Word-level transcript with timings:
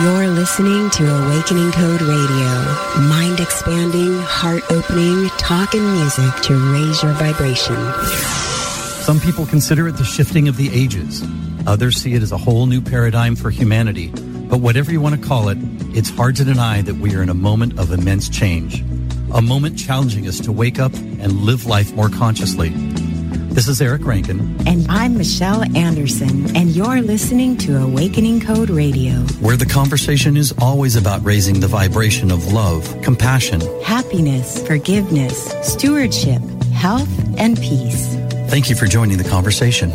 You're 0.00 0.26
listening 0.26 0.88
to 0.88 1.04
Awakening 1.04 1.70
Code 1.72 2.00
Radio, 2.00 3.08
mind 3.10 3.40
expanding, 3.40 4.18
heart 4.22 4.62
opening, 4.72 5.28
talk 5.36 5.74
and 5.74 5.84
music 5.92 6.34
to 6.44 6.72
raise 6.72 7.02
your 7.02 7.12
vibration. 7.12 7.76
Some 9.04 9.20
people 9.20 9.44
consider 9.44 9.86
it 9.88 9.98
the 9.98 10.04
shifting 10.04 10.48
of 10.48 10.56
the 10.56 10.70
ages. 10.72 11.22
Others 11.66 11.98
see 11.98 12.14
it 12.14 12.22
as 12.22 12.32
a 12.32 12.38
whole 12.38 12.64
new 12.64 12.80
paradigm 12.80 13.36
for 13.36 13.50
humanity. 13.50 14.08
But 14.08 14.60
whatever 14.60 14.90
you 14.90 15.02
want 15.02 15.20
to 15.20 15.28
call 15.28 15.50
it, 15.50 15.58
it's 15.94 16.08
hard 16.08 16.36
to 16.36 16.44
deny 16.44 16.80
that 16.80 16.94
we 16.94 17.14
are 17.14 17.22
in 17.22 17.28
a 17.28 17.34
moment 17.34 17.78
of 17.78 17.92
immense 17.92 18.30
change. 18.30 18.80
A 19.34 19.42
moment 19.42 19.78
challenging 19.78 20.26
us 20.26 20.40
to 20.40 20.52
wake 20.52 20.78
up 20.78 20.94
and 20.94 21.42
live 21.42 21.66
life 21.66 21.92
more 21.92 22.08
consciously. 22.08 22.70
This 23.52 23.68
is 23.68 23.82
Eric 23.82 24.06
Rankin. 24.06 24.56
And 24.66 24.86
I'm 24.88 25.18
Michelle 25.18 25.62
Anderson, 25.76 26.56
and 26.56 26.70
you're 26.70 27.02
listening 27.02 27.58
to 27.58 27.82
Awakening 27.82 28.40
Code 28.40 28.70
Radio, 28.70 29.12
where 29.40 29.58
the 29.58 29.66
conversation 29.66 30.38
is 30.38 30.54
always 30.58 30.96
about 30.96 31.22
raising 31.22 31.60
the 31.60 31.66
vibration 31.66 32.30
of 32.30 32.50
love, 32.54 32.96
compassion, 33.02 33.60
happiness, 33.82 34.66
forgiveness, 34.66 35.52
stewardship, 35.62 36.40
health, 36.72 37.06
and 37.38 37.58
peace. 37.58 38.14
Thank 38.48 38.70
you 38.70 38.74
for 38.74 38.86
joining 38.86 39.18
the 39.18 39.28
conversation. 39.28 39.90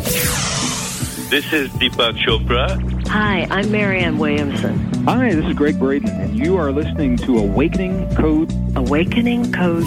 This 1.28 1.52
is 1.52 1.68
Deepak 1.70 2.16
Chopra. 2.24 3.08
Hi, 3.08 3.48
I'm 3.50 3.72
Marianne 3.72 4.18
Williamson. 4.18 4.78
Hi, 5.02 5.34
this 5.34 5.44
is 5.44 5.54
Gregg 5.54 5.80
Braden, 5.80 6.08
and 6.08 6.38
you 6.38 6.56
are 6.56 6.70
listening 6.70 7.16
to 7.18 7.38
Awakening 7.38 8.14
Code. 8.14 8.52
Awakening 8.76 9.52
Code. 9.52 9.84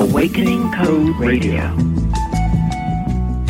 Awakening 0.00 0.70
Code 0.74 1.16
Radio. 1.16 1.74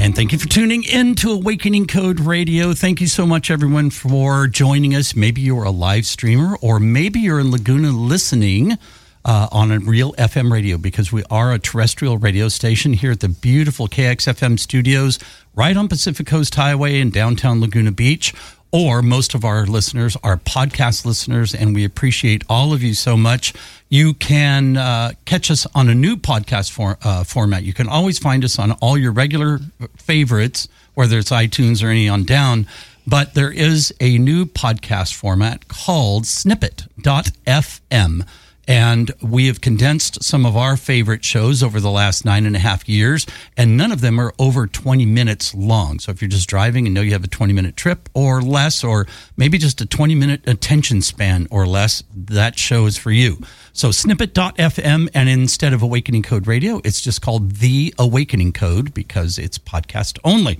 And 0.00 0.14
thank 0.14 0.32
you 0.32 0.38
for 0.38 0.46
tuning 0.46 0.84
in 0.84 1.16
to 1.16 1.32
Awakening 1.32 1.86
Code 1.88 2.20
Radio. 2.20 2.72
Thank 2.72 3.00
you 3.00 3.08
so 3.08 3.26
much, 3.26 3.50
everyone, 3.50 3.90
for 3.90 4.46
joining 4.46 4.94
us. 4.94 5.16
Maybe 5.16 5.40
you're 5.40 5.64
a 5.64 5.72
live 5.72 6.06
streamer, 6.06 6.56
or 6.62 6.78
maybe 6.78 7.18
you're 7.18 7.40
in 7.40 7.50
Laguna 7.50 7.90
listening 7.90 8.78
uh, 9.24 9.48
on 9.50 9.72
a 9.72 9.80
real 9.80 10.12
FM 10.14 10.52
radio 10.52 10.78
because 10.78 11.12
we 11.12 11.24
are 11.30 11.52
a 11.52 11.58
terrestrial 11.58 12.16
radio 12.16 12.48
station 12.48 12.92
here 12.92 13.10
at 13.10 13.20
the 13.20 13.28
beautiful 13.28 13.88
KXFM 13.88 14.60
studios 14.60 15.18
right 15.56 15.76
on 15.76 15.88
Pacific 15.88 16.28
Coast 16.28 16.54
Highway 16.54 17.00
in 17.00 17.10
downtown 17.10 17.60
Laguna 17.60 17.90
Beach 17.90 18.32
or 18.70 19.02
most 19.02 19.34
of 19.34 19.44
our 19.44 19.66
listeners 19.66 20.16
are 20.22 20.36
podcast 20.36 21.06
listeners, 21.06 21.54
and 21.54 21.74
we 21.74 21.84
appreciate 21.84 22.44
all 22.48 22.72
of 22.72 22.82
you 22.82 22.94
so 22.94 23.16
much. 23.16 23.54
You 23.88 24.14
can 24.14 24.76
uh, 24.76 25.12
catch 25.24 25.50
us 25.50 25.66
on 25.74 25.88
a 25.88 25.94
new 25.94 26.16
podcast 26.16 26.70
for, 26.70 26.98
uh, 27.02 27.24
format. 27.24 27.62
You 27.62 27.72
can 27.72 27.88
always 27.88 28.18
find 28.18 28.44
us 28.44 28.58
on 28.58 28.72
all 28.72 28.98
your 28.98 29.12
regular 29.12 29.60
favorites, 29.96 30.68
whether 30.94 31.18
it's 31.18 31.30
iTunes 31.30 31.82
or 31.82 31.88
any 31.88 32.08
on 32.08 32.24
down. 32.24 32.66
But 33.06 33.32
there 33.32 33.50
is 33.50 33.94
a 34.00 34.18
new 34.18 34.44
podcast 34.44 35.14
format 35.14 35.68
called 35.68 36.26
snippet.fm. 36.26 38.26
And 38.68 39.10
we 39.22 39.46
have 39.46 39.62
condensed 39.62 40.22
some 40.22 40.44
of 40.44 40.54
our 40.54 40.76
favorite 40.76 41.24
shows 41.24 41.62
over 41.62 41.80
the 41.80 41.90
last 41.90 42.26
nine 42.26 42.44
and 42.44 42.54
a 42.54 42.58
half 42.58 42.86
years, 42.86 43.26
and 43.56 43.78
none 43.78 43.90
of 43.90 44.02
them 44.02 44.20
are 44.20 44.34
over 44.38 44.66
20 44.66 45.06
minutes 45.06 45.54
long. 45.54 45.98
So 45.98 46.12
if 46.12 46.20
you're 46.20 46.28
just 46.28 46.50
driving 46.50 46.84
and 46.84 46.94
know 46.94 47.00
you 47.00 47.12
have 47.12 47.24
a 47.24 47.28
20 47.28 47.54
minute 47.54 47.78
trip 47.78 48.10
or 48.12 48.42
less, 48.42 48.84
or 48.84 49.06
maybe 49.38 49.56
just 49.56 49.80
a 49.80 49.86
20 49.86 50.14
minute 50.14 50.46
attention 50.46 51.00
span 51.00 51.48
or 51.50 51.66
less, 51.66 52.04
that 52.14 52.58
show 52.58 52.84
is 52.84 52.98
for 52.98 53.10
you. 53.10 53.38
So 53.72 53.90
snippet.fm, 53.90 55.08
and 55.14 55.28
instead 55.30 55.72
of 55.72 55.80
Awakening 55.80 56.24
Code 56.24 56.46
Radio, 56.46 56.82
it's 56.84 57.00
just 57.00 57.22
called 57.22 57.52
The 57.52 57.94
Awakening 57.98 58.52
Code 58.52 58.92
because 58.92 59.38
it's 59.38 59.56
podcast 59.56 60.18
only. 60.24 60.58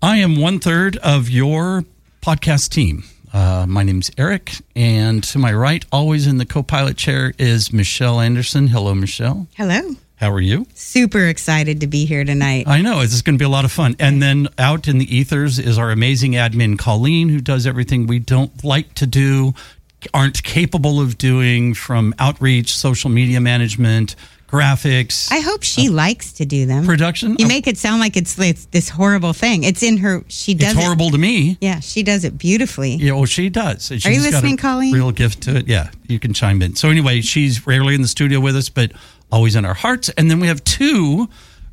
I 0.00 0.16
am 0.16 0.40
one 0.40 0.58
third 0.58 0.96
of 0.98 1.28
your 1.28 1.84
podcast 2.22 2.70
team. 2.70 3.04
Uh, 3.32 3.64
my 3.68 3.82
name's 3.82 4.10
Eric, 4.18 4.54
and 4.74 5.22
to 5.24 5.38
my 5.38 5.52
right, 5.52 5.84
always 5.92 6.26
in 6.26 6.38
the 6.38 6.46
co 6.46 6.62
pilot 6.62 6.96
chair, 6.96 7.32
is 7.38 7.72
Michelle 7.72 8.20
Anderson. 8.20 8.68
Hello, 8.68 8.94
Michelle. 8.94 9.46
Hello. 9.56 9.94
How 10.16 10.30
are 10.32 10.40
you? 10.40 10.66
Super 10.74 11.26
excited 11.26 11.80
to 11.80 11.86
be 11.86 12.04
here 12.04 12.24
tonight. 12.24 12.68
I 12.68 12.82
know. 12.82 13.00
It's 13.00 13.22
going 13.22 13.36
to 13.36 13.42
be 13.42 13.46
a 13.46 13.48
lot 13.48 13.64
of 13.64 13.72
fun. 13.72 13.96
And 13.98 14.22
then 14.22 14.48
out 14.58 14.86
in 14.86 14.98
the 14.98 15.16
ethers 15.16 15.58
is 15.58 15.78
our 15.78 15.90
amazing 15.90 16.32
admin, 16.32 16.78
Colleen, 16.78 17.30
who 17.30 17.40
does 17.40 17.66
everything 17.66 18.06
we 18.06 18.18
don't 18.18 18.62
like 18.62 18.92
to 18.94 19.06
do, 19.06 19.54
aren't 20.12 20.42
capable 20.42 21.00
of 21.00 21.16
doing 21.16 21.72
from 21.72 22.14
outreach, 22.18 22.76
social 22.76 23.08
media 23.08 23.40
management, 23.40 24.14
graphics. 24.50 25.30
I 25.30 25.40
hope 25.40 25.62
she 25.62 25.88
uh, 25.88 25.92
likes 25.92 26.32
to 26.34 26.44
do 26.44 26.66
them. 26.66 26.84
Production. 26.84 27.36
You 27.38 27.46
make 27.46 27.66
it 27.66 27.78
sound 27.78 28.00
like 28.00 28.16
it's, 28.16 28.38
it's 28.38 28.66
this 28.66 28.88
horrible 28.88 29.32
thing. 29.32 29.64
It's 29.64 29.82
in 29.82 29.98
her. 29.98 30.24
She 30.28 30.54
does. 30.54 30.72
It's 30.72 30.80
horrible 30.80 31.08
it, 31.08 31.12
to 31.12 31.18
me. 31.18 31.56
Yeah, 31.60 31.80
she 31.80 32.02
does 32.02 32.24
it 32.24 32.36
beautifully. 32.36 32.94
Yeah, 32.94 33.12
well, 33.12 33.26
she 33.26 33.48
does. 33.48 33.86
She's 33.86 34.04
Are 34.06 34.10
you 34.10 34.20
listening, 34.20 34.56
Colleen? 34.56 34.92
Real 34.92 35.12
gift 35.12 35.42
to 35.42 35.56
it. 35.56 35.68
Yeah, 35.68 35.90
you 36.08 36.18
can 36.18 36.32
chime 36.32 36.62
in. 36.62 36.74
So 36.76 36.90
anyway, 36.90 37.20
she's 37.20 37.66
rarely 37.66 37.94
in 37.94 38.02
the 38.02 38.08
studio 38.08 38.40
with 38.40 38.56
us, 38.56 38.68
but 38.68 38.92
always 39.30 39.54
in 39.54 39.64
our 39.64 39.74
hearts. 39.74 40.08
And 40.10 40.30
then 40.30 40.40
we 40.40 40.48
have 40.48 40.64
two 40.64 41.28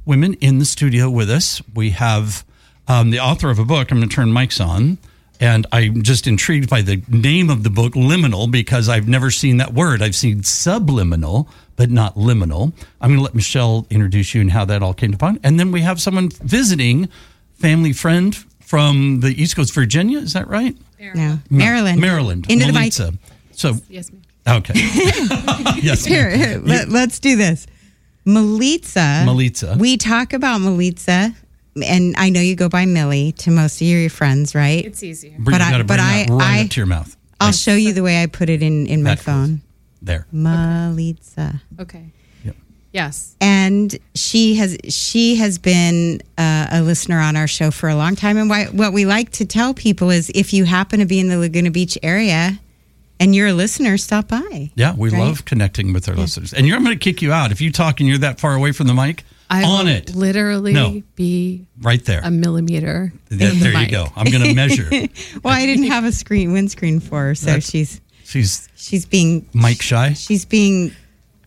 women 0.06 0.36
in 0.36 0.60
the 0.60 0.66
studio 0.66 1.10
with 1.10 1.30
us. 1.30 1.62
We 1.74 1.92
have 1.92 2.46
um, 2.88 3.10
the 3.10 3.20
author 3.20 3.50
of 3.50 3.60
a 3.60 3.66
book. 3.66 3.92
I'm 3.92 3.98
going 3.98 4.10
to 4.10 4.16
turn 4.16 4.30
mics 4.30 4.64
on. 4.66 4.98
And 5.40 5.68
I'm 5.72 6.02
just 6.02 6.26
intrigued 6.26 6.68
by 6.70 6.82
the 6.82 7.04
name 7.08 7.52
of 7.52 7.64
the 7.64 7.70
book, 7.70 7.94
Liminal, 7.94 8.50
because 8.50 8.90
I've 8.90 9.08
never 9.08 9.30
seen 9.30 9.58
that 9.58 9.72
word. 9.72 10.02
I've 10.02 10.16
seen 10.16 10.42
subliminal, 10.42 11.48
but 11.78 11.90
not 11.90 12.16
liminal. 12.16 12.74
I'm 13.00 13.10
going 13.10 13.20
to 13.20 13.24
let 13.24 13.34
Michelle 13.34 13.88
introduce 13.90 14.36
you 14.36 14.42
and 14.42 14.52
how 14.52 14.66
that 14.66 14.84
all 14.84 14.94
came 14.94 15.14
upon. 15.14 15.40
And 15.44 15.58
then 15.58 15.72
we 15.72 15.82
have 15.82 16.02
someone 16.02 16.30
visiting, 16.30 17.08
family 17.54 17.94
friend 17.94 18.36
from 18.60 19.22
the 19.22 19.30
East 19.30 19.56
Coast, 19.56 19.74
Virginia. 19.74 20.20
Is 20.20 20.34
that 20.34 20.50
right? 20.50 20.76
Maryland. 21.00 21.42
No, 21.50 21.58
Maryland. 21.58 22.02
Maryland. 22.02 22.46
Into 22.52 22.66
Melitza. 22.66 23.06
the 23.06 23.12
mic. 23.12 23.22
So, 23.52 23.76
yes, 23.88 24.12
ma'am. 24.12 24.22
Okay. 24.58 24.74
yes. 25.82 26.04
Here, 26.04 26.30
here 26.30 26.60
let, 26.60 26.90
us 26.90 27.20
do 27.20 27.36
this. 27.36 27.68
Melitza. 28.26 29.24
Melitza. 29.24 29.78
We 29.78 29.98
talk 29.98 30.34
about 30.34 30.60
Melitza 30.62 31.36
and 31.86 32.16
I 32.18 32.30
know 32.30 32.42
you 32.42 32.56
go 32.56 32.70
by 32.70 32.86
Millie 32.86 33.34
to 33.34 33.52
most 33.52 33.82
of 33.82 33.88
your 33.88 34.10
friends, 34.10 34.56
right? 34.56 34.84
It's 34.84 35.04
easier. 35.04 35.36
But 35.38 35.62
I, 35.62 35.84
but 35.84 36.00
I, 36.00 36.26
right 36.30 36.62
I, 36.62 36.68
to 36.68 36.80
your 36.80 36.88
mouth. 36.88 37.16
I'll 37.40 37.52
show 37.52 37.76
you 37.76 37.94
the 37.94 38.02
way 38.02 38.24
I 38.24 38.26
put 38.26 38.50
it 38.50 38.64
in 38.64 38.88
in 38.88 39.04
my 39.04 39.12
That 39.12 39.20
phone. 39.20 39.62
Close. 40.00 40.06
There. 40.06 40.28
Malitza. 40.34 41.62
Okay. 41.80 42.12
Yep. 42.44 42.56
Yes. 42.94 43.36
And 43.42 43.98
she 44.16 44.56
has 44.56 44.78
she 44.90 45.36
has 45.36 45.58
been 45.58 46.22
uh, 46.38 46.68
a 46.72 46.82
listener 46.82 47.20
on 47.20 47.36
our 47.36 47.48
show 47.48 47.72
for 47.72 47.90
a 47.90 47.96
long 47.96 48.16
time. 48.16 48.38
And 48.38 48.50
why, 48.50 48.66
what 48.66 48.94
we 48.94 49.06
like 49.06 49.32
to 49.34 49.46
tell 49.46 49.74
people 49.74 50.10
is, 50.10 50.30
if 50.36 50.54
you 50.54 50.66
happen 50.66 51.00
to 51.00 51.06
be 51.06 51.20
in 51.20 51.28
the 51.30 51.38
Laguna 51.38 51.72
Beach 51.72 51.98
area 52.04 52.60
and 53.20 53.36
you're 53.36 53.48
a 53.48 53.54
listener, 53.54 53.98
stop 53.98 54.28
by. 54.28 54.72
Yeah, 54.76 54.94
we 54.96 55.10
Right? 55.10 55.20
love 55.20 55.46
connecting 55.46 55.92
with 55.94 56.08
our 56.08 56.16
listeners. 56.16 56.54
And 56.54 56.68
you're, 56.68 56.78
I'm 56.78 56.84
going 56.84 56.98
to 56.98 57.04
kick 57.04 57.22
you 57.22 57.32
out 57.32 57.52
if 57.52 57.62
you 57.62 57.72
talk 57.72 58.00
and 58.00 58.08
you're 58.08 58.20
that 58.20 58.40
far 58.40 58.54
away 58.54 58.72
from 58.72 58.88
the 58.88 58.94
mic. 58.94 59.24
I 59.50 59.64
on 59.64 59.86
will 59.86 59.94
it, 59.94 60.14
literally 60.14 60.74
No. 60.74 61.02
be 61.16 61.66
right 61.82 62.04
there. 62.04 62.20
a 62.22 62.30
millimeter. 62.30 63.14
there 63.30 63.50
the 63.52 63.60
there 63.60 63.82
you 63.82 63.88
go. 63.90 64.08
I'm 64.14 64.30
going 64.30 64.44
to 64.44 64.54
measure. 64.54 64.90
Well, 65.42 65.54
I 65.54 65.66
didn't 65.66 65.86
have 65.86 66.04
a 66.04 66.12
screen 66.12 66.52
windscreen 66.52 67.00
for 67.00 67.28
her, 67.28 67.36
so 67.36 67.46
That's- 67.46 67.70
she's 67.70 68.02
She's 68.28 68.68
she's 68.76 69.06
being 69.06 69.48
mic 69.54 69.82
shy. 69.82 70.12
she's 70.14 70.44
being 70.44 70.92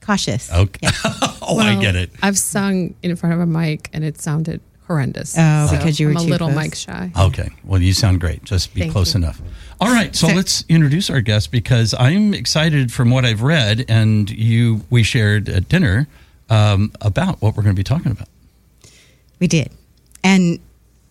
cautious. 0.00 0.50
Okay. 0.50 0.88
oh, 1.43 1.59
I 1.59 1.79
get 1.81 1.94
it. 1.94 2.11
I've 2.23 2.38
sung 2.38 2.94
in 3.03 3.15
front 3.17 3.35
of 3.35 3.41
a 3.41 3.47
mic 3.47 3.91
and 3.93 4.03
it 4.03 4.19
sounded 4.21 4.62
horrendous. 4.87 5.37
Oh, 5.38 5.69
because 5.71 6.00
you 6.00 6.06
were 6.06 6.12
I'm 6.12 6.19
a 6.19 6.23
little 6.23 6.49
close. 6.50 6.56
mic 6.65 6.75
shy. 6.75 7.12
Okay. 7.19 7.50
Well, 7.65 7.82
you 7.82 7.93
sound 7.93 8.21
great. 8.21 8.43
Just 8.44 8.73
be 8.73 8.81
Thank 8.81 8.93
close 8.93 9.15
you. 9.15 9.19
enough. 9.19 9.41
All 9.79 9.93
right. 9.93 10.17
So 10.17 10.29
So- 10.29 10.35
let's 10.35 10.65
introduce 10.71 11.11
our 11.11 11.21
guest 11.21 11.50
because 11.53 11.94
I'm 11.99 12.32
excited 12.32 12.91
from 12.93 13.11
what 13.11 13.25
I've 13.26 13.43
read 13.43 13.85
and 13.88 14.31
you 14.31 14.81
we 14.88 15.03
shared 15.03 15.49
at 15.50 15.69
dinner 15.69 16.09
um, 16.49 16.93
about 17.03 17.43
what 17.43 17.56
we're 17.56 17.62
going 17.62 17.76
to 17.76 17.79
be 17.79 17.85
talking 17.85 18.11
about. 18.11 18.29
We 19.38 19.47
did, 19.47 19.71
and 20.25 20.59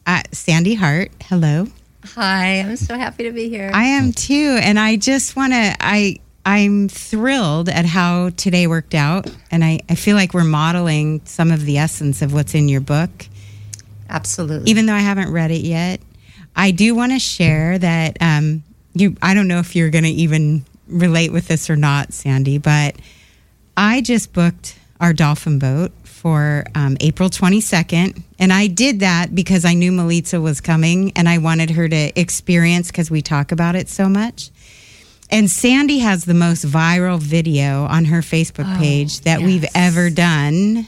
uh, 0.08 0.22
Sandy 0.32 0.74
Hart. 0.76 1.12
Hello. 1.24 1.68
Hi, 2.06 2.60
I'm 2.62 2.76
so 2.78 2.98
happy 2.98 3.24
to 3.24 3.32
be 3.32 3.50
here. 3.50 3.72
I 3.74 3.86
am 3.86 4.14
too, 4.14 4.58
and 4.62 4.80
I 4.80 4.96
just 4.96 5.36
want 5.36 5.54
to. 5.54 5.76
I 5.80 6.18
I'm 6.46 6.88
thrilled 6.88 7.68
at 7.70 7.86
how 7.86 8.30
today 8.32 8.68
worked 8.68 8.96
out, 8.96 9.30
and 9.52 9.64
I 9.64 9.82
I 9.90 9.96
feel 9.96 10.16
like 10.16 10.34
we're 10.34 10.46
modeling 10.46 11.22
some 11.26 11.52
of 11.52 11.66
the 11.66 11.78
essence 11.78 12.22
of 12.22 12.34
what's 12.34 12.56
in 12.56 12.70
your 12.70 12.82
book, 12.82 13.28
Absolutely. 14.10 14.72
even 14.72 14.86
though 14.86 14.94
I 14.94 15.00
haven't 15.00 15.32
read 15.32 15.52
it 15.52 15.62
yet. 15.62 16.00
I 16.56 16.72
do 16.72 16.96
want 16.96 17.12
to 17.12 17.20
share 17.20 17.78
that 17.78 18.18
um, 18.22 18.64
you 18.94 19.16
I 19.22 19.34
don't 19.34 19.48
know 19.48 19.60
if 19.60 19.76
you're 19.76 19.90
going 19.90 20.06
to 20.06 20.10
even 20.10 20.66
relate 20.88 21.32
with 21.34 21.48
this 21.48 21.70
or 21.70 21.76
not, 21.76 22.14
Sandy, 22.14 22.58
but 22.58 22.96
I 23.76 24.02
just 24.02 24.32
booked 24.32 24.80
our 25.02 25.14
dolphin 25.14 25.60
boat 25.60 25.92
for 26.20 26.66
um, 26.76 26.98
April 27.00 27.30
22nd. 27.30 28.22
And 28.40 28.52
I 28.52 28.68
did 28.68 29.00
that 29.00 29.34
because 29.34 29.64
I 29.64 29.74
knew 29.74 29.92
Melitza 29.94 30.42
was 30.42 30.60
coming 30.60 31.14
and 31.16 31.30
I 31.30 31.38
wanted 31.38 31.70
her 31.72 31.88
to 31.88 32.20
experience 32.20 32.92
because 32.92 33.10
we 33.10 33.22
talk 33.22 33.54
about 33.54 33.76
it 33.76 33.88
so 33.88 34.10
much. 34.10 34.52
And 35.32 35.50
Sandy 35.50 36.00
has 36.00 36.26
the 36.26 36.34
most 36.34 36.66
viral 36.66 37.20
video 37.20 37.86
on 37.86 38.06
her 38.06 38.20
Facebook 38.20 38.80
page 38.80 39.22
that 39.22 39.42
we've 39.42 39.66
ever 39.74 40.10
done 40.10 40.88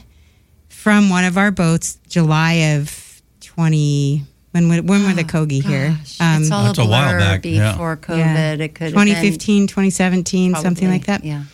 from 0.68 1.08
one 1.08 1.24
of 1.24 1.38
our 1.38 1.50
boats, 1.50 1.98
July 2.08 2.76
of 2.76 3.22
20. 3.40 4.24
When, 4.50 4.68
when, 4.68 4.86
when 4.86 5.04
were 5.04 5.14
the 5.14 5.24
Kogi 5.24 5.62
here? 5.62 5.96
Um, 6.20 6.42
it's 6.42 6.50
all 6.50 6.64
That's 6.64 6.78
a 6.78 6.82
a 6.82 6.88
while 6.88 7.18
back, 7.18 7.44
yeah. 7.46 7.72
before 7.72 7.96
COVID. 7.96 8.18
yeah. 8.18 8.52
It 8.54 8.74
could 8.74 8.90
2015, 8.90 9.68
2017, 9.68 10.56
something 10.56 10.88
like 10.88 11.06
that. 11.06 11.24
Yeah. 11.24 11.44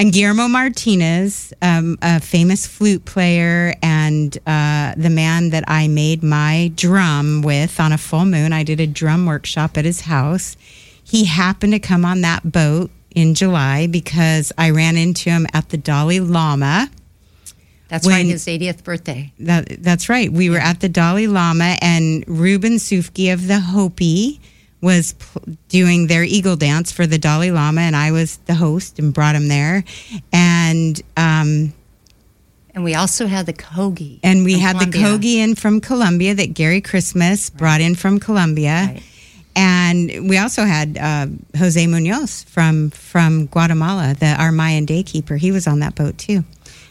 And 0.00 0.14
Guillermo 0.14 0.48
Martinez, 0.48 1.52
um, 1.60 1.98
a 2.00 2.20
famous 2.20 2.66
flute 2.66 3.04
player 3.04 3.74
and 3.82 4.34
uh, 4.46 4.94
the 4.96 5.10
man 5.10 5.50
that 5.50 5.64
I 5.68 5.88
made 5.88 6.22
my 6.22 6.72
drum 6.74 7.42
with 7.42 7.78
on 7.78 7.92
a 7.92 7.98
full 7.98 8.24
moon. 8.24 8.54
I 8.54 8.62
did 8.62 8.80
a 8.80 8.86
drum 8.86 9.26
workshop 9.26 9.76
at 9.76 9.84
his 9.84 10.00
house. 10.00 10.56
He 11.04 11.26
happened 11.26 11.74
to 11.74 11.78
come 11.78 12.06
on 12.06 12.22
that 12.22 12.50
boat 12.50 12.90
in 13.14 13.34
July 13.34 13.88
because 13.88 14.54
I 14.56 14.70
ran 14.70 14.96
into 14.96 15.28
him 15.28 15.46
at 15.52 15.68
the 15.68 15.76
Dalai 15.76 16.20
Lama. 16.20 16.88
That's 17.88 18.06
When- 18.06 18.14
right. 18.14 18.26
His 18.26 18.46
80th 18.46 18.82
birthday. 18.82 19.34
That, 19.38 19.82
that's 19.82 20.08
right. 20.08 20.32
We 20.32 20.48
were 20.48 20.56
at 20.60 20.80
the 20.80 20.88
Dalai 20.88 21.26
Lama, 21.26 21.76
and 21.82 22.24
Ruben 22.26 22.76
Saufkie 22.76 23.30
of 23.30 23.48
the 23.48 23.60
Hopi 23.60 24.40
was 24.80 25.12
pl- 25.14 25.42
doing 25.68 26.06
their 26.06 26.24
eagle 26.24 26.56
dance 26.56 26.90
for 26.92 27.06
the 27.06 27.18
Dalai 27.18 27.50
Lama, 27.50 27.82
and 27.82 27.94
I 27.94 28.12
was 28.12 28.38
the 28.46 28.54
host 28.54 28.98
and 28.98 29.12
brought 29.12 29.34
him 29.34 29.48
there. 29.48 29.84
And 30.32 31.00
um, 31.16 31.72
And 32.74 32.84
we 32.84 32.94
also 32.94 33.26
had 33.26 33.46
the 33.46 33.52
Kogi. 33.52 34.20
and 34.22 34.44
we 34.44 34.58
had 34.58 34.78
the 34.78 34.86
Kogi 34.86 35.34
in 35.36 35.54
from 35.54 35.80
Colombia 35.80 36.34
that 36.34 36.54
Gary 36.54 36.80
Christmas 36.80 37.50
brought 37.50 37.80
in 37.80 37.94
from 37.94 38.18
Colombia. 38.20 38.86
Right. 38.94 39.02
And 39.56 40.28
we 40.28 40.38
also 40.38 40.64
had 40.64 40.96
uh, 40.96 41.26
Jose 41.58 41.84
Munoz 41.86 42.44
from 42.44 42.90
from 42.90 43.46
Guatemala, 43.46 44.14
the 44.18 44.34
our 44.40 44.52
Mayan 44.52 44.84
day 44.86 45.02
keeper. 45.02 45.36
He 45.36 45.50
was 45.52 45.66
on 45.66 45.80
that 45.80 45.94
boat 45.96 46.16
too. 46.16 46.44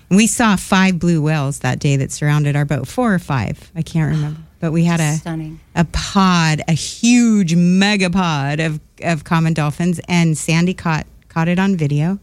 And 0.09 0.17
we 0.17 0.27
saw 0.27 0.55
five 0.57 0.99
blue 0.99 1.21
whales 1.21 1.59
that 1.59 1.79
day 1.79 1.95
that 1.97 2.11
surrounded 2.11 2.55
our 2.55 2.65
boat, 2.65 2.87
four 2.87 3.13
or 3.13 3.19
five, 3.19 3.71
I 3.75 3.81
can't 3.81 4.11
remember. 4.11 4.41
But 4.59 4.71
we 4.71 4.83
had 4.83 4.99
a 4.99 5.13
Stunning. 5.13 5.59
a 5.75 5.85
pod, 5.85 6.61
a 6.67 6.73
huge 6.73 7.55
mega 7.55 8.09
pod 8.09 8.59
of 8.59 8.79
of 9.01 9.23
common 9.23 9.53
dolphins, 9.53 9.99
and 10.07 10.37
Sandy 10.37 10.73
caught 10.73 11.07
caught 11.29 11.47
it 11.47 11.59
on 11.59 11.75
video. 11.75 12.19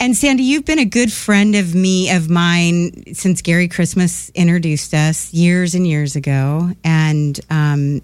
And 0.00 0.16
Sandy, 0.16 0.44
you've 0.44 0.64
been 0.64 0.78
a 0.78 0.84
good 0.84 1.12
friend 1.12 1.56
of 1.56 1.74
me, 1.74 2.08
of 2.10 2.30
mine, 2.30 3.14
since 3.14 3.42
Gary 3.42 3.66
Christmas 3.66 4.30
introduced 4.30 4.94
us 4.94 5.34
years 5.34 5.74
and 5.74 5.84
years 5.84 6.14
ago. 6.14 6.70
And, 6.84 7.38
um, 7.50 8.00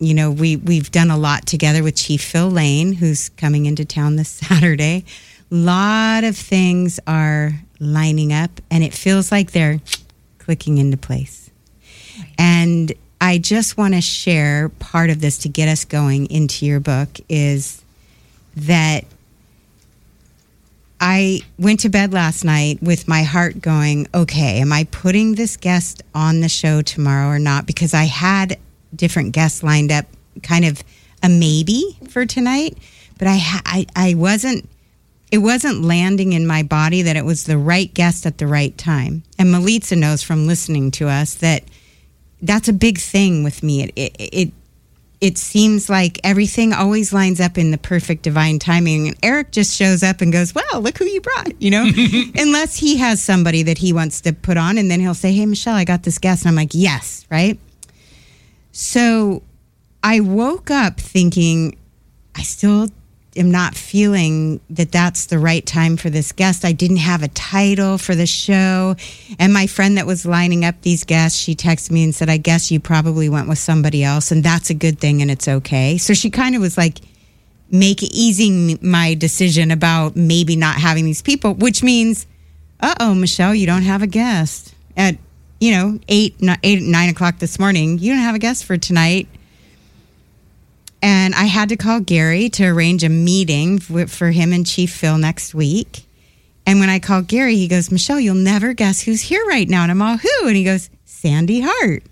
you 0.00 0.12
know, 0.12 0.32
we, 0.32 0.56
we've 0.56 0.90
done 0.90 1.08
a 1.08 1.16
lot 1.16 1.46
together 1.46 1.84
with 1.84 1.94
Chief 1.94 2.20
Phil 2.20 2.50
Lane, 2.50 2.94
who's 2.94 3.28
coming 3.28 3.66
into 3.66 3.84
town 3.84 4.16
this 4.16 4.28
Saturday. 4.48 5.04
A 5.52 5.54
lot 5.54 6.24
of 6.24 6.36
things 6.36 6.98
are 7.06 7.52
lining 7.78 8.32
up, 8.32 8.60
and 8.68 8.82
it 8.82 8.92
feels 8.92 9.30
like 9.30 9.52
they're 9.52 9.80
clicking 10.38 10.78
into 10.78 10.96
place. 10.96 11.49
And 12.40 12.94
I 13.20 13.36
just 13.36 13.76
want 13.76 13.92
to 13.92 14.00
share 14.00 14.70
part 14.70 15.10
of 15.10 15.20
this 15.20 15.36
to 15.38 15.50
get 15.50 15.68
us 15.68 15.84
going 15.84 16.30
into 16.30 16.64
your 16.64 16.80
book 16.80 17.10
is 17.28 17.84
that 18.56 19.04
I 20.98 21.42
went 21.58 21.80
to 21.80 21.90
bed 21.90 22.14
last 22.14 22.42
night 22.42 22.82
with 22.82 23.06
my 23.06 23.24
heart 23.24 23.60
going, 23.60 24.08
okay, 24.14 24.60
am 24.60 24.72
I 24.72 24.84
putting 24.84 25.34
this 25.34 25.58
guest 25.58 26.02
on 26.14 26.40
the 26.40 26.48
show 26.48 26.80
tomorrow 26.80 27.28
or 27.28 27.38
not? 27.38 27.66
Because 27.66 27.92
I 27.92 28.04
had 28.04 28.58
different 28.96 29.32
guests 29.32 29.62
lined 29.62 29.92
up, 29.92 30.06
kind 30.42 30.64
of 30.64 30.82
a 31.22 31.28
maybe 31.28 31.98
for 32.08 32.24
tonight, 32.24 32.78
but 33.18 33.28
I, 33.28 33.38
I, 33.66 33.86
I 33.94 34.14
wasn't, 34.14 34.66
it 35.30 35.38
wasn't 35.38 35.82
landing 35.82 36.32
in 36.32 36.46
my 36.46 36.62
body 36.62 37.02
that 37.02 37.16
it 37.16 37.24
was 37.26 37.44
the 37.44 37.58
right 37.58 37.92
guest 37.92 38.24
at 38.24 38.38
the 38.38 38.46
right 38.46 38.76
time. 38.78 39.24
And 39.38 39.54
Melitza 39.54 39.98
knows 39.98 40.22
from 40.22 40.46
listening 40.46 40.90
to 40.92 41.08
us 41.08 41.34
that 41.34 41.64
that's 42.42 42.68
a 42.68 42.72
big 42.72 42.98
thing 42.98 43.42
with 43.42 43.62
me. 43.62 43.84
It, 43.84 43.92
it, 43.96 44.12
it 44.18 44.52
it 45.20 45.36
seems 45.36 45.90
like 45.90 46.18
everything 46.24 46.72
always 46.72 47.12
lines 47.12 47.40
up 47.40 47.58
in 47.58 47.72
the 47.72 47.78
perfect 47.78 48.22
divine 48.22 48.58
timing. 48.58 49.08
And 49.08 49.16
Eric 49.22 49.52
just 49.52 49.76
shows 49.76 50.02
up 50.02 50.22
and 50.22 50.32
goes, 50.32 50.54
Well, 50.54 50.80
look 50.80 50.96
who 50.96 51.04
you 51.04 51.20
brought, 51.20 51.60
you 51.60 51.70
know? 51.70 51.86
Unless 52.36 52.76
he 52.76 52.96
has 52.96 53.22
somebody 53.22 53.62
that 53.64 53.78
he 53.78 53.92
wants 53.92 54.22
to 54.22 54.32
put 54.32 54.56
on, 54.56 54.78
and 54.78 54.90
then 54.90 55.00
he'll 55.00 55.14
say, 55.14 55.32
Hey, 55.32 55.44
Michelle, 55.44 55.74
I 55.74 55.84
got 55.84 56.04
this 56.04 56.18
guest. 56.18 56.44
And 56.44 56.48
I'm 56.48 56.54
like, 56.54 56.70
Yes, 56.72 57.26
right? 57.30 57.58
So 58.72 59.42
I 60.02 60.20
woke 60.20 60.70
up 60.70 60.98
thinking, 60.98 61.76
I 62.34 62.42
still 62.42 62.88
am 63.36 63.50
not 63.50 63.74
feeling 63.74 64.60
that 64.70 64.90
that's 64.90 65.26
the 65.26 65.38
right 65.38 65.64
time 65.64 65.96
for 65.96 66.10
this 66.10 66.32
guest. 66.32 66.64
I 66.64 66.72
didn't 66.72 66.98
have 66.98 67.22
a 67.22 67.28
title 67.28 67.96
for 67.96 68.14
the 68.14 68.26
show. 68.26 68.96
And 69.38 69.52
my 69.52 69.66
friend 69.66 69.96
that 69.96 70.06
was 70.06 70.26
lining 70.26 70.64
up 70.64 70.80
these 70.82 71.04
guests, 71.04 71.38
she 71.38 71.54
texted 71.54 71.92
me 71.92 72.02
and 72.02 72.14
said, 72.14 72.28
I 72.28 72.38
guess 72.38 72.70
you 72.70 72.80
probably 72.80 73.28
went 73.28 73.48
with 73.48 73.58
somebody 73.58 74.02
else, 74.02 74.32
and 74.32 74.42
that's 74.42 74.70
a 74.70 74.74
good 74.74 74.98
thing 74.98 75.22
and 75.22 75.30
it's 75.30 75.46
okay. 75.46 75.96
So 75.98 76.14
she 76.14 76.30
kind 76.30 76.54
of 76.54 76.60
was 76.60 76.76
like, 76.76 76.98
make 77.70 78.02
easing 78.02 78.78
my 78.82 79.14
decision 79.14 79.70
about 79.70 80.16
maybe 80.16 80.56
not 80.56 80.76
having 80.76 81.04
these 81.04 81.22
people, 81.22 81.54
which 81.54 81.82
means, 81.82 82.26
uh 82.80 82.94
oh, 82.98 83.14
Michelle, 83.14 83.54
you 83.54 83.66
don't 83.66 83.82
have 83.82 84.02
a 84.02 84.06
guest 84.08 84.74
at 84.96 85.16
you 85.60 85.72
know 85.72 86.00
eight, 86.08 86.36
eight, 86.64 86.82
nine 86.82 87.10
o'clock 87.10 87.38
this 87.38 87.58
morning. 87.58 87.98
You 87.98 88.12
don't 88.12 88.22
have 88.22 88.34
a 88.34 88.40
guest 88.40 88.64
for 88.64 88.76
tonight. 88.76 89.28
And 91.02 91.34
I 91.34 91.44
had 91.44 91.70
to 91.70 91.76
call 91.76 92.00
Gary 92.00 92.48
to 92.50 92.66
arrange 92.66 93.04
a 93.04 93.08
meeting 93.08 93.78
for, 93.78 94.30
him 94.30 94.52
and 94.52 94.66
Chief 94.66 94.92
Phil 94.92 95.18
next 95.18 95.54
week. 95.54 96.04
And 96.66 96.78
when 96.78 96.90
I 96.90 96.98
called 96.98 97.26
Gary, 97.26 97.56
he 97.56 97.68
goes, 97.68 97.90
Michelle, 97.90 98.20
you'll 98.20 98.34
never 98.34 98.74
guess 98.74 99.02
who's 99.02 99.22
here 99.22 99.44
right 99.46 99.68
now. 99.68 99.82
And 99.82 99.90
I'm 99.90 100.02
all, 100.02 100.18
who? 100.18 100.46
And 100.46 100.56
he 100.56 100.64
goes, 100.64 100.90
Sandy 101.04 101.60
Hart. 101.64 102.02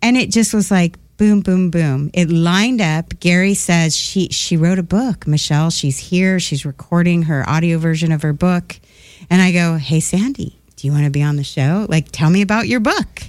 And 0.00 0.16
it 0.16 0.30
just 0.30 0.54
was 0.54 0.70
like 0.70 0.96
boom, 1.16 1.40
boom, 1.40 1.70
boom. 1.70 2.10
It 2.12 2.30
lined 2.30 2.80
up. 2.80 3.18
Gary 3.20 3.54
says 3.54 3.96
she 3.96 4.28
she 4.28 4.56
wrote 4.56 4.78
a 4.78 4.82
book. 4.82 5.26
Michelle, 5.26 5.70
she's 5.70 5.98
here. 5.98 6.38
She's 6.38 6.66
recording 6.66 7.22
her 7.22 7.48
audio 7.48 7.78
version 7.78 8.12
of 8.12 8.22
her 8.22 8.32
book. 8.32 8.78
And 9.30 9.40
I 9.40 9.52
go, 9.52 9.76
Hey 9.76 10.00
Sandy, 10.00 10.58
do 10.76 10.86
you 10.86 10.92
want 10.92 11.04
to 11.04 11.10
be 11.10 11.22
on 11.22 11.36
the 11.36 11.44
show? 11.44 11.86
Like, 11.88 12.12
tell 12.12 12.30
me 12.30 12.42
about 12.42 12.68
your 12.68 12.80
book. 12.80 13.22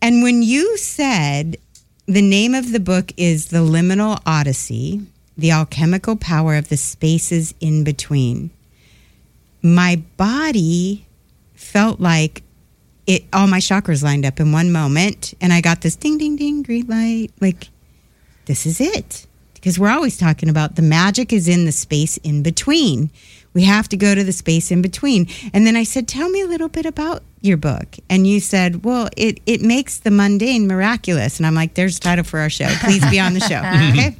And 0.00 0.22
when 0.22 0.42
you 0.42 0.76
said 0.76 1.56
the 2.08 2.22
name 2.22 2.54
of 2.54 2.72
the 2.72 2.80
book 2.80 3.12
is 3.18 3.48
The 3.48 3.58
Liminal 3.58 4.22
Odyssey, 4.24 5.02
The 5.36 5.50
Alchemical 5.52 6.16
Power 6.16 6.56
of 6.56 6.70
the 6.70 6.78
Spaces 6.78 7.52
in 7.60 7.84
Between, 7.84 8.50
my 9.62 10.02
body 10.16 11.06
felt 11.54 12.00
like 12.00 12.42
it 13.06 13.24
all 13.32 13.46
my 13.46 13.58
chakras 13.58 14.02
lined 14.02 14.24
up 14.24 14.40
in 14.40 14.52
one 14.52 14.72
moment 14.72 15.34
and 15.40 15.52
I 15.52 15.60
got 15.60 15.82
this 15.82 15.96
ding 15.96 16.16
ding 16.16 16.36
ding 16.36 16.62
green 16.62 16.86
light. 16.86 17.28
Like 17.40 17.68
this 18.46 18.64
is 18.64 18.80
it. 18.80 19.26
Because 19.54 19.78
we're 19.78 19.90
always 19.90 20.16
talking 20.16 20.48
about 20.48 20.76
the 20.76 20.82
magic 20.82 21.32
is 21.32 21.48
in 21.48 21.66
the 21.66 21.72
space 21.72 22.16
in 22.18 22.42
between 22.42 23.10
we 23.54 23.64
have 23.64 23.88
to 23.88 23.96
go 23.96 24.14
to 24.14 24.22
the 24.24 24.32
space 24.32 24.70
in 24.70 24.82
between 24.82 25.26
and 25.52 25.66
then 25.66 25.76
I 25.76 25.84
said 25.84 26.06
tell 26.08 26.28
me 26.28 26.40
a 26.42 26.46
little 26.46 26.68
bit 26.68 26.86
about 26.86 27.22
your 27.40 27.56
book 27.56 27.96
and 28.10 28.26
you 28.26 28.40
said 28.40 28.84
well 28.84 29.08
it 29.16 29.40
it 29.46 29.60
makes 29.62 29.98
the 29.98 30.10
mundane 30.10 30.66
miraculous 30.66 31.38
and 31.38 31.46
I'm 31.46 31.54
like 31.54 31.74
there's 31.74 31.96
a 31.98 32.00
title 32.00 32.24
for 32.24 32.40
our 32.40 32.50
show 32.50 32.68
please 32.80 33.08
be 33.10 33.18
on 33.20 33.34
the 33.34 33.40
show 33.40 33.58
okay 33.90 34.16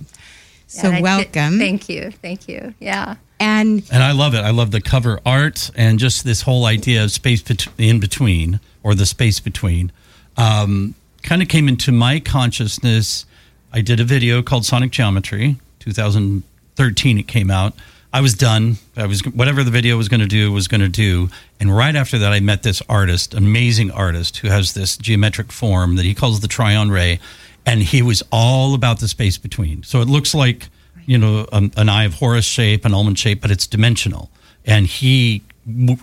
so 0.67 0.91
Yeah, 0.91 0.99
I- 0.99 1.01
welcome 1.01 1.59
Thank 1.59 1.89
you. 1.89 2.11
Thank 2.23 2.47
you. 2.49 2.75
Yeah. 2.79 3.15
and 3.41 3.83
And 3.91 4.03
I 4.03 4.13
love 4.13 4.35
it. 4.35 4.41
I 4.41 4.51
love 4.51 4.71
the 4.71 4.81
cover 4.83 5.19
art 5.25 5.71
and 5.75 5.99
just 5.99 6.25
this 6.25 6.43
whole 6.43 6.67
idea 6.67 7.05
of 7.05 7.11
space 7.11 7.41
bet- 7.41 7.69
in 7.79 8.01
between 8.01 8.61
or 8.83 8.95
the 8.95 9.07
space 9.07 9.41
between. 9.41 9.91
Um, 10.37 10.95
kind 11.23 11.41
of 11.43 11.49
came 11.49 11.69
into 11.69 11.91
my 11.91 12.21
consciousness. 12.21 13.25
I 13.73 13.81
did 13.81 13.99
a 13.99 14.05
video 14.05 14.43
called 14.43 14.67
Sonic 14.67 14.91
Geometry, 14.91 15.57
2013. 15.81 17.19
It 17.19 17.27
came 17.29 17.51
out. 17.51 17.75
I 18.13 18.21
was 18.23 18.35
done. 18.35 18.77
I 18.97 19.07
was 19.07 19.21
whatever 19.21 19.63
the 19.63 19.71
video 19.71 19.97
was 19.97 20.09
going 20.09 20.21
to 20.21 20.27
do 20.27 20.51
was 20.51 20.67
going 20.67 20.81
to 20.81 20.89
do. 20.89 21.29
And 21.61 21.75
right 21.75 21.95
after 21.95 22.19
that, 22.19 22.33
I 22.33 22.41
met 22.41 22.63
this 22.63 22.83
artist, 22.89 23.35
amazing 23.35 23.91
artist, 23.91 24.39
who 24.39 24.49
has 24.49 24.73
this 24.73 24.97
geometric 24.97 25.53
form 25.53 25.97
that 25.97 26.05
he 26.05 26.15
calls 26.15 26.41
the 26.41 26.49
Tryon 26.49 26.91
Ray, 26.91 27.21
and 27.67 27.83
he 27.83 28.01
was 28.01 28.23
all 28.33 28.75
about 28.75 29.01
the 29.01 29.09
space 29.09 29.37
between. 29.37 29.83
So 29.83 30.01
it 30.01 30.09
looks 30.09 30.35
like 30.35 30.69
you 31.07 31.19
know 31.19 31.47
an 31.53 31.89
eye 31.89 32.05
of 32.05 32.15
Horus 32.15 32.47
shape, 32.47 32.85
an 32.85 32.95
almond 32.95 33.19
shape, 33.19 33.43
but 33.43 33.51
it's 33.51 33.67
dimensional. 33.67 34.31
And 34.65 34.87
he 34.87 35.43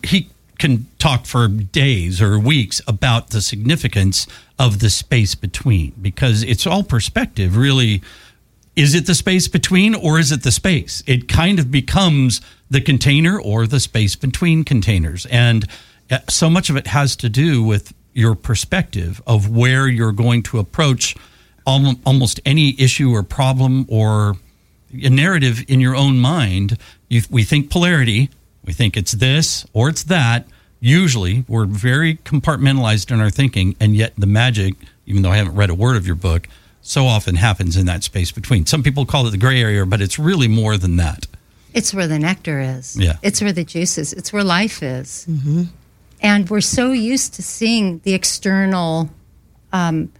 he 0.03 0.29
can 0.57 0.87
talk 0.99 1.25
for 1.25 1.47
days 1.47 2.21
or 2.21 2.39
weeks 2.39 2.81
about 2.87 3.31
the 3.31 3.41
significance 3.41 4.25
of 4.57 4.79
the 4.79 4.89
space 4.89 5.35
between 5.35 5.91
because 6.01 6.43
it's 6.43 6.65
all 6.65 6.83
perspective, 6.83 7.57
really 7.57 8.01
is 8.75 8.93
it 8.93 9.05
the 9.05 9.15
space 9.15 9.47
between 9.47 9.95
or 9.95 10.19
is 10.19 10.31
it 10.31 10.43
the 10.43 10.51
space? 10.51 11.01
It 11.07 11.27
kind 11.29 11.59
of 11.59 11.71
becomes 11.71 12.41
the 12.69 12.81
container 12.81 13.39
or 13.39 13.67
the 13.67 13.79
space 13.79 14.15
between 14.15 14.63
containers. 14.63 15.25
And 15.27 15.67
uh, 16.11 16.19
so 16.29 16.49
much 16.49 16.69
of 16.69 16.75
it 16.75 16.87
has 16.87 17.15
to 17.17 17.29
do 17.29 17.63
with 17.63 17.93
your 18.13 18.35
perspective 18.35 19.21
of 19.25 19.49
where 19.49 19.87
you're 19.87 20.11
going 20.11 20.43
to 20.43 20.59
approach 20.59 21.15
almost 21.65 22.39
any 22.45 22.79
issue 22.79 23.11
or 23.11 23.23
problem 23.23 23.85
or 23.89 24.35
a 24.93 25.09
narrative 25.09 25.63
in 25.67 25.79
your 25.79 25.95
own 25.95 26.19
mind. 26.19 26.77
We 27.29 27.43
think 27.43 27.69
polarity, 27.69 28.29
we 28.63 28.73
think 28.73 28.95
it's 28.95 29.13
this 29.13 29.65
or 29.73 29.89
it's 29.89 30.03
that. 30.03 30.47
Usually, 30.79 31.43
we're 31.47 31.65
very 31.65 32.17
compartmentalized 32.17 33.11
in 33.11 33.19
our 33.19 33.31
thinking, 33.31 33.75
and 33.79 33.95
yet 33.95 34.13
the 34.17 34.27
magic, 34.27 34.75
even 35.07 35.23
though 35.23 35.31
I 35.31 35.37
haven't 35.37 35.55
read 35.55 35.71
a 35.71 35.75
word 35.75 35.95
of 35.95 36.05
your 36.05 36.15
book, 36.15 36.47
so 36.85 37.05
often 37.05 37.35
happens 37.35 37.75
in 37.75 37.87
that 37.87 38.03
space 38.03 38.31
between. 38.31 38.65
Some 38.65 38.83
people 38.83 39.05
call 39.05 39.25
it 39.27 39.31
the 39.31 39.37
gray 39.37 39.59
area, 39.59 39.85
but 39.85 40.01
it's 40.01 40.19
really 40.19 40.47
more 40.47 40.77
than 40.77 40.97
that. 40.97 41.25
It's 41.73 41.93
where 41.93 42.07
the 42.07 42.19
nectar 42.19 42.59
is. 42.59 42.95
Yeah. 42.95 43.17
It's 43.23 43.41
where 43.41 43.51
the 43.51 43.63
juice 43.63 43.97
is. 43.97 44.13
It's 44.13 44.31
where 44.31 44.43
life 44.43 44.83
is. 44.83 45.25
Mm-hmm. 45.29 45.63
And 46.21 46.49
we're 46.49 46.61
so 46.61 46.91
used 46.91 47.33
to 47.33 47.43
seeing 47.43 47.99
the 48.03 48.13
external 48.13 49.09
um, 49.73 50.11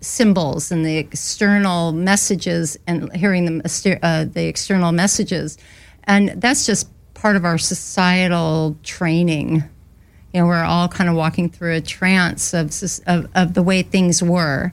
symbols 0.00 0.70
and 0.70 0.86
the 0.86 0.96
external 0.96 1.92
messages 1.92 2.78
and 2.86 3.14
hearing 3.14 3.58
the, 3.58 3.98
uh, 4.02 4.24
the 4.24 4.46
external 4.46 4.92
messages. 4.92 5.58
And 6.04 6.40
that's 6.40 6.64
just 6.64 6.88
part 7.14 7.36
of 7.36 7.44
our 7.44 7.58
societal 7.58 8.76
training. 8.84 9.64
You 10.32 10.40
know, 10.40 10.46
we're 10.46 10.64
all 10.64 10.88
kind 10.88 11.10
of 11.10 11.16
walking 11.16 11.50
through 11.50 11.74
a 11.74 11.80
trance 11.80 12.54
of, 12.54 12.72
of, 13.06 13.28
of 13.34 13.54
the 13.54 13.62
way 13.62 13.82
things 13.82 14.22
were. 14.22 14.72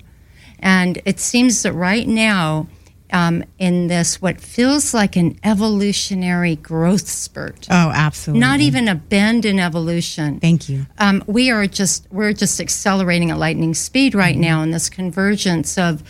And 0.61 1.01
it 1.05 1.19
seems 1.19 1.63
that 1.63 1.73
right 1.73 2.07
now, 2.07 2.67
um, 3.11 3.43
in 3.57 3.87
this, 3.87 4.21
what 4.21 4.39
feels 4.39 4.93
like 4.93 5.15
an 5.15 5.39
evolutionary 5.43 6.57
growth 6.57 7.07
spurt. 7.07 7.67
Oh, 7.71 7.91
absolutely. 7.93 8.39
Not 8.39 8.59
even 8.59 8.87
a 8.87 8.93
bend 8.95 9.45
in 9.45 9.59
evolution. 9.59 10.39
Thank 10.39 10.69
you. 10.69 10.85
Um, 10.99 11.23
we 11.25 11.49
are 11.49 11.65
just 11.65 12.05
we're 12.11 12.33
just 12.33 12.59
accelerating 12.61 13.31
at 13.31 13.37
lightning 13.39 13.73
speed 13.73 14.13
right 14.13 14.33
Mm-hmm. 14.35 14.41
now 14.41 14.61
in 14.61 14.71
this 14.71 14.89
convergence 14.89 15.77
of 15.77 16.03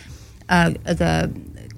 uh, 0.50 0.70
the 0.84 1.32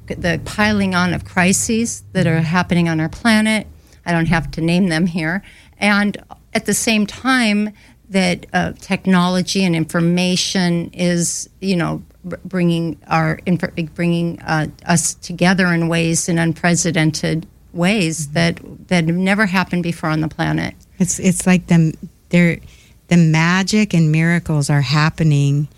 the 0.07 0.41
piling 0.45 0.95
on 0.97 1.15
of 1.15 1.25
crises 1.25 2.03
that 2.13 2.27
Mm-hmm. 2.27 2.39
are 2.39 2.41
happening 2.41 2.89
on 2.89 2.99
our 3.01 3.09
planet. 3.09 3.67
I 4.05 4.11
don't 4.11 4.27
have 4.27 4.51
to 4.53 4.61
name 4.61 4.89
them 4.89 5.07
here, 5.07 5.43
and 5.79 6.17
at 6.53 6.67
the 6.67 6.75
same 6.75 7.07
time 7.07 7.71
that 8.11 8.47
uh, 8.53 8.73
technology 8.81 9.65
and 9.65 9.77
information 9.77 10.91
is 10.93 11.49
you 11.61 11.77
know 11.77 12.03
bringing 12.25 13.01
our 13.09 13.41
bringing 13.95 14.41
uh, 14.43 14.67
us 14.87 15.15
together 15.15 15.67
in 15.67 15.89
ways 15.89 16.29
in 16.29 16.39
unprecedented 16.39 17.47
ways 17.73 18.27
Mm-hmm. 18.29 18.35
that 18.35 18.61
that 18.89 19.07
have 19.07 19.17
never 19.17 19.47
happened 19.47 19.83
before 19.83 20.11
on 20.11 20.21
the 20.21 20.29
planet. 20.29 20.75
It's 20.99 21.19
it's 21.19 21.47
like 21.47 21.67
the 21.67 21.95
there 22.29 22.59
the 23.09 23.17
magic 23.17 23.93
and 23.95 24.13
miracles 24.13 24.71
are 24.71 24.83
happening 24.83 25.69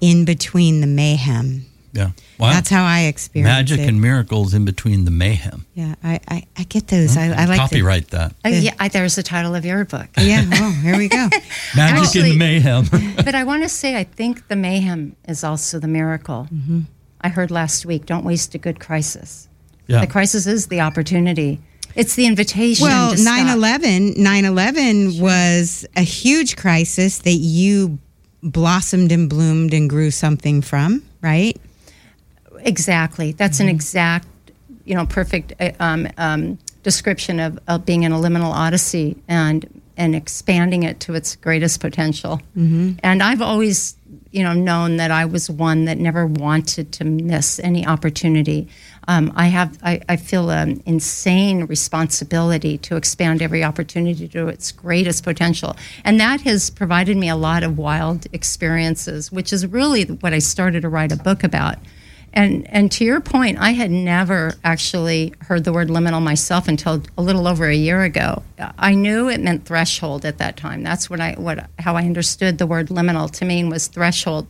in 0.00 0.24
between 0.24 0.80
the 0.80 0.86
mayhem. 0.86 1.66
Yeah. 1.92 2.10
Wow. 2.38 2.50
That's 2.52 2.70
how 2.70 2.84
I 2.84 3.02
experience 3.02 3.48
Magic 3.48 3.80
it. 3.80 3.88
and 3.88 4.00
miracles 4.00 4.54
in 4.54 4.64
between 4.64 5.04
the 5.04 5.10
mayhem. 5.10 5.66
yeah, 5.74 5.94
I, 6.02 6.20
I, 6.26 6.46
I 6.56 6.62
get 6.64 6.88
those. 6.88 7.16
I, 7.16 7.26
I 7.26 7.44
like 7.44 7.48
to- 7.48 7.56
Copyright 7.56 8.08
that. 8.08 8.34
Oh, 8.44 8.48
yeah, 8.48 8.74
I, 8.80 8.88
there's 8.88 9.16
the 9.16 9.22
title 9.22 9.54
of 9.54 9.64
your 9.66 9.84
book. 9.84 10.08
yeah. 10.18 10.44
Oh, 10.54 10.70
here 10.82 10.96
we 10.96 11.08
go. 11.08 11.28
Magic 11.76 12.04
Actually- 12.04 12.30
and 12.30 12.38
mayhem. 12.38 12.86
but 13.16 13.34
I 13.34 13.44
want 13.44 13.62
to 13.62 13.68
say, 13.68 13.96
I 13.96 14.04
think 14.04 14.48
the 14.48 14.56
mayhem 14.56 15.16
is 15.28 15.44
also 15.44 15.78
the 15.78 15.88
miracle. 15.88 16.48
Mm-hmm. 16.52 16.80
I 17.20 17.28
heard 17.28 17.50
last 17.50 17.84
week, 17.84 18.06
don't 18.06 18.24
waste 18.24 18.54
a 18.54 18.58
good 18.58 18.80
crisis. 18.80 19.48
Yeah. 19.86 20.00
The 20.00 20.06
crisis 20.06 20.46
is 20.46 20.68
the 20.68 20.80
opportunity. 20.80 21.60
It's 21.94 22.14
the 22.14 22.24
invitation. 22.26 22.86
Well, 22.86 23.14
to 23.14 23.22
9 23.22 23.48
11, 23.48 24.14
9 24.16 24.44
11 24.46 25.20
was 25.20 25.86
a 25.94 26.00
huge 26.00 26.56
crisis 26.56 27.18
that 27.18 27.32
you 27.32 27.98
blossomed 28.42 29.12
and 29.12 29.28
bloomed 29.28 29.74
and 29.74 29.88
grew 29.90 30.10
something 30.10 30.62
from, 30.62 31.02
right? 31.20 31.56
Exactly. 32.62 33.32
That's 33.32 33.58
Mm-hmm. 33.58 33.68
an 33.68 33.74
exact, 33.74 34.28
you 34.84 34.94
know, 34.94 35.06
perfect 35.06 35.52
uh, 35.60 35.72
um, 35.78 36.08
um, 36.16 36.58
description 36.82 37.38
of, 37.40 37.58
of 37.68 37.84
being 37.84 38.02
in 38.02 38.12
a 38.12 38.16
liminal 38.16 38.52
odyssey 38.52 39.16
and 39.28 39.80
and 39.94 40.14
expanding 40.16 40.84
it 40.84 41.00
to 41.00 41.14
its 41.14 41.36
greatest 41.36 41.80
potential. 41.80 42.40
Mm-hmm. 42.56 42.92
And 43.02 43.22
I've 43.22 43.42
always, 43.42 43.94
you 44.30 44.42
know, 44.42 44.54
known 44.54 44.96
that 44.96 45.10
I 45.10 45.26
was 45.26 45.50
one 45.50 45.84
that 45.84 45.98
never 45.98 46.26
wanted 46.26 46.92
to 46.92 47.04
miss 47.04 47.60
any 47.60 47.86
opportunity. 47.86 48.68
Um, 49.06 49.32
I 49.36 49.48
have, 49.48 49.78
I, 49.82 50.00
I 50.08 50.16
feel 50.16 50.48
an 50.48 50.82
insane 50.86 51.66
responsibility 51.66 52.78
to 52.78 52.96
expand 52.96 53.42
every 53.42 53.62
opportunity 53.62 54.26
to 54.28 54.48
its 54.48 54.72
greatest 54.72 55.24
potential, 55.24 55.76
and 56.04 56.18
that 56.20 56.40
has 56.40 56.70
provided 56.70 57.18
me 57.18 57.28
a 57.28 57.36
lot 57.36 57.62
of 57.62 57.76
wild 57.76 58.26
experiences, 58.32 59.30
which 59.30 59.52
is 59.52 59.66
really 59.66 60.04
what 60.04 60.32
I 60.32 60.38
started 60.38 60.82
to 60.82 60.88
write 60.88 61.12
a 61.12 61.16
book 61.16 61.44
about. 61.44 61.76
And 62.34 62.66
and 62.68 62.90
to 62.92 63.04
your 63.04 63.20
point, 63.20 63.58
I 63.58 63.72
had 63.72 63.90
never 63.90 64.54
actually 64.64 65.34
heard 65.40 65.64
the 65.64 65.72
word 65.72 65.88
liminal 65.88 66.22
myself 66.22 66.66
until 66.66 67.02
a 67.18 67.22
little 67.22 67.46
over 67.46 67.66
a 67.68 67.74
year 67.74 68.02
ago. 68.02 68.42
I 68.78 68.94
knew 68.94 69.28
it 69.28 69.40
meant 69.40 69.66
threshold 69.66 70.24
at 70.24 70.38
that 70.38 70.56
time. 70.56 70.82
That's 70.82 71.10
what 71.10 71.20
I 71.20 71.34
what 71.34 71.68
how 71.78 71.94
I 71.96 72.04
understood 72.04 72.58
the 72.58 72.66
word 72.66 72.88
liminal 72.88 73.30
to 73.32 73.44
mean 73.44 73.68
was 73.68 73.86
threshold. 73.86 74.46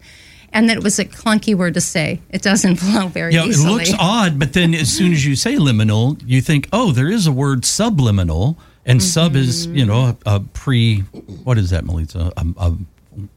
And 0.54 0.68
that 0.68 0.76
it 0.76 0.82
was 0.84 0.98
a 0.98 1.06
clunky 1.06 1.54
word 1.54 1.74
to 1.74 1.80
say. 1.80 2.20
It 2.30 2.42
doesn't 2.42 2.76
flow 2.80 3.08
very 3.08 3.32
Yeah, 3.32 3.44
it 3.46 3.58
looks 3.58 3.92
odd, 3.98 4.38
but 4.38 4.52
then 4.52 4.74
as 4.74 4.94
soon 4.94 5.12
as 5.12 5.24
you 5.24 5.34
say 5.34 5.54
liminal, 5.56 6.22
you 6.26 6.42
think, 6.42 6.68
oh, 6.74 6.92
there 6.92 7.08
is 7.10 7.26
a 7.26 7.32
word 7.32 7.64
subliminal, 7.64 8.58
and 8.84 9.02
sub 9.02 9.34
is 9.34 9.66
Mm-hmm. 9.66 9.76
you 9.76 9.86
know 9.86 10.16
a, 10.26 10.36
a 10.36 10.40
pre. 10.40 10.98
What 11.44 11.56
is 11.58 11.70
that, 11.70 11.84
Melissa? 11.84 12.32
A, 12.36 12.46
a, 12.58 12.70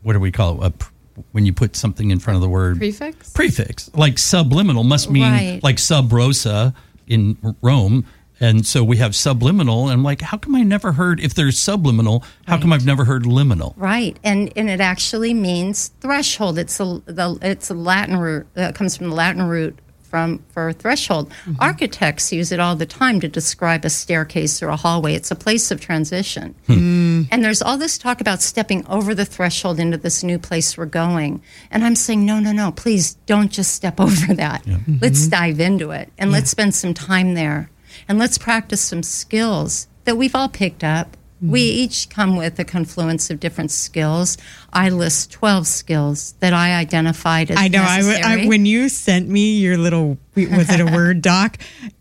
what 0.04 0.14
do 0.14 0.20
we 0.20 0.32
call 0.32 0.62
it? 0.64 0.74
A, 0.82 0.86
when 1.32 1.46
you 1.46 1.54
put 1.54 1.76
something 1.76 2.12
in 2.12 2.20
front 2.20 2.36
of 2.36 2.42
the 2.42 2.50
word 2.50 2.78
Prefix? 2.78 3.30
prefix, 3.32 3.90
like 3.94 4.18
subliminal, 4.18 4.84
must 4.84 5.10
mean 5.10 5.24
Right. 5.32 5.60
like 5.64 5.80
sub 5.80 6.12
rosa 6.12 6.74
in 7.08 7.38
Rome. 7.62 8.06
And 8.42 8.66
so 8.68 8.84
we 8.84 8.98
have 8.98 9.16
subliminal, 9.16 9.84
and 9.86 9.94
I'm 9.94 10.04
like, 10.04 10.20
how 10.20 10.36
come 10.36 10.56
I 10.56 10.62
never 10.64 10.92
heard 10.92 11.22
if 11.22 11.34
there's 11.36 11.58
subliminal? 11.58 12.22
How 12.46 12.58
come 12.60 12.74
I've 12.74 12.86
never 12.86 13.06
heard 13.06 13.24
liminal? 13.24 13.74
Right, 13.78 14.20
and 14.26 14.52
and 14.58 14.70
it 14.70 14.82
actually 14.82 15.34
means 15.34 15.92
threshold. 16.02 16.60
It's 16.60 16.78
a 16.82 17.02
the 17.06 17.38
it's 17.42 17.70
a 17.70 17.74
Latin 17.74 18.18
root. 18.18 18.46
Uh, 18.58 18.74
comes 18.74 18.98
from 18.98 19.08
the 19.10 19.16
Latin 19.16 19.44
root 19.44 19.80
from 20.16 20.42
for 20.48 20.72
threshold. 20.72 21.30
Mm-hmm. 21.30 21.56
Architects 21.60 22.32
use 22.32 22.54
it 22.54 22.60
all 22.62 22.78
the 22.78 22.86
time 22.86 23.20
to 23.20 23.28
describe 23.28 23.84
a 23.84 23.90
staircase 23.90 24.64
or 24.64 24.70
a 24.70 24.78
hallway. 24.78 25.14
It's 25.14 25.30
a 25.30 25.36
place 25.36 25.72
of 25.72 25.82
transition. 25.82 26.56
Hmm. 26.68 26.74
Mm. 26.74 27.28
And 27.32 27.44
there's 27.44 27.62
all 27.62 27.78
this 27.78 27.98
talk 27.98 28.22
about 28.22 28.42
stepping 28.42 28.88
over 28.88 29.14
the 29.14 29.26
threshold 29.26 29.78
into 29.78 29.98
this 29.98 30.24
new 30.24 30.40
place 30.40 30.78
we're 30.78 30.86
going. 30.86 31.42
And 31.70 31.84
I'm 31.84 31.96
saying, 31.96 32.26
no, 32.26 32.40
no, 32.40 32.54
no, 32.54 32.72
please 32.72 33.16
don't 33.26 33.52
just 33.52 33.74
step 33.74 34.00
over 34.08 34.34
that. 34.36 34.64
Mm-hmm. 34.64 35.00
Let's 35.02 35.28
dive 35.28 35.60
into 35.60 35.92
it 35.92 36.14
and 36.18 36.32
let's 36.32 36.50
spend 36.50 36.74
some 36.74 36.94
time 36.94 37.34
there 37.34 37.70
and 38.08 38.18
let's 38.18 38.38
practice 38.38 38.80
some 38.80 39.04
skills 39.04 39.90
that 40.06 40.16
we've 40.16 40.36
all 40.36 40.48
picked 40.48 40.86
up. 40.86 41.18
We 41.52 41.62
each 41.62 42.10
come 42.10 42.36
with 42.36 42.60
a 42.60 42.66
confluence 42.66 43.30
of 43.30 43.40
different 43.40 43.72
skills. 43.72 44.38
I 44.74 44.90
list 44.90 45.32
12 45.32 45.68
skills 45.68 46.34
that 46.40 46.54
I 46.54 46.76
identified 46.76 47.52
as 47.52 47.58
I 47.58 47.68
know. 47.68 47.84
I, 47.84 47.98
w- 47.98 48.14
necessary. 48.14 48.44
I 48.44 48.48
when 48.48 48.66
you 48.66 48.90
sent 48.90 49.30
me 49.30 49.58
your 49.58 49.78
little 49.78 50.18
was 50.36 50.70
it 50.70 50.80
a 50.80 50.86
word 50.86 51.22
doc, 51.22 51.58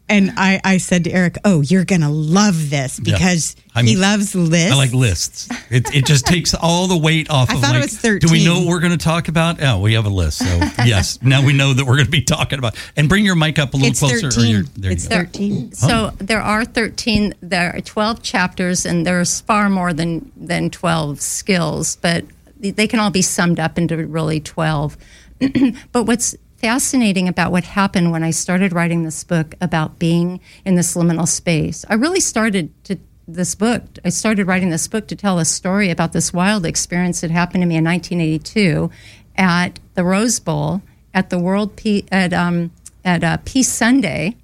and 0.08 0.32
I 0.36 0.60
I 0.64 0.76
said 0.78 1.04
to 1.04 1.10
Eric, 1.10 1.38
"Oh, 1.44 1.60
you're 1.62 1.84
gonna 1.84 2.10
love 2.10 2.70
this 2.70 3.00
Yeah. 3.02 3.14
because 3.14 3.56
I'm- 3.74 3.86
he 3.86 3.96
loves 3.96 4.34
lists." 4.34 4.72
I 4.72 4.74
like 4.76 4.92
lists. 4.92 5.48
It, 5.70 5.94
it 5.94 6.06
just 6.06 6.26
takes 6.26 6.54
all 6.54 6.86
the 6.86 6.96
weight 6.96 7.30
off 7.30 7.50
I 7.50 7.54
of 7.54 7.60
thought 7.60 7.76
it 7.76 7.80
like, 7.80 7.90
thirteen. 7.90 8.28
do 8.28 8.32
we 8.32 8.44
know 8.44 8.58
what 8.60 8.68
we're 8.68 8.80
going 8.80 8.92
to 8.92 9.02
talk 9.04 9.28
about? 9.28 9.62
Oh, 9.62 9.80
we 9.80 9.94
have 9.94 10.04
a 10.06 10.10
list. 10.10 10.38
So, 10.38 10.44
yes, 10.84 11.18
now 11.22 11.44
we 11.44 11.52
know 11.52 11.72
that 11.72 11.84
we're 11.84 11.96
going 11.96 12.04
to 12.06 12.10
be 12.10 12.22
talking 12.22 12.58
about. 12.58 12.76
And 12.96 13.08
bring 13.08 13.24
your 13.24 13.34
mic 13.34 13.58
up 13.58 13.72
a 13.74 13.76
little 13.76 13.90
It's 13.90 14.00
closer. 14.00 14.28
Or 14.28 14.30
thirteen. 14.30 14.50
your, 14.50 14.62
there 14.76 14.92
it's 14.92 15.04
you 15.04 15.10
go. 15.10 15.16
thirteen. 15.16 15.72
So 15.72 16.12
there 16.18 16.40
are 16.42 16.64
13, 16.64 17.34
there 17.40 17.74
are 17.74 17.80
12 17.80 18.22
chapters, 18.22 18.84
and 18.86 19.06
there's 19.06 19.40
far 19.40 19.68
more 19.70 19.92
than, 19.92 20.30
than 20.36 20.70
12 20.70 21.20
skills, 21.20 21.96
but 21.96 22.24
they 22.60 22.86
can 22.86 23.00
all 23.00 23.10
be 23.10 23.22
summed 23.22 23.58
up 23.58 23.78
into 23.78 23.96
really 24.06 24.40
12. 24.40 24.96
but 25.92 26.04
what's 26.04 26.36
fascinating 26.64 27.28
about 27.28 27.52
what 27.52 27.62
happened 27.62 28.10
when 28.10 28.22
I 28.22 28.30
started 28.30 28.72
writing 28.72 29.02
this 29.02 29.22
book 29.22 29.54
about 29.60 29.98
being 29.98 30.40
in 30.64 30.76
this 30.76 30.94
liminal 30.96 31.28
space, 31.28 31.84
I 31.90 31.94
really 31.94 32.20
started 32.20 32.72
to 32.84 32.96
this 33.28 33.54
book. 33.54 33.82
I 34.02 34.08
started 34.08 34.46
writing 34.46 34.70
this 34.70 34.88
book 34.88 35.06
to 35.08 35.16
tell 35.16 35.38
a 35.38 35.44
story 35.44 35.90
about 35.90 36.14
this 36.14 36.32
wild 36.32 36.64
experience 36.64 37.20
that 37.20 37.30
happened 37.30 37.60
to 37.60 37.66
me 37.66 37.76
in 37.76 37.84
1982 37.84 38.90
at 39.36 39.78
the 39.92 40.04
Rose 40.04 40.40
Bowl 40.40 40.80
at 41.12 41.28
the 41.28 41.38
World 41.38 41.76
Pe- 41.76 42.04
at 42.10 42.32
um, 42.32 42.70
at 43.04 43.22
uh, 43.22 43.36
Peace 43.44 43.70
Sunday, 43.70 44.34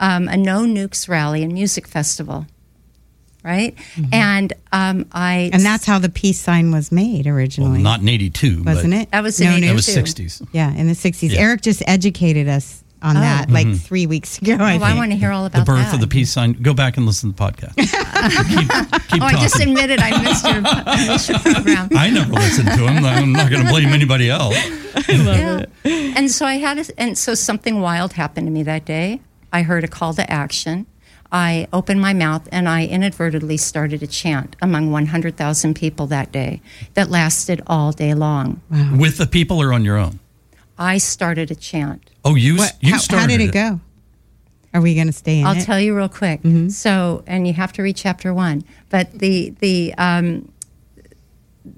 um, 0.00 0.28
a 0.28 0.36
no 0.36 0.66
nukes 0.66 1.08
rally 1.08 1.42
and 1.42 1.54
music 1.54 1.86
festival, 1.86 2.46
right? 3.48 3.74
And 4.12 4.52
um, 4.72 5.06
I 5.12 5.50
And 5.52 5.62
that's 5.64 5.84
how 5.86 5.98
the 5.98 6.08
peace 6.10 6.38
sign 6.38 6.70
was 6.70 6.92
made 6.92 7.24
Well, 7.26 7.34
originally. 7.34 7.82
not 7.82 8.00
in 8.02 8.08
82, 8.08 8.62
wasn't 8.62 8.92
but 8.92 9.00
it? 9.00 9.10
That 9.10 9.22
was 9.22 9.40
in 9.40 9.60
That 9.62 9.74
was 9.74 9.88
82. 9.88 10.22
60s. 10.22 10.48
Yeah, 10.52 10.72
in 10.74 10.86
the 10.86 10.92
60s. 10.92 11.32
Yeah. 11.32 11.40
Eric 11.40 11.62
just 11.62 11.82
educated 11.86 12.46
us 12.48 12.84
on 13.00 13.16
Oh. 13.16 13.20
that 13.20 13.48
like 13.48 13.72
three 13.76 14.06
weeks 14.06 14.38
ago. 14.38 14.56
I 14.60 14.76
Oh, 14.76 14.82
I 14.82 14.94
want 14.96 15.12
to 15.12 15.16
hear 15.16 15.30
all 15.30 15.46
about 15.46 15.60
The 15.60 15.64
birth 15.72 15.84
that. 15.86 15.94
of 15.94 16.00
the 16.00 16.08
peace 16.08 16.30
sign. 16.32 16.52
Go 16.52 16.74
back 16.74 16.96
and 16.96 17.06
listen 17.06 17.32
to 17.32 17.36
the 17.36 17.42
podcast. 17.42 17.74
keep 18.48 19.08
keep 19.08 19.22
oh, 19.22 19.26
I 19.26 19.32
just 19.40 19.60
admitted 19.60 20.00
I 20.00 20.20
missed 20.22 20.44
your, 20.44 20.62
I 20.64 21.06
missed 21.08 21.28
your 21.28 21.38
program. 21.38 21.88
I 21.96 22.10
never 22.10 22.32
listened 22.32 22.68
to 22.68 22.86
him. 22.88 23.04
I'm 23.04 23.32
not 23.32 23.50
going 23.50 23.64
to 23.64 23.70
blame 23.70 23.88
anybody 23.90 24.28
else. 24.30 24.56
yeah. 25.08 25.64
And 25.84 26.30
so 26.30 26.44
I 26.44 26.54
had, 26.56 26.78
a, 26.78 26.84
and 27.00 27.16
so 27.16 27.34
something 27.34 27.80
wild 27.80 28.14
happened 28.14 28.46
to 28.46 28.50
me 28.50 28.62
that 28.64 28.84
day. 28.84 29.20
I 29.52 29.62
heard 29.62 29.84
a 29.84 29.88
call 29.88 30.12
to 30.14 30.28
action. 30.30 30.86
I 31.30 31.68
opened 31.72 32.00
my 32.00 32.14
mouth 32.14 32.48
and 32.50 32.68
I 32.68 32.86
inadvertently 32.86 33.58
started 33.58 34.02
a 34.02 34.06
chant 34.06 34.56
among 34.62 34.90
100,000 34.90 35.74
people 35.74 36.06
that 36.06 36.32
day 36.32 36.62
that 36.94 37.10
lasted 37.10 37.62
all 37.66 37.92
day 37.92 38.14
long. 38.14 38.62
With 38.96 39.18
the 39.18 39.26
people 39.26 39.60
or 39.60 39.72
on 39.72 39.84
your 39.84 39.98
own? 39.98 40.20
I 40.78 40.98
started 40.98 41.50
a 41.50 41.54
chant. 41.54 42.10
Oh, 42.24 42.34
you 42.34 42.56
What, 42.56 42.76
you 42.80 42.92
how, 42.92 42.98
started 42.98 43.20
how 43.20 43.26
did 43.38 43.40
it 43.42 43.52
go? 43.52 43.80
Are 44.72 44.80
we 44.80 44.94
going 44.94 45.06
to 45.06 45.12
stay 45.12 45.40
in 45.40 45.46
I'll 45.46 45.56
it? 45.56 45.64
tell 45.64 45.80
you 45.80 45.96
real 45.96 46.08
quick. 46.08 46.40
So, 46.68 47.24
and 47.26 47.46
you 47.46 47.52
have 47.54 47.72
to 47.74 47.82
read 47.82 47.96
chapter 47.96 48.32
one. 48.34 48.64
But 48.90 49.18
the 49.18 49.50
the 49.60 49.94
um, 49.96 50.52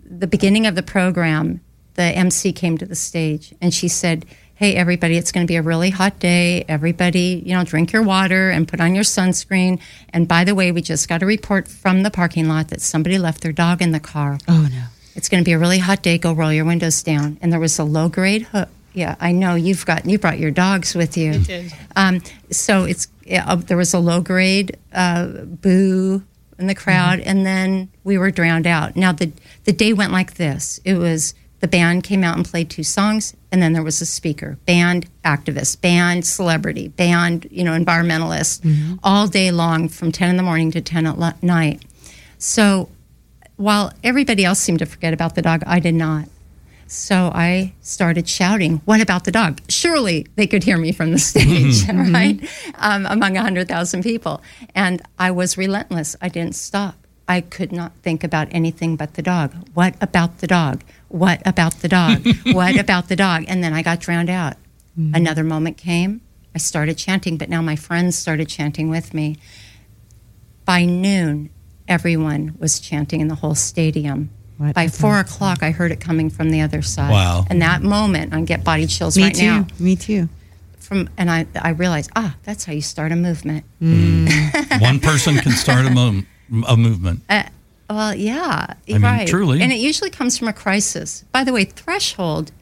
the 0.04 0.26
beginning 0.26 0.66
of 0.66 0.75
the 0.75 0.83
program, 0.83 1.61
the 1.95 2.02
MC 2.02 2.52
came 2.52 2.76
to 2.78 2.87
the 2.87 2.97
stage 2.97 3.54
and 3.61 3.73
she 3.73 3.87
said, 3.88 4.26
"Hey, 4.60 4.76
everybody, 4.76 5.16
it's 5.16 5.32
going 5.32 5.46
to 5.46 5.50
be 5.50 5.56
a 5.56 5.62
really 5.62 5.88
hot 5.88 6.18
day. 6.18 6.66
Everybody, 6.68 7.42
you 7.46 7.54
know, 7.54 7.64
drink 7.64 7.94
your 7.94 8.02
water 8.02 8.50
and 8.50 8.68
put 8.68 8.78
on 8.78 8.94
your 8.94 9.04
sunscreen. 9.04 9.80
And 10.12 10.28
by 10.28 10.44
the 10.44 10.54
way, 10.54 10.70
we 10.70 10.82
just 10.82 11.08
got 11.08 11.22
a 11.22 11.26
report 11.26 11.66
from 11.66 12.02
the 12.02 12.10
parking 12.10 12.46
lot 12.46 12.68
that 12.68 12.82
somebody 12.82 13.16
left 13.16 13.40
their 13.40 13.52
dog 13.52 13.80
in 13.80 13.92
the 13.92 14.00
car. 14.00 14.36
oh 14.46 14.68
no. 14.70 14.84
It's 15.14 15.30
going 15.30 15.42
to 15.42 15.48
be 15.48 15.52
a 15.52 15.58
really 15.58 15.78
hot 15.78 16.02
day. 16.02 16.18
Go 16.18 16.34
roll 16.34 16.52
your 16.52 16.66
windows 16.66 17.02
down. 17.02 17.38
And 17.40 17.50
there 17.50 17.58
was 17.58 17.78
a 17.78 17.84
low 17.84 18.10
grade 18.10 18.42
hook. 18.42 18.68
Yeah, 18.92 19.16
I 19.18 19.32
know 19.32 19.54
you've 19.54 19.86
got 19.86 20.04
you 20.04 20.18
brought 20.18 20.38
your 20.38 20.50
dogs 20.50 20.94
with 20.94 21.16
you. 21.16 21.32
I 21.32 21.38
did. 21.38 21.72
Um, 21.96 22.20
so 22.50 22.84
it's 22.84 23.08
uh, 23.32 23.56
there 23.56 23.78
was 23.78 23.94
a 23.94 23.98
low 23.98 24.20
grade 24.20 24.76
uh, 24.92 25.26
boo 25.26 26.22
in 26.58 26.66
the 26.66 26.74
crowd, 26.74 27.20
and 27.20 27.46
then 27.46 27.88
we 28.04 28.18
were 28.18 28.30
drowned 28.30 28.66
out. 28.66 28.94
Now 28.94 29.12
the 29.12 29.32
the 29.64 29.72
day 29.72 29.94
went 29.94 30.12
like 30.12 30.34
this. 30.34 30.80
It 30.84 30.94
was 30.94 31.34
the 31.60 31.68
band 31.68 32.04
came 32.04 32.24
out 32.24 32.36
and 32.36 32.44
played 32.44 32.70
two 32.70 32.82
songs, 32.82 33.34
and 33.52 33.62
then 33.62 33.72
there 33.72 33.82
was 33.82 34.00
a 34.00 34.06
speaker, 34.06 34.58
band 34.66 35.08
activist, 35.24 35.80
band 35.80 36.26
celebrity, 36.26 36.88
band 36.88 37.46
you 37.50 37.64
know 37.64 37.72
environmentalist, 37.78 38.98
all 39.02 39.26
day 39.26 39.50
long 39.50 39.88
from 39.88 40.10
ten 40.10 40.30
in 40.30 40.36
the 40.36 40.42
morning 40.42 40.70
to 40.72 40.80
ten 40.80 41.06
at 41.06 41.42
night. 41.42 41.82
So 42.38 42.88
while 43.56 43.92
everybody 44.02 44.44
else 44.44 44.58
seemed 44.58 44.78
to 44.78 44.86
forget 44.86 45.12
about 45.12 45.34
the 45.34 45.42
dog, 45.42 45.62
I 45.66 45.80
did 45.80 45.94
not. 45.94 46.26
So 46.86 47.30
I 47.32 47.72
started 47.82 48.28
shouting, 48.28 48.80
What 48.84 49.00
about 49.00 49.24
the 49.24 49.30
dog? 49.30 49.60
Surely 49.68 50.26
they 50.34 50.46
could 50.48 50.64
hear 50.64 50.76
me 50.76 50.90
from 50.90 51.12
the 51.12 51.18
stage, 51.30 51.86
right? 51.88 52.40
Um, 52.76 53.06
among 53.06 53.34
100,000 53.34 54.02
people. 54.02 54.42
And 54.74 55.00
I 55.18 55.30
was 55.30 55.56
relentless. 55.56 56.16
I 56.20 56.28
didn't 56.28 56.56
stop. 56.56 56.96
I 57.28 57.42
could 57.42 57.70
not 57.70 57.92
think 58.02 58.24
about 58.24 58.48
anything 58.50 58.96
but 58.96 59.14
the 59.14 59.22
dog. 59.22 59.54
What 59.74 59.94
about 60.00 60.38
the 60.38 60.48
dog? 60.48 60.82
What 61.10 61.42
about 61.44 61.74
the 61.80 61.88
dog? 61.88 62.24
what 62.52 62.78
about 62.78 63.08
the 63.08 63.16
dog? 63.16 63.44
And 63.48 63.62
then 63.62 63.74
I 63.74 63.82
got 63.82 64.00
drowned 64.00 64.30
out. 64.30 64.54
Another 65.14 65.42
moment 65.44 65.76
came. 65.78 66.20
I 66.54 66.58
started 66.58 66.98
chanting, 66.98 67.36
but 67.38 67.48
now 67.48 67.62
my 67.62 67.74
friends 67.76 68.18
started 68.18 68.48
chanting 68.48 68.90
with 68.90 69.14
me. 69.14 69.38
By 70.66 70.84
noon, 70.84 71.50
everyone 71.88 72.56
was 72.58 72.80
chanting 72.80 73.20
in 73.20 73.28
the 73.28 73.34
whole 73.34 73.54
stadium. 73.54 74.30
What 74.58 74.74
By 74.74 74.82
about 74.82 74.94
four 74.94 75.18
o'clock, 75.18 75.62
I 75.62 75.70
heard 75.70 75.90
it 75.90 76.00
coming 76.00 76.28
from 76.28 76.50
the 76.50 76.60
other 76.60 76.82
side. 76.82 77.10
Wow. 77.10 77.46
And 77.48 77.62
that 77.62 77.82
moment, 77.82 78.34
I 78.34 78.42
get 78.42 78.62
body 78.62 78.86
chills 78.86 79.16
Me 79.16 79.22
right 79.24 79.34
too. 79.34 79.46
now. 79.46 79.66
Me 79.78 79.96
too. 79.96 80.28
From 80.78 81.08
and 81.16 81.30
I, 81.30 81.46
I 81.56 81.70
realized, 81.70 82.10
ah, 82.14 82.36
that's 82.42 82.64
how 82.66 82.72
you 82.74 82.82
start 82.82 83.10
a 83.10 83.16
movement. 83.16 83.64
One 83.80 85.00
person 85.00 85.36
can 85.36 85.52
start 85.52 85.86
a, 85.86 85.90
mo- 85.90 86.22
a 86.68 86.76
movement. 86.76 87.22
Uh, 87.28 87.44
well, 87.90 88.14
yeah, 88.14 88.74
mean, 88.86 89.02
right. 89.02 89.28
truly. 89.28 89.60
And 89.60 89.72
it 89.72 89.80
usually 89.80 90.10
comes 90.10 90.38
from 90.38 90.48
a 90.48 90.52
crisis. 90.52 91.24
By 91.32 91.44
the 91.44 91.52
way, 91.52 91.64
threshold 91.64 92.52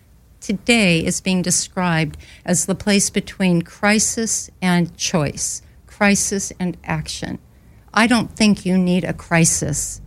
today 0.40 1.04
is 1.04 1.20
being 1.20 1.42
described 1.42 2.16
as 2.44 2.66
the 2.66 2.74
place 2.74 3.10
between 3.10 3.62
crisis 3.62 4.50
and 4.62 4.96
choice, 4.96 5.62
crisis 5.86 6.52
and 6.58 6.76
action. 6.84 7.38
I 7.92 8.06
don't 8.06 8.30
think 8.30 8.64
you 8.64 8.78
need 8.78 9.04
a 9.04 9.12
crisis 9.12 10.00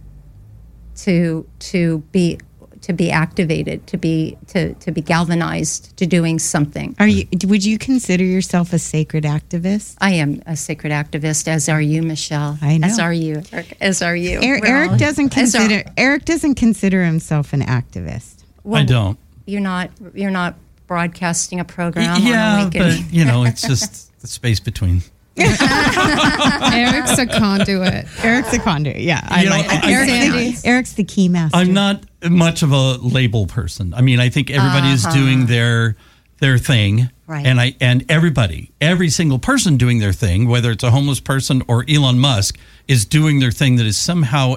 to 0.97 1.47
to 1.59 1.99
be 2.11 2.39
to 2.81 2.93
be 2.93 3.11
activated, 3.11 3.85
to 3.87 3.97
be 3.97 4.37
to, 4.47 4.73
to 4.75 4.91
be 4.91 5.01
galvanized 5.01 5.95
to 5.97 6.05
doing 6.07 6.39
something. 6.39 6.95
Are 6.99 7.07
you? 7.07 7.27
Would 7.45 7.63
you 7.63 7.77
consider 7.77 8.23
yourself 8.23 8.73
a 8.73 8.79
sacred 8.79 9.23
activist? 9.23 9.95
I 10.01 10.11
am 10.13 10.41
a 10.47 10.55
sacred 10.55 10.91
activist, 10.91 11.47
as 11.47 11.69
are 11.69 11.81
you, 11.81 12.01
Michelle. 12.01 12.57
I 12.61 12.77
know. 12.77 12.87
As 12.87 12.99
are 12.99 13.13
you. 13.13 13.43
Eric, 13.51 13.77
As 13.79 14.01
are 14.01 14.15
you. 14.15 14.39
Eric, 14.41 14.63
Eric 14.65 14.91
all- 14.91 14.97
doesn't 14.97 15.37
as 15.37 15.53
are- 15.55 15.59
consider 15.59 15.89
Eric 15.97 16.25
doesn't 16.25 16.55
consider 16.55 17.03
himself 17.05 17.53
an 17.53 17.61
activist. 17.61 18.43
I 18.71 18.83
don't. 18.83 19.17
You're 19.45 19.61
not. 19.61 19.91
You're 20.13 20.31
not 20.31 20.55
broadcasting 20.87 21.59
a 21.59 21.65
program. 21.65 22.21
yeah, 22.21 22.53
on 22.55 22.61
Awakening. 22.63 23.03
but 23.05 23.13
you 23.13 23.25
know, 23.25 23.43
it's 23.45 23.61
just 23.67 24.19
the 24.21 24.27
space 24.27 24.59
between. 24.59 25.01
Eric's 25.37 27.17
a 27.17 27.25
conduit. 27.25 28.05
Eric's 28.23 28.53
a 28.53 28.59
conduit. 28.59 28.97
Yeah, 28.97 29.21
I 29.23 29.43
You 29.43 29.49
know, 29.49 29.57
like 29.57 29.69
I- 29.69 29.87
I- 29.87 29.91
Eric's, 29.91 30.11
Sandy. 30.11 30.51
the, 30.51 30.67
Eric's 30.67 30.93
the 30.93 31.03
key 31.03 31.29
master. 31.29 31.57
I'm 31.57 31.73
not 31.73 32.03
much 32.29 32.63
of 32.63 32.71
a 32.71 32.93
label 32.97 33.47
person. 33.47 33.93
I 33.93 34.01
mean, 34.01 34.19
I 34.19 34.29
think 34.29 34.49
everybody 34.51 34.89
is 34.89 35.05
uh-huh. 35.05 35.15
doing 35.15 35.45
their 35.45 35.95
their 36.39 36.57
thing, 36.57 37.09
Right. 37.27 37.45
and 37.45 37.61
I 37.61 37.75
and 37.79 38.03
everybody, 38.09 38.71
every 38.81 39.09
single 39.09 39.39
person 39.39 39.77
doing 39.77 39.99
their 39.99 40.11
thing, 40.11 40.47
whether 40.47 40.71
it's 40.71 40.83
a 40.83 40.91
homeless 40.91 41.19
person 41.19 41.61
or 41.67 41.85
Elon 41.87 42.19
Musk, 42.19 42.57
is 42.87 43.05
doing 43.05 43.39
their 43.39 43.51
thing 43.51 43.75
that 43.77 43.85
is 43.85 43.97
somehow 43.97 44.55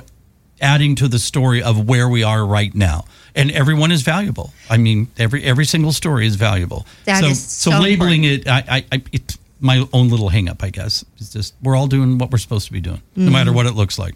adding 0.61 0.95
to 0.97 1.09
the 1.09 1.19
story 1.19 1.63
of 1.63 1.87
where 1.87 2.09
we 2.09 2.23
are 2.23 2.45
right 2.45 2.75
now. 2.75 3.05
And 3.35 3.51
everyone 3.51 3.93
is 3.93 4.03
valuable. 4.03 4.53
I 4.71 4.79
mean, 4.79 5.09
every 5.19 5.45
every 5.45 5.67
single 5.67 5.93
story 5.93 6.27
is 6.27 6.37
valuable. 6.37 6.87
That 7.05 7.21
so 7.21 7.27
is 7.29 7.45
so 7.45 7.71
so 7.73 7.81
labeling 7.81 8.25
it, 8.25 8.49
I, 8.49 8.65
I, 8.69 8.85
I 8.93 9.03
it's 9.13 9.39
my 9.65 9.85
own 9.93 10.09
little 10.11 10.29
hang 10.29 10.49
up, 10.49 10.63
I 10.63 10.71
guess. 10.71 11.05
It's 11.17 11.33
just 11.33 11.55
we're 11.63 11.75
all 11.75 11.87
doing 11.89 12.19
what 12.19 12.31
we're 12.31 12.39
supposed 12.39 12.67
to 12.67 12.73
be 12.73 12.81
doing, 12.81 13.03
no 13.17 13.31
matter 13.31 13.53
what 13.53 13.67
it 13.67 13.73
looks 13.73 13.99
like. 13.99 14.15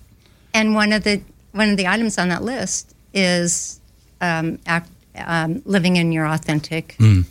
And 0.55 0.75
one 0.75 0.93
of 0.93 1.03
the 1.05 1.21
one 1.53 1.71
of 1.71 1.77
the 1.77 1.87
items 1.89 2.19
on 2.19 2.29
that 2.29 2.43
list 2.43 2.95
is 3.15 3.81
um, 4.21 4.59
act, 4.67 4.91
um, 5.17 5.63
living 5.65 5.97
in 5.97 6.13
your 6.13 6.27
authentic 6.27 6.95
Hmm. 6.99 7.23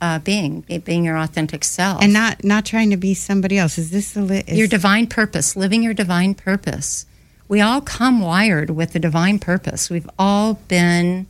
uh, 0.00 0.18
being, 0.18 0.62
being 0.84 1.04
your 1.04 1.16
authentic 1.16 1.62
self, 1.64 2.02
and 2.02 2.12
not 2.12 2.42
not 2.44 2.64
trying 2.66 2.90
to 2.90 2.96
be 2.96 3.14
somebody 3.14 3.56
else. 3.58 3.78
Is 3.78 3.90
this 3.90 4.12
the 4.12 4.22
li- 4.22 4.44
is, 4.46 4.58
your 4.58 4.66
divine 4.68 5.06
purpose, 5.06 5.54
living 5.56 5.82
your 5.82 5.94
divine 5.94 6.34
purpose. 6.34 7.06
We 7.48 7.60
all 7.60 7.80
come 7.82 8.20
wired 8.20 8.70
with 8.70 8.94
a 8.94 8.98
divine 8.98 9.38
purpose. 9.38 9.88
We've 9.90 10.08
all 10.18 10.54
been 10.68 11.26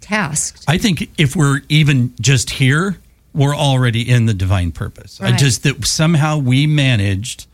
tasked. 0.00 0.64
I 0.68 0.76
think 0.78 1.08
if 1.18 1.34
we're 1.34 1.62
even 1.68 2.12
just 2.20 2.50
here, 2.50 2.98
we're 3.34 3.56
already 3.56 4.08
in 4.08 4.26
the 4.26 4.34
divine 4.34 4.72
purpose. 4.72 5.20
I 5.20 5.32
just 5.32 5.62
that 5.62 5.86
somehow 5.86 6.38
we 6.38 6.66
managed 6.66 7.46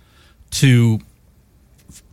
to 0.53 1.01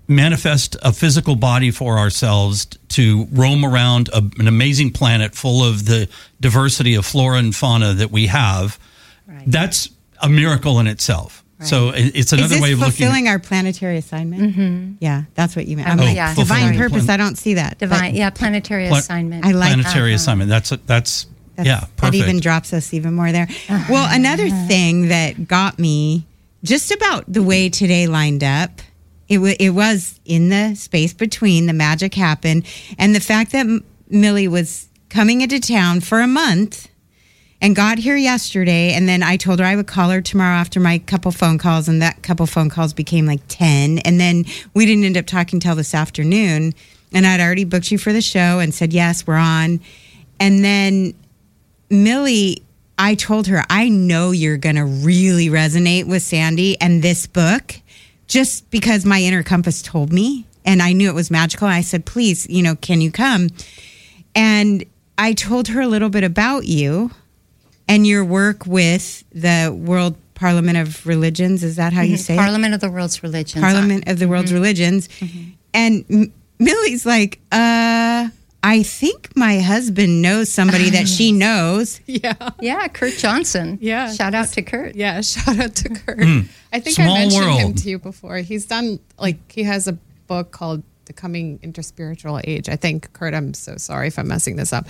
manifest 0.07 0.75
a 0.83 0.93
physical 0.93 1.35
body 1.35 1.71
for 1.71 1.97
ourselves 1.97 2.65
to 2.89 3.25
roam 3.31 3.65
around 3.65 4.07
a, 4.09 4.17
an 4.37 4.47
amazing 4.47 4.91
planet 4.91 5.33
full 5.33 5.63
of 5.63 5.85
the 5.85 6.07
diversity 6.39 6.93
of 6.95 7.05
flora 7.05 7.39
and 7.39 7.55
fauna 7.55 7.93
that 7.95 8.11
we 8.11 8.27
have. 8.27 8.77
Right. 9.27 9.43
That's 9.47 9.89
a 10.21 10.29
miracle 10.29 10.79
in 10.79 10.87
itself. 10.87 11.41
So 11.61 11.93
it's 11.95 12.33
another 12.33 12.61
way 12.61 12.73
of 12.73 12.79
looking. 12.79 12.91
fulfilling 12.91 13.27
our 13.29 13.39
planetary 13.39 13.97
assignment? 13.97 14.55
Mm-hmm. 14.55 14.93
Yeah, 14.99 15.23
that's 15.35 15.55
what 15.55 15.65
you 15.65 15.77
meant. 15.77 15.87
I'm 15.87 15.99
Oh, 15.99 16.03
like, 16.03 16.15
yeah. 16.15 16.35
divine 16.35 16.77
purpose. 16.77 17.05
plan- 17.05 17.19
I 17.19 17.23
don't 17.23 17.37
see 17.37 17.53
that. 17.55 17.79
but 17.79 17.89
Divine, 17.89 18.13
yeah, 18.13 18.29
planetary 18.29 18.87
Pla- 18.89 18.97
assignment. 18.97 19.45
I 19.45 19.51
like 19.51 19.69
planetary 19.73 20.11
Uh-huh. 20.11 20.15
assignment. 20.15 20.49
That's 20.49 20.69
that's, 20.85 21.25
That's, 21.55 21.67
yeah, 21.67 21.85
That 21.97 22.15
even 22.15 22.39
drops 22.39 22.73
us 22.73 22.93
even 22.93 23.13
more 23.13 23.31
there. 23.31 23.47
Well, 23.89 24.07
another 24.11 24.45
uh-huh. 24.45 24.67
thing 24.67 25.07
that 25.07 25.47
got 25.47 25.79
me 25.79 26.25
just 26.63 26.91
about 26.91 27.25
the 27.31 27.43
way 27.43 27.69
today 27.69 28.07
lined 28.07 28.43
up, 28.43 28.81
it, 29.29 29.35
w- 29.35 29.55
it 29.59 29.69
was 29.69 30.19
in 30.25 30.49
the 30.49 30.75
space 30.75 31.13
between 31.13 31.67
the 31.67 31.73
magic 31.73 32.13
happened 32.13 32.65
and 32.97 33.15
the 33.15 33.19
fact 33.19 33.51
that 33.51 33.65
M- 33.65 33.83
Millie 34.09 34.47
was 34.47 34.89
coming 35.09 35.41
into 35.41 35.59
town 35.59 36.01
for 36.01 36.19
a 36.19 36.27
month 36.27 36.89
and 37.61 37.75
got 37.75 37.97
here 37.97 38.17
yesterday. 38.17 38.93
And 38.93 39.07
then 39.07 39.23
I 39.23 39.37
told 39.37 39.59
her 39.59 39.65
I 39.65 39.75
would 39.75 39.87
call 39.87 40.09
her 40.09 40.21
tomorrow 40.21 40.57
after 40.57 40.79
my 40.79 40.99
couple 40.99 41.31
phone 41.31 41.57
calls, 41.57 41.87
and 41.87 42.01
that 42.01 42.21
couple 42.21 42.45
phone 42.45 42.69
calls 42.69 42.93
became 42.93 43.25
like 43.25 43.41
10. 43.47 43.99
And 43.99 44.19
then 44.19 44.45
we 44.73 44.85
didn't 44.85 45.03
end 45.03 45.17
up 45.17 45.25
talking 45.25 45.59
till 45.59 45.75
this 45.75 45.95
afternoon. 45.95 46.73
And 47.13 47.25
I'd 47.25 47.39
already 47.39 47.63
booked 47.63 47.91
you 47.91 47.97
for 47.97 48.11
the 48.11 48.21
show 48.21 48.59
and 48.59 48.73
said, 48.73 48.91
yes, 48.91 49.25
we're 49.25 49.35
on. 49.35 49.79
And 50.39 50.63
then 50.63 51.13
Millie, 51.89 52.63
I 52.97 53.15
told 53.15 53.47
her, 53.47 53.63
I 53.69 53.89
know 53.89 54.31
you're 54.31 54.57
going 54.57 54.77
to 54.77 54.85
really 54.85 55.47
resonate 55.47 56.07
with 56.07 56.23
Sandy 56.23 56.79
and 56.79 57.01
this 57.01 57.27
book 57.27 57.75
just 58.27 58.69
because 58.71 59.05
my 59.05 59.21
inner 59.21 59.43
compass 59.43 59.81
told 59.81 60.11
me 60.11 60.45
and 60.65 60.81
I 60.81 60.93
knew 60.93 61.09
it 61.09 61.15
was 61.15 61.29
magical. 61.29 61.67
I 61.67 61.81
said, 61.81 62.05
please, 62.05 62.47
you 62.49 62.63
know, 62.63 62.75
can 62.75 63.01
you 63.01 63.11
come? 63.11 63.49
And 64.33 64.83
I 65.17 65.33
told 65.33 65.67
her 65.69 65.81
a 65.81 65.87
little 65.87 66.09
bit 66.09 66.23
about 66.23 66.65
you 66.65 67.11
and 67.87 68.07
your 68.07 68.25
work 68.25 68.65
with 68.65 69.23
the 69.31 69.73
World 69.77 70.15
Parliament 70.33 70.77
of 70.77 71.05
Religions. 71.05 71.63
Is 71.63 71.75
that 71.75 71.93
how 71.93 72.01
you 72.01 72.15
mm-hmm. 72.15 72.21
say 72.21 72.33
it? 72.33 72.37
Parliament 72.37 72.73
of 72.73 72.81
the 72.81 72.89
World's 72.89 73.21
Religions. 73.23 73.61
Parliament 73.61 74.07
of 74.07 74.19
the 74.19 74.27
World's 74.27 74.47
mm-hmm. 74.47 74.55
Religions. 74.55 75.07
Mm-hmm. 75.07 75.49
And 75.73 76.05
M- 76.09 76.33
Millie's 76.59 77.05
like, 77.05 77.39
uh, 77.51 78.29
I 78.65 78.81
think 78.81 79.37
my 79.37 79.59
husband 79.59 80.23
knows 80.23 80.51
somebody 80.51 80.89
that 80.89 81.07
she 81.07 81.31
knows. 81.45 82.01
Yeah. 82.07 82.33
Yeah, 82.59 82.87
Kurt 82.87 83.13
Johnson. 83.13 83.77
Yeah. 83.79 84.11
Shout 84.11 84.33
out 84.33 84.47
to 84.53 84.63
Kurt. 84.63 84.95
Yeah, 84.95 85.21
shout 85.33 85.59
out 85.59 85.75
to 85.75 85.89
Kurt. 85.89 86.23
Hmm. 86.23 86.39
I 86.73 86.79
think 86.79 86.95
Small 86.95 87.15
I 87.15 87.19
mentioned 87.27 87.51
him 87.59 87.73
to 87.75 87.89
you 87.91 87.99
before. 87.99 88.37
He's 88.37 88.65
done 88.65 88.99
like 89.19 89.51
he 89.51 89.61
has 89.63 89.87
a 89.87 89.93
book 90.25 90.49
called 90.49 90.81
The 91.05 91.13
Coming 91.13 91.59
Interspiritual 91.59 92.41
Age. 92.43 92.67
I 92.67 92.75
think 92.75 93.13
Kurt, 93.13 93.35
I'm 93.35 93.53
so 93.53 93.77
sorry 93.77 94.07
if 94.07 94.17
I'm 94.17 94.27
messing 94.27 94.55
this 94.55 94.73
up. 94.73 94.87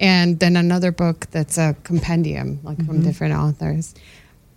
And 0.00 0.40
then 0.40 0.56
another 0.56 0.90
book 0.90 1.26
that's 1.30 1.56
a 1.56 1.76
compendium, 1.84 2.58
like 2.64 2.78
from 2.78 2.96
mm-hmm. 2.96 3.02
different 3.02 3.34
authors. 3.34 3.94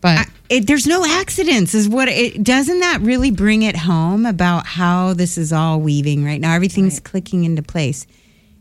But 0.01 0.17
I, 0.17 0.25
it, 0.49 0.65
there's 0.65 0.87
no 0.87 1.05
accidents, 1.05 1.75
is 1.75 1.87
what 1.87 2.07
it 2.07 2.41
doesn't 2.41 2.79
that 2.79 3.01
really 3.01 3.29
bring 3.29 3.61
it 3.61 3.75
home 3.75 4.25
about 4.25 4.65
how 4.65 5.13
this 5.13 5.37
is 5.37 5.53
all 5.53 5.79
weaving 5.79 6.25
right 6.25 6.41
now? 6.41 6.55
Everything's 6.55 6.99
clicking 6.99 7.43
into 7.43 7.61
place 7.61 8.07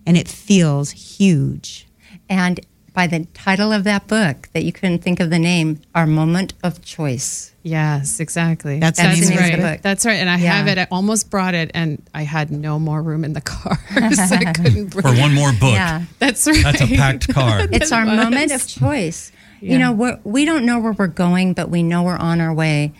and 0.07 0.17
it 0.17 0.29
feels 0.29 0.91
huge. 0.91 1.87
And 2.29 2.61
by 2.95 3.07
the 3.07 3.27
title 3.35 3.73
of 3.73 3.85
that 3.85 4.07
book, 4.07 4.49
that 4.55 4.65
you 4.65 4.73
couldn't 4.73 5.01
think 5.01 5.21
of 5.21 5.29
the 5.29 5.39
name, 5.39 5.81
Our 5.95 6.07
Moment 6.07 6.55
of 6.63 6.83
Choice. 6.83 7.53
yes, 7.63 8.21
exactly. 8.21 8.79
That's 8.79 8.99
That's 8.99 9.21
the 9.21 9.27
name 9.29 9.39
right. 9.39 9.53
of 9.55 9.61
the 9.61 9.67
book. 9.73 9.83
That's 9.83 10.07
right. 10.07 10.15
And 10.15 10.31
I 10.31 10.39
Yeah. 10.39 10.53
have 10.57 10.67
it. 10.69 10.79
I 10.79 10.87
almost 10.91 11.29
brought 11.29 11.55
it, 11.55 11.71
and 11.75 12.01
I 12.15 12.23
had 12.23 12.51
no 12.51 12.79
more 12.79 13.03
room 13.03 13.23
in 13.25 13.35
the 13.35 13.41
car, 13.43 13.79
so 14.15 14.35
I 14.37 14.53
couldn't 14.55 14.87
bring 14.91 15.03
For 15.03 15.15
one 15.21 15.35
more 15.35 15.51
book. 15.53 15.75
Yeah. 15.75 16.05
That's 16.21 16.47
right. 16.47 16.63
That's 16.63 16.81
a 16.81 16.87
packed 16.87 17.29
car. 17.35 17.67
It's 17.71 17.93
our 17.93 18.07
was. 18.07 18.17
moment 18.17 18.53
of 18.53 18.67
choice. 18.67 19.31
Yeah. 19.61 19.73
You 19.73 19.79
know, 19.79 19.93
we're, 19.93 20.19
we 20.25 20.45
don't 20.47 20.65
know 20.65 20.79
where 20.79 20.93
we're 20.93 21.07
going, 21.07 21.53
but 21.53 21.69
we 21.69 21.83
know 21.83 22.03
we're 22.03 22.17
on 22.17 22.41
our 22.41 22.55
way. 22.55 22.93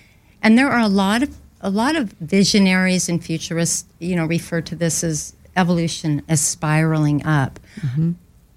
And 0.43 0.59
there 0.59 0.69
are 0.71 0.81
a 0.81 0.89
lot 0.89 1.23
of 1.23 1.35
a 1.63 1.71
lot 1.71 1.97
of 1.97 2.13
visionaries 2.21 3.09
and 3.09 3.25
futurists, 3.25 3.87
you 3.99 4.15
know, 4.15 4.27
refer 4.27 4.61
to 4.61 4.77
this 4.77 5.03
as 5.03 5.33
evolution 5.57 6.23
as 6.29 6.41
spiraling 6.41 7.25
up. 7.27 7.59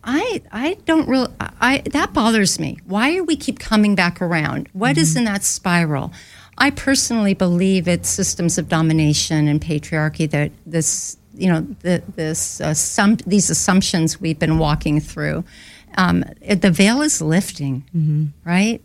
I 0.03 0.41
I 0.51 0.77
don't 0.85 1.07
really 1.07 1.31
I 1.39 1.79
that 1.91 2.13
bothers 2.13 2.59
me. 2.59 2.79
Why 2.85 3.13
do 3.15 3.23
we 3.23 3.35
keep 3.35 3.59
coming 3.59 3.95
back 3.95 4.21
around? 4.21 4.69
What 4.73 4.97
is 4.97 5.15
in 5.15 5.25
that 5.25 5.43
spiral? 5.43 6.11
I 6.57 6.71
personally 6.71 7.33
believe 7.33 7.87
it's 7.87 8.09
systems 8.09 8.57
of 8.57 8.67
domination 8.69 9.47
and 9.47 9.61
patriarchy 9.61 10.29
that 10.31 10.51
this 10.65 11.17
you 11.35 11.47
know 11.51 11.61
the, 11.81 12.01
this 12.15 12.59
uh, 12.61 12.73
some 12.73 13.15
these 13.27 13.49
assumptions 13.49 14.19
we've 14.21 14.39
been 14.39 14.57
walking 14.57 14.99
through. 14.99 15.43
Um, 15.97 16.23
it- 16.41 16.61
the 16.61 16.71
veil 16.71 17.01
is 17.01 17.21
lifting, 17.21 18.33
right? 18.45 18.81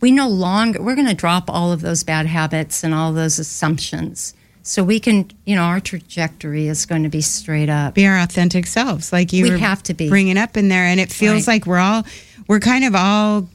We 0.00 0.10
no 0.10 0.28
longer 0.28 0.82
we're 0.82 0.94
going 0.94 1.06
to 1.08 1.14
drop 1.14 1.48
all 1.48 1.72
of 1.72 1.80
those 1.80 2.02
bad 2.04 2.26
habits 2.26 2.82
and 2.84 2.92
all 2.92 3.12
those 3.12 3.38
assumptions, 3.38 4.34
so 4.68 4.82
we 4.82 4.98
can 4.98 5.30
you 5.44 5.54
know 5.54 5.62
our 5.62 5.80
trajectory 5.80 6.66
is 6.66 6.86
going 6.86 7.04
to 7.04 7.08
be 7.08 7.20
straight 7.20 7.68
up. 7.68 7.94
Be 7.94 8.06
our 8.06 8.18
authentic 8.18 8.66
selves, 8.66 9.12
like 9.12 9.32
you 9.32 9.44
We 9.52 9.60
have 9.60 9.82
to 9.84 9.94
be. 9.94 10.08
bringing 10.08 10.36
up 10.36 10.56
in 10.56 10.68
there. 10.68 10.84
And 10.84 10.98
it 11.00 11.10
feels 11.12 11.46
Right. 11.46 11.54
like 11.54 11.66
we're 11.66 11.78
all, 11.78 12.04
we're 12.48 12.60
kind 12.60 12.84
of 12.84 12.94
all 12.94 13.48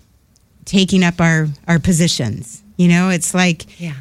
taking 0.65 1.03
up 1.03 1.19
our, 1.19 1.47
our 1.67 1.79
positions. 1.79 2.63
You 2.77 2.87
know, 2.87 3.09
it's 3.09 3.33
like, 3.33 3.79
Yeah. 3.79 3.93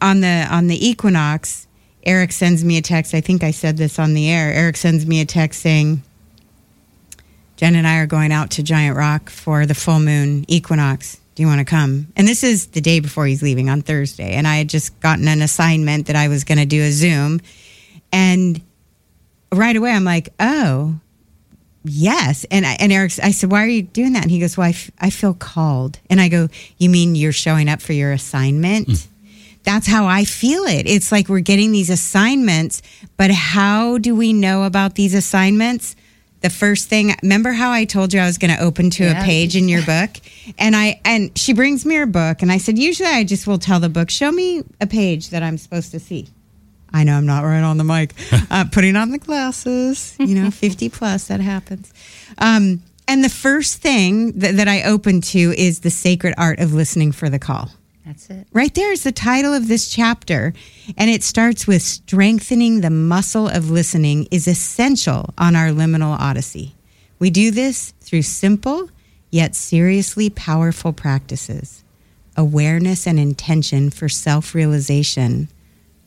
on 0.00 0.20
the 0.20 0.46
on 0.50 0.68
the 0.68 0.78
equinox, 0.88 1.66
Eric 2.04 2.32
sends 2.32 2.62
me 2.64 2.78
a 2.78 2.82
text. 2.82 3.14
I 3.14 3.20
think 3.20 3.42
I 3.42 3.50
said 3.50 3.76
this 3.76 3.98
on 3.98 4.14
the 4.14 4.30
air. 4.30 4.52
Eric 4.52 4.76
sends 4.76 5.04
me 5.06 5.20
a 5.20 5.26
text 5.26 5.60
saying, 5.60 6.02
"Jen 7.56 7.74
and 7.74 7.86
I 7.86 7.96
are 7.98 8.06
going 8.06 8.32
out 8.32 8.50
to 8.52 8.62
Giant 8.62 8.96
Rock 8.96 9.28
for 9.28 9.66
the 9.66 9.74
full 9.74 9.98
moon 10.00 10.44
equinox. 10.48 11.18
Do 11.38 11.42
you 11.44 11.46
want 11.46 11.60
to 11.60 11.64
come?" 11.64 12.08
And 12.16 12.26
this 12.26 12.42
is 12.42 12.66
the 12.66 12.80
day 12.80 12.98
before 12.98 13.24
he's 13.24 13.42
leaving 13.42 13.70
on 13.70 13.80
Thursday, 13.80 14.32
and 14.32 14.44
I 14.44 14.56
had 14.56 14.68
just 14.68 14.98
gotten 14.98 15.28
an 15.28 15.40
assignment 15.40 16.06
that 16.06 16.16
I 16.16 16.26
was 16.26 16.42
going 16.42 16.58
to 16.58 16.66
do 16.66 16.82
a 16.82 16.90
Zoom, 16.90 17.40
and 18.10 18.60
right 19.52 19.76
away 19.76 19.92
I'm 19.92 20.02
like, 20.02 20.30
"Oh." 20.40 20.96
Yes, 21.84 22.44
and 22.50 22.66
I, 22.66 22.72
and 22.80 22.92
Eric, 22.92 23.12
I 23.22 23.30
said, 23.30 23.52
"Why 23.52 23.62
are 23.62 23.68
you 23.68 23.82
doing 23.82 24.14
that?" 24.14 24.22
And 24.22 24.32
he 24.32 24.40
goes, 24.40 24.56
"Well, 24.56 24.66
I, 24.66 24.70
f- 24.70 24.90
I 24.98 25.10
feel 25.10 25.32
called." 25.32 26.00
And 26.10 26.20
I 26.20 26.28
go, 26.28 26.48
"You 26.76 26.90
mean 26.90 27.14
you're 27.14 27.30
showing 27.30 27.68
up 27.68 27.80
for 27.80 27.92
your 27.92 28.10
assignment?" 28.10 28.88
Hmm. 28.88 28.94
That's 29.62 29.86
how 29.86 30.06
I 30.06 30.24
feel 30.24 30.64
it. 30.64 30.88
It's 30.88 31.12
like 31.12 31.28
we're 31.28 31.38
getting 31.38 31.70
these 31.70 31.88
assignments, 31.88 32.82
but 33.16 33.30
how 33.30 33.98
do 33.98 34.14
we 34.16 34.32
know 34.32 34.64
about 34.64 34.96
these 34.96 35.14
assignments? 35.14 35.94
The 36.40 36.50
first 36.50 36.88
thing, 36.88 37.14
remember 37.22 37.50
how 37.52 37.70
I 37.72 37.84
told 37.84 38.12
you 38.14 38.20
I 38.20 38.26
was 38.26 38.38
going 38.38 38.54
to 38.56 38.62
open 38.62 38.90
to 38.90 39.04
Yeah. 39.04 39.20
a 39.22 39.24
page 39.24 39.56
in 39.56 39.68
your 39.68 39.82
book, 39.86 40.10
and 40.58 40.76
I 40.76 41.00
and 41.04 41.36
she 41.36 41.52
brings 41.52 41.84
me 41.84 41.96
her 41.96 42.06
book, 42.06 42.42
and 42.42 42.52
I 42.52 42.58
said, 42.58 42.78
usually 42.78 43.08
I 43.08 43.24
just 43.24 43.46
will 43.46 43.58
tell 43.58 43.80
the 43.80 43.88
book, 43.88 44.08
show 44.10 44.30
me 44.30 44.62
a 44.80 44.86
page 44.86 45.30
that 45.30 45.42
I'm 45.42 45.58
supposed 45.58 45.90
to 45.92 45.98
see. 46.00 46.28
I 46.92 47.04
know 47.04 47.16
I'm 47.16 47.26
not 47.26 47.42
right 47.42 47.62
on 47.62 47.76
the 47.76 47.84
mic. 47.84 48.14
Uh, 48.50 48.64
putting 48.72 48.96
on 48.96 49.10
the 49.10 49.18
glasses, 49.18 50.14
you 50.18 50.34
know, 50.34 50.50
50 50.52 50.88
plus, 50.88 51.26
that 51.28 51.40
happens. 51.40 51.92
Um, 52.38 52.82
and 53.06 53.22
the 53.22 53.28
first 53.28 53.78
thing 53.82 54.32
that, 54.38 54.56
that 54.56 54.68
I 54.68 54.84
open 54.84 55.20
to 55.32 55.38
is 55.38 55.80
the 55.80 55.90
sacred 55.90 56.34
art 56.38 56.60
of 56.60 56.72
listening 56.72 57.12
for 57.12 57.28
the 57.28 57.38
call. 57.38 57.70
That's 58.08 58.30
it. 58.30 58.46
Right 58.54 58.74
there 58.74 58.90
is 58.90 59.02
the 59.02 59.12
title 59.12 59.52
of 59.52 59.68
this 59.68 59.90
chapter. 59.90 60.54
And 60.96 61.10
it 61.10 61.22
starts 61.22 61.66
with 61.66 61.82
strengthening 61.82 62.80
the 62.80 62.88
muscle 62.88 63.48
of 63.48 63.70
listening 63.70 64.26
is 64.30 64.48
essential 64.48 65.34
on 65.36 65.54
our 65.54 65.68
liminal 65.68 66.18
odyssey. 66.18 66.74
We 67.18 67.28
do 67.28 67.50
this 67.50 67.92
through 68.00 68.22
simple 68.22 68.88
yet 69.30 69.54
seriously 69.54 70.30
powerful 70.30 70.94
practices. 70.94 71.84
Awareness 72.34 73.06
and 73.06 73.18
intention 73.18 73.90
for 73.90 74.08
self 74.08 74.54
realization 74.54 75.48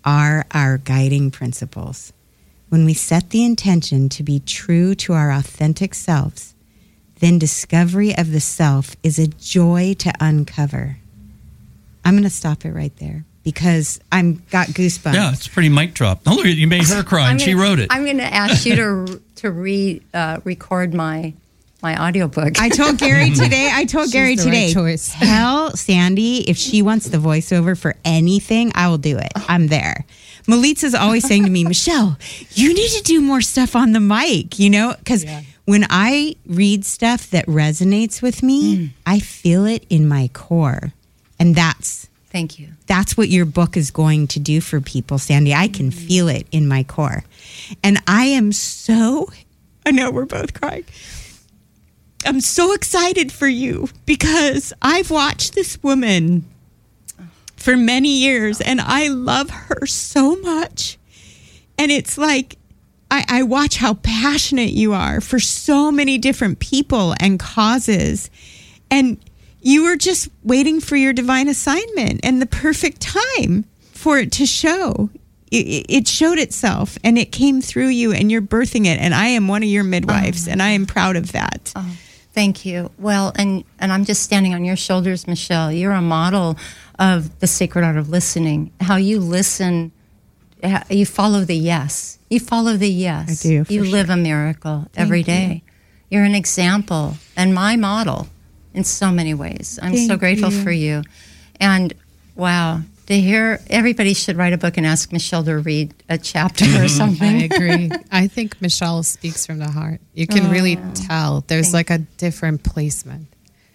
are 0.03 0.47
our 0.49 0.79
guiding 0.79 1.29
principles. 1.29 2.13
When 2.69 2.83
we 2.83 2.95
set 2.95 3.29
the 3.29 3.45
intention 3.45 4.09
to 4.09 4.23
be 4.23 4.39
true 4.39 4.95
to 4.95 5.13
our 5.13 5.31
authentic 5.31 5.93
selves, 5.93 6.55
then 7.19 7.37
discovery 7.37 8.17
of 8.17 8.31
the 8.31 8.39
self 8.39 8.95
is 9.03 9.19
a 9.19 9.27
joy 9.27 9.93
to 9.99 10.11
uncover. 10.19 10.97
I'm 12.05 12.13
going 12.13 12.23
to 12.23 12.29
stop 12.29 12.65
it 12.65 12.71
right 12.71 12.95
there 12.97 13.25
because 13.43 13.99
I'm 14.11 14.43
got 14.51 14.67
goosebumps. 14.67 15.13
Yeah, 15.13 15.31
it's 15.31 15.47
pretty 15.47 15.69
mic 15.69 15.93
drop. 15.93 16.21
Oh, 16.27 16.35
look, 16.35 16.45
you 16.45 16.67
made 16.67 16.83
her 16.87 17.03
cry, 17.03 17.29
and 17.31 17.39
she 17.41 17.53
gonna- 17.53 17.63
wrote 17.63 17.79
it. 17.79 17.87
I'm 17.91 18.03
going 18.05 18.17
to 18.17 18.23
ask 18.23 18.65
you 18.65 18.75
to 18.75 19.21
to 19.37 19.51
re 19.51 20.01
uh, 20.13 20.39
record 20.43 20.93
my 20.93 21.33
my 21.83 21.99
audiobook. 22.07 22.59
I 22.61 22.69
told 22.69 22.97
Gary 22.99 23.29
today. 23.35 23.69
I 23.71 23.85
told 23.85 24.05
She's 24.05 24.13
Gary 24.13 24.35
the 24.35 24.43
right 24.43 24.51
today. 24.51 24.73
choice. 24.73 25.13
Tell 25.13 25.71
Sandy 25.75 26.47
if 26.49 26.55
she 26.57 26.81
wants 26.83 27.07
the 27.07 27.17
voiceover 27.17 27.75
for 27.77 27.95
anything, 28.05 28.71
I 28.75 28.87
will 28.89 28.99
do 28.99 29.17
it. 29.17 29.31
I'm 29.47 29.67
there. 29.67 30.05
Malitza's 30.47 30.93
always 30.95 31.25
saying 31.27 31.43
to 31.45 31.49
me, 31.49 31.63
Michelle, 31.63 32.17
you 32.53 32.73
need 32.73 32.89
to 32.89 33.03
do 33.03 33.19
more 33.21 33.41
stuff 33.41 33.75
on 33.75 33.93
the 33.93 33.99
mic. 33.99 34.59
You 34.59 34.69
know, 34.69 34.93
because 34.99 35.25
when 35.65 35.85
I 35.89 36.35
read 36.45 36.85
stuff 36.85 37.29
that 37.31 37.45
resonates 37.47 38.21
with 38.21 38.43
me, 38.43 38.93
I 39.05 39.19
feel 39.19 39.65
it 39.65 39.83
in 39.89 40.07
my 40.07 40.29
core, 40.33 40.93
and 41.41 41.55
that's 41.55 42.07
Thank 42.29 42.59
you. 42.59 42.69
that's 42.87 43.17
what 43.17 43.27
your 43.27 43.45
book 43.45 43.75
is 43.75 43.91
going 43.91 44.27
to 44.27 44.39
do 44.39 44.61
for 44.61 44.79
people, 44.79 45.17
Sandy. 45.17 45.53
I 45.53 45.67
can 45.67 45.89
mm-hmm. 45.89 46.07
feel 46.07 46.27
it 46.29 46.47
in 46.51 46.67
my 46.67 46.83
core. 46.83 47.23
And 47.83 48.01
I 48.07 48.25
am 48.25 48.51
so, 48.51 49.27
I 49.85 49.91
know 49.91 50.11
we're 50.11 50.25
both 50.25 50.53
crying. 50.53 50.85
I'm 52.25 52.39
so 52.39 52.73
excited 52.73 53.31
for 53.31 53.47
you 53.47 53.89
because 54.05 54.71
I've 54.81 55.09
watched 55.09 55.55
this 55.55 55.81
woman 55.81 56.45
for 57.57 57.75
many 57.75 58.19
years 58.19 58.61
and 58.61 58.79
I 58.79 59.07
love 59.07 59.49
her 59.49 59.85
so 59.85 60.35
much. 60.37 60.97
And 61.77 61.91
it's 61.91 62.17
like, 62.17 62.57
I, 63.09 63.25
I 63.27 63.43
watch 63.43 63.75
how 63.75 63.95
passionate 63.95 64.71
you 64.71 64.93
are 64.93 65.19
for 65.19 65.39
so 65.39 65.91
many 65.91 66.17
different 66.17 66.59
people 66.59 67.13
and 67.19 67.39
causes. 67.39 68.29
And 68.89 69.17
you 69.61 69.83
were 69.83 69.95
just 69.95 70.29
waiting 70.43 70.79
for 70.79 70.95
your 70.95 71.13
divine 71.13 71.47
assignment 71.47 72.21
and 72.23 72.41
the 72.41 72.45
perfect 72.45 73.01
time 73.01 73.65
for 73.93 74.17
it 74.17 74.31
to 74.33 74.45
show. 74.45 75.09
It, 75.51 75.85
it 75.89 76.07
showed 76.07 76.39
itself 76.39 76.97
and 77.03 77.17
it 77.17 77.31
came 77.31 77.61
through 77.61 77.89
you 77.89 78.13
and 78.13 78.31
you're 78.31 78.41
birthing 78.41 78.85
it. 78.85 78.99
And 78.99 79.13
I 79.13 79.27
am 79.27 79.47
one 79.47 79.63
of 79.63 79.69
your 79.69 79.83
midwives 79.83 80.47
uh-huh. 80.47 80.53
and 80.53 80.61
I 80.61 80.69
am 80.69 80.85
proud 80.85 81.15
of 81.15 81.33
that. 81.33 81.71
Uh-huh. 81.75 81.89
Thank 82.33 82.65
you. 82.65 82.91
Well, 82.97 83.33
and 83.35 83.65
and 83.77 83.91
I'm 83.91 84.05
just 84.05 84.23
standing 84.23 84.53
on 84.53 84.63
your 84.63 84.77
shoulders, 84.77 85.27
Michelle. 85.27 85.69
You're 85.69 85.91
a 85.91 86.01
model 86.01 86.57
of 86.97 87.39
the 87.39 87.47
sacred 87.47 87.83
art 87.83 87.97
of 87.97 88.09
listening. 88.09 88.71
How 88.79 88.95
you 88.95 89.19
listen, 89.19 89.91
you 90.89 91.05
follow 91.05 91.43
the 91.43 91.55
yes. 91.55 92.19
You 92.29 92.39
follow 92.39 92.77
the 92.77 92.89
yes. 92.89 93.45
I 93.45 93.49
do, 93.49 93.65
You 93.67 93.83
sure. 93.83 93.91
live 93.91 94.09
a 94.09 94.15
miracle 94.15 94.87
every 94.95 95.23
day. 95.23 95.63
You're 96.09 96.23
an 96.23 96.35
example 96.35 97.15
and 97.35 97.53
my 97.53 97.75
model 97.75 98.29
in 98.73 98.83
so 98.83 99.11
many 99.11 99.33
ways. 99.33 99.79
I'm 99.81 99.95
so 99.95 100.17
grateful 100.17 100.51
you. 100.51 100.63
for 100.63 100.71
you. 100.71 101.03
And 101.59 101.93
wow, 102.35 102.81
to 103.07 103.19
hear 103.19 103.59
everybody 103.69 104.13
should 104.13 104.37
write 104.37 104.53
a 104.53 104.57
book 104.57 104.77
and 104.77 104.85
ask 104.85 105.11
Michelle 105.11 105.43
to 105.43 105.57
read 105.57 105.93
a 106.07 106.17
chapter 106.17 106.65
or 106.81 106.87
something. 106.87 107.41
I 107.41 107.43
agree. 107.43 107.91
I 108.11 108.27
think 108.27 108.61
Michelle 108.61 109.03
speaks 109.03 109.45
from 109.45 109.59
the 109.59 109.69
heart. 109.69 109.99
You 110.13 110.27
can 110.27 110.49
really 110.49 110.77
ah. 110.77 110.91
tell. 110.95 111.43
There's 111.47 111.73
like 111.73 111.89
a 111.89 111.99
different 111.99 112.63
placement. 112.63 113.27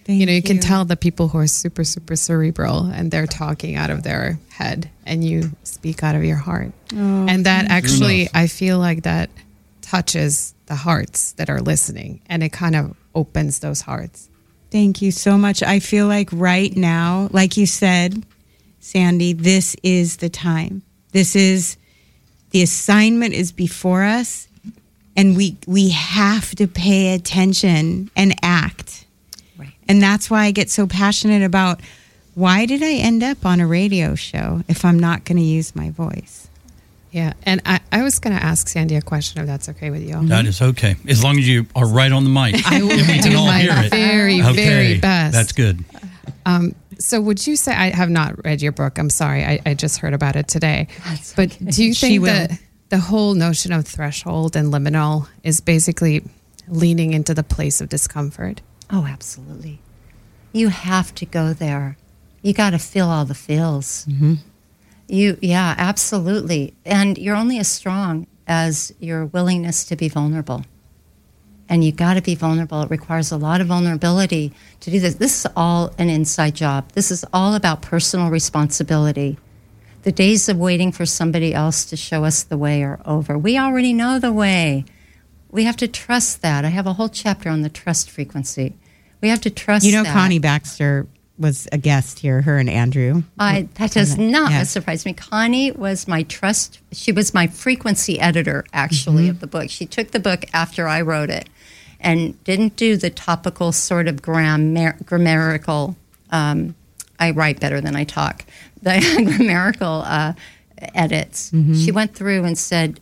Thank 0.05 0.21
you 0.21 0.27
know, 0.27 0.33
you, 0.33 0.43
can 0.43 0.61
tell 0.61 0.85
the 0.85 0.97
people 0.97 1.27
who 1.27 1.39
are 1.39 1.49
super, 1.49 1.83
super 1.83 2.15
cerebral 2.15 2.87
and 2.87 3.11
they're 3.11 3.27
talking 3.27 3.75
out 3.75 3.91
of 3.91 4.05
their 4.05 4.39
head 4.51 4.89
and 5.05 5.25
you 5.25 5.51
speak 5.65 6.05
out 6.05 6.15
of 6.15 6.23
your 6.23 6.37
heart. 6.37 6.73
Oh, 6.95 7.27
and 7.29 7.45
that 7.45 7.71
actually. 7.71 8.29
I 8.33 8.47
feel 8.47 8.79
like 8.79 9.03
that 9.03 9.31
touches 9.83 10.55
the 10.67 10.77
hearts 10.77 11.33
that 11.33 11.51
are 11.51 11.61
listening 11.61 12.21
and 12.29 12.45
it 12.45 12.53
kind 12.53 12.77
of 12.77 12.97
opens 13.17 13.59
those 13.59 13.81
hearts. 13.81 14.29
Thank 14.77 15.01
you 15.01 15.11
so 15.11 15.39
much. 15.39 15.63
I 15.63 15.81
feel 15.81 16.07
like 16.07 16.29
right 16.31 16.77
now, 16.77 17.31
like 17.33 17.57
you 17.57 17.65
said, 17.65 18.27
Sandy, 18.79 19.33
this 19.33 19.75
is 19.83 20.19
the 20.19 20.29
time. 20.29 20.83
This 21.13 21.35
is 21.35 21.79
the 22.51 22.61
assignment 22.63 23.33
is 23.33 23.53
before 23.53 24.03
us 24.03 24.49
and 25.17 25.35
we 25.35 25.57
we 25.67 25.89
have 25.89 26.55
to 26.57 26.67
pay 26.69 27.15
attention 27.15 28.11
and 28.15 28.35
act. 28.43 29.07
Right. 29.57 29.73
And 29.89 30.03
that's 30.03 30.29
why 30.29 30.45
I 30.45 30.51
get 30.51 30.69
so 30.69 30.87
passionate 30.87 31.43
about 31.43 31.81
why 32.35 32.67
did 32.67 32.83
I 32.83 32.97
end 32.97 33.23
up 33.23 33.47
on 33.47 33.61
a 33.63 33.67
radio 33.67 34.15
show 34.15 34.63
if 34.69 34.85
I'm 34.85 34.99
not 34.99 35.25
going 35.25 35.39
to 35.39 35.43
use 35.43 35.75
my 35.75 35.89
voice? 35.89 36.46
Yeah. 37.17 37.33
And 37.45 37.63
I, 37.65 37.81
I 37.91 38.03
was 38.03 38.19
going 38.19 38.37
to 38.37 38.43
ask 38.45 38.69
Sandy 38.69 38.95
a 38.95 39.01
question 39.01 39.41
if 39.41 39.47
that's 39.47 39.71
okay 39.71 39.89
with 39.89 40.03
you. 40.07 40.27
That 40.27 40.45
is 40.45 40.61
okay. 40.61 40.97
As 41.09 41.25
long 41.25 41.39
as 41.39 41.49
you 41.49 41.65
are 41.75 41.87
right 41.89 42.13
on 42.13 42.25
the 42.25 42.29
mic. 42.29 42.57
I 42.67 42.83
will 42.83 42.91
And 42.91 43.01
we 43.01 43.07
can 43.07 43.23
do 43.31 43.39
all 43.39 43.47
my 43.47 43.59
hear 43.61 43.73
it. 43.75 43.91
very, 43.91 44.43
Okay, 44.43 44.53
very 44.69 44.99
best. 45.01 45.33
That's 45.33 45.53
good. 45.53 45.83
Um, 46.45 46.75
so, 46.99 47.19
would 47.23 47.47
you 47.47 47.57
say 47.57 47.73
I 47.73 47.89
have 47.89 48.11
not 48.11 48.45
read 48.45 48.61
your 48.61 48.73
book? 48.73 48.99
I'm 48.99 49.09
sorry, 49.09 49.43
I, 49.47 49.61
I 49.65 49.73
just 49.73 49.97
heard 50.01 50.13
about 50.13 50.37
it 50.37 50.47
today. 50.47 50.89
That's 51.07 51.35
but 51.35 51.53
okay. 51.55 51.65
do 51.71 51.85
you 51.87 51.95
She 51.95 52.07
think 52.07 52.23
will. 52.23 52.27
that 52.29 52.61
the 52.91 52.99
whole 52.99 53.33
notion 53.33 53.73
of 53.73 53.87
threshold 53.87 54.55
and 54.55 54.71
liminal 54.71 55.27
is 55.43 55.63
basically 55.63 56.23
leaning 56.69 57.15
into 57.15 57.33
the 57.33 57.43
place 57.43 57.81
of 57.81 57.89
discomfort? 57.89 58.61
Oh, 58.91 59.07
absolutely. 59.07 59.81
You 60.53 60.69
have 60.69 61.15
to 61.15 61.25
go 61.25 61.55
there. 61.55 61.97
You 62.43 62.53
got 62.53 62.71
to 62.71 62.79
feel 62.79 63.09
all 63.09 63.25
the 63.25 63.35
feels. 63.35 64.05
Mm-hmm. 64.07 64.35
You, 65.09 65.39
yeah, 65.41 65.75
absolutely. 65.79 66.75
And 66.85 67.17
you're 67.17 67.37
only 67.37 67.59
as 67.59 67.69
strong 67.69 68.27
as 68.47 68.93
your 68.99 69.27
willingness 69.27 69.85
to 69.87 69.97
be 69.97 70.09
vulnerable. 70.09 70.65
And 71.69 71.83
you 71.83 71.91
got 71.91 72.15
to 72.15 72.23
be 72.23 72.35
vulnerable. 72.35 72.83
It 72.83 72.91
requires 72.91 73.33
a 73.33 73.37
lot 73.37 73.61
of 73.61 73.67
vulnerability 73.67 74.53
to 74.81 74.91
do 74.91 75.01
this. 75.01 75.17
This 75.17 75.45
is 75.45 75.53
all 75.57 75.93
an 75.99 76.09
inside 76.09 76.55
job. 76.55 76.93
This 76.93 77.11
is 77.11 77.25
all 77.33 77.55
about 77.55 77.83
personal 77.83 78.31
responsibility. 78.31 79.37
The 80.03 80.13
days 80.13 80.49
of 80.49 80.57
waiting 80.59 80.93
for 80.93 81.05
somebody 81.05 81.53
else 81.53 81.85
to 81.87 81.97
show 81.97 82.25
us 82.25 82.45
the 82.45 82.57
way 82.57 82.85
are 82.85 83.01
over. 83.05 83.37
We 83.37 83.59
already 83.59 83.93
know 83.93 84.21
the 84.21 84.33
way. 84.33 84.85
We 85.51 85.65
have 85.65 85.77
to 85.79 85.89
trust 85.89 86.43
that. 86.43 86.65
I 86.65 86.69
have 86.69 86.87
a 86.87 86.93
whole 86.93 87.09
chapter 87.09 87.49
on 87.49 87.63
the 87.63 87.69
trust 87.69 88.11
frequency. 88.11 88.77
We 89.21 89.29
have 89.29 89.41
to 89.41 89.51
trust 89.51 89.85
You 89.85 89.93
know, 89.93 90.05
that. 90.05 90.13
Connie 90.13 90.39
Baxter 90.39 91.09
was 91.39 91.69
a 91.73 91.79
guest 91.79 92.21
here, 92.21 92.43
her 92.43 92.57
and 92.59 92.69
Andrew. 92.71 93.23
I, 93.39 93.69
that 93.75 93.93
does 93.93 94.17
not 94.17 94.51
Yeah. 94.51 94.63
surprise 94.65 95.05
me. 95.05 95.13
Connie 95.13 95.71
was 95.73 96.09
my 96.09 96.23
trust. 96.23 96.81
She 96.93 97.13
was 97.13 97.35
my 97.35 97.47
frequency 97.47 98.19
editor, 98.19 98.65
actually, 98.73 99.25
Mm-hmm. 99.25 99.31
of 99.31 99.41
the 99.41 99.47
book. 99.47 99.69
She 99.71 99.85
took 99.87 100.13
the 100.13 100.21
book 100.21 100.45
after 100.55 100.89
I 100.89 101.03
wrote 101.03 101.29
it, 101.31 101.49
and 102.01 102.43
didn't 102.45 102.77
do 102.77 102.97
the 102.97 103.11
topical 103.11 103.73
sort 103.73 104.09
of 104.09 104.23
grammar, 104.23 104.97
grammatical. 105.05 105.97
Um, 106.31 106.75
I 107.19 107.31
write 107.33 107.61
better 107.61 107.81
than 107.81 107.97
I 107.97 108.05
talk. 108.05 108.45
The 108.83 109.01
grammatical 109.25 110.03
uh, 110.07 110.35
edits. 110.95 111.51
Mm-hmm. 111.51 111.75
She 111.75 111.91
went 111.93 112.15
through 112.15 112.45
and 112.45 112.57
said, 112.57 113.01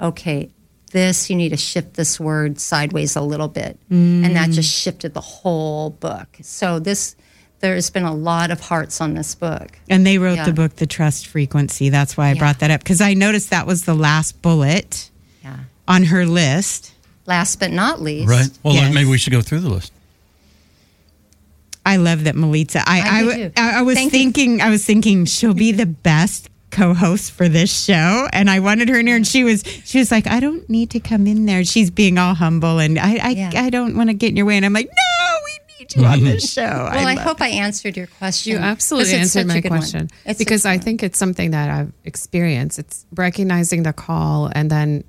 "Okay, 0.00 0.50
this 0.90 1.30
you 1.30 1.36
need 1.36 1.50
to 1.50 1.56
shift 1.56 1.94
this 1.94 2.18
word 2.20 2.58
sideways 2.60 3.16
a 3.16 3.20
little 3.22 3.48
bit," 3.48 3.78
and 3.90 4.24
that 4.36 4.50
Mm. 4.50 4.54
just 4.54 4.70
shifted 4.72 5.14
the 5.14 5.20
whole 5.20 5.90
book. 5.90 6.28
So 6.42 6.78
this. 6.78 7.16
There's 7.62 7.90
been 7.90 8.02
a 8.04 8.12
lot 8.14 8.50
of 8.50 8.60
hearts 8.60 9.00
on 9.00 9.14
this 9.14 9.34
book. 9.36 9.78
And 9.88 10.04
they 10.04 10.18
wrote 10.18 10.34
Yeah. 10.38 10.44
the 10.46 10.52
book, 10.52 10.76
The 10.76 10.86
Trust 10.86 11.28
Frequency. 11.28 11.88
That's 11.90 12.16
why 12.16 12.26
I 12.28 12.32
Yeah. 12.32 12.38
brought 12.40 12.58
that 12.58 12.70
up 12.72 12.82
because 12.82 13.00
I 13.00 13.14
noticed 13.14 13.50
that 13.50 13.66
was 13.68 13.82
the 13.82 13.94
last 13.94 14.42
bullet 14.42 15.08
Yeah. 15.44 15.56
on 15.86 16.04
her 16.04 16.26
list. 16.26 16.90
Last 17.24 17.60
but 17.60 17.70
not 17.70 18.02
least, 18.02 18.28
Right. 18.28 18.50
Well, 18.64 18.74
Yes. 18.74 18.92
maybe 18.92 19.08
we 19.08 19.16
should 19.16 19.32
go 19.32 19.42
through 19.42 19.60
the 19.60 19.68
list. 19.70 19.92
I 21.86 21.96
love 21.96 22.24
that 22.24 22.34
Melitza. 22.34 22.82
I 22.86 23.00
I 23.00 23.18
I, 23.18 23.22
do. 23.36 23.50
I- 23.56 23.70
I 23.78 23.82
was 23.82 23.94
Thank 23.96 24.12
you. 24.12 24.18
thinking 24.18 24.60
I 24.60 24.68
was 24.70 24.84
thinking 24.84 25.24
she'll 25.24 25.54
be 25.54 25.72
the 25.72 25.86
best 25.86 26.48
co-host 26.70 27.30
for 27.32 27.48
this 27.48 27.84
show 27.84 28.28
and 28.32 28.48
I 28.48 28.58
wanted 28.60 28.88
her 28.88 28.98
in 28.98 29.06
here 29.06 29.14
and 29.16 29.26
she 29.26 29.44
was 29.44 29.62
she 29.84 29.98
was 29.98 30.10
like 30.10 30.26
I 30.26 30.40
don't 30.40 30.68
need 30.70 30.90
to 30.90 31.00
come 31.00 31.26
in 31.26 31.46
there. 31.46 31.64
She's 31.64 31.90
being 31.90 32.18
all 32.18 32.34
humble 32.34 32.78
and 32.78 32.98
I 32.98 33.16
I, 33.22 33.28
Yeah. 33.30 33.50
I 33.54 33.70
don't 33.70 33.96
want 33.96 34.10
to 34.10 34.14
get 34.14 34.30
in 34.30 34.36
your 34.36 34.46
way 34.46 34.56
and 34.56 34.64
I'm 34.66 34.72
like 34.72 34.86
no, 34.88 35.21
we 35.96 36.02
need 36.02 36.02
you 36.02 36.04
on 36.08 36.24
this 36.24 36.52
show. 36.52 36.62
Well, 36.62 36.86
I, 37.08 37.14
love- 37.14 37.24
hope 37.24 37.40
I 37.40 37.48
answered 37.48 37.96
your 37.96 38.06
question. 38.06 38.52
You 38.52 38.58
absolutely 38.58 39.04
'cause 39.12 39.12
it's 39.12 39.36
answered 39.36 39.48
such 39.50 39.64
a 39.64 39.68
my 39.70 39.76
question 39.78 40.10
because 40.38 40.62
such 40.62 40.68
a 40.70 40.72
I 40.72 40.76
good 40.76 40.84
think 40.84 41.02
it's 41.02 41.18
something 41.18 41.50
that 41.52 41.70
I've 41.70 41.92
experienced. 42.04 42.78
It's 42.78 43.04
recognizing 43.14 43.82
the 43.82 43.92
call 43.92 44.50
and 44.54 44.70
then 44.70 45.04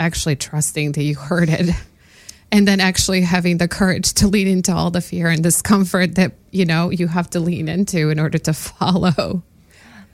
actually 0.00 0.36
trusting 0.36 0.92
that 0.92 1.02
you 1.02 1.14
heard 1.14 1.48
it, 1.48 1.70
and 2.52 2.66
then 2.66 2.80
actually 2.80 3.20
having 3.22 3.58
the 3.58 3.68
courage 3.68 4.12
to 4.14 4.28
lean 4.28 4.46
into 4.48 4.72
all 4.72 4.90
the 4.90 5.00
fear 5.00 5.28
and 5.28 5.42
discomfort 5.42 6.14
that 6.16 6.32
you 6.50 6.64
know 6.64 6.90
you 6.90 7.06
have 7.08 7.28
to 7.30 7.40
lean 7.40 7.68
into 7.68 8.10
in 8.10 8.18
order 8.18 8.38
to 8.38 8.52
follow. 8.68 9.42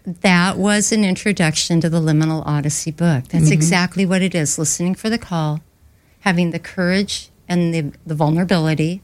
that 0.05 0.57
was 0.57 0.90
an 0.92 1.05
introduction 1.05 1.81
to 1.83 1.90
the 1.90 2.01
Liminal 2.01 2.42
Odyssey 2.47 2.90
book. 2.90 3.25
That's 3.29 3.44
Mm-hmm. 3.44 3.53
exactly 3.53 4.07
what 4.07 4.23
it 4.23 4.35
is: 4.35 4.59
listening 4.59 4.94
for 4.94 5.11
the 5.11 5.18
call, 5.18 5.61
having 6.21 6.51
the 6.51 6.59
courage 6.59 7.31
and 7.49 7.73
the, 7.75 7.92
the 8.07 8.14
vulnerability 8.14 9.01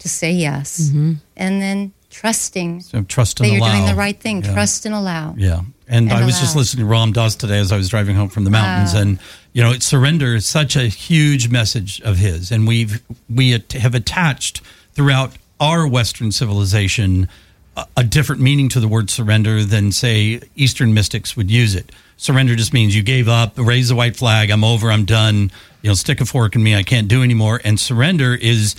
to 0.00 0.08
say 0.08 0.32
yes, 0.32 0.80
Mm-hmm. 0.80 1.12
and 1.36 1.62
then 1.62 1.92
trusting 2.10 2.80
So 2.80 3.02
trust 3.02 3.38
that 3.38 3.44
and 3.44 3.52
you're 3.56 3.68
doing 3.70 3.86
the 3.86 3.94
right 3.94 4.18
thing. 4.18 4.42
Yeah. 4.42 4.52
Trust 4.52 4.84
and 4.84 4.94
allow. 4.94 5.34
Yeah. 5.38 5.60
And, 5.86 6.10
And 6.10 6.12
I 6.12 6.24
was 6.26 6.40
just 6.40 6.56
listening 6.56 6.84
to 6.84 6.90
Ram 6.90 7.12
Dass 7.12 7.36
today 7.36 7.58
as 7.58 7.70
I 7.72 7.76
was 7.76 7.88
driving 7.88 8.16
home 8.16 8.28
from 8.28 8.42
the 8.44 8.50
mountains. 8.50 8.94
And, 8.94 9.18
you 9.52 9.62
know, 9.62 9.72
surrender 9.78 10.34
is 10.34 10.46
such 10.46 10.74
a 10.76 10.82
huge 10.88 11.48
message 11.50 12.00
of 12.02 12.16
his. 12.16 12.50
And 12.50 12.66
we've, 12.66 13.00
we 13.32 13.50
have 13.72 13.94
attached 13.94 14.60
throughout 14.92 15.32
our 15.60 15.86
Western 15.86 16.32
civilization 16.32 17.28
a, 17.76 17.86
a 17.98 18.04
different 18.04 18.40
meaning 18.42 18.68
to 18.70 18.80
the 18.80 18.88
word 18.88 19.08
surrender 19.10 19.64
than, 19.64 19.92
say, 19.92 20.40
Eastern 20.56 20.92
mystics 20.94 21.36
would 21.36 21.50
use 21.50 21.74
it. 21.76 21.92
Surrender 22.16 22.54
just 22.56 22.72
means 22.72 22.94
you 22.94 23.02
gave 23.02 23.28
up, 23.28 23.52
raise 23.56 23.88
the 23.88 23.94
white 23.94 24.16
flag, 24.16 24.50
I'm 24.50 24.62
over, 24.64 24.90
I'm 24.90 25.04
done, 25.06 25.50
you 25.82 25.88
know, 25.90 25.94
stick 25.94 26.20
a 26.20 26.24
fork 26.26 26.54
in 26.56 26.62
me, 26.62 26.74
I 26.74 26.82
can't 26.82 27.08
do 27.08 27.22
anymore. 27.22 27.60
And 27.64 27.78
surrender 27.80 28.34
is 28.34 28.74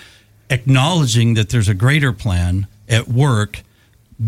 acknowledging 0.52 1.34
that 1.36 1.50
there's 1.50 1.70
a 1.70 1.74
greater 1.74 2.12
plan 2.14 2.68
at 2.90 3.08
work 3.08 3.62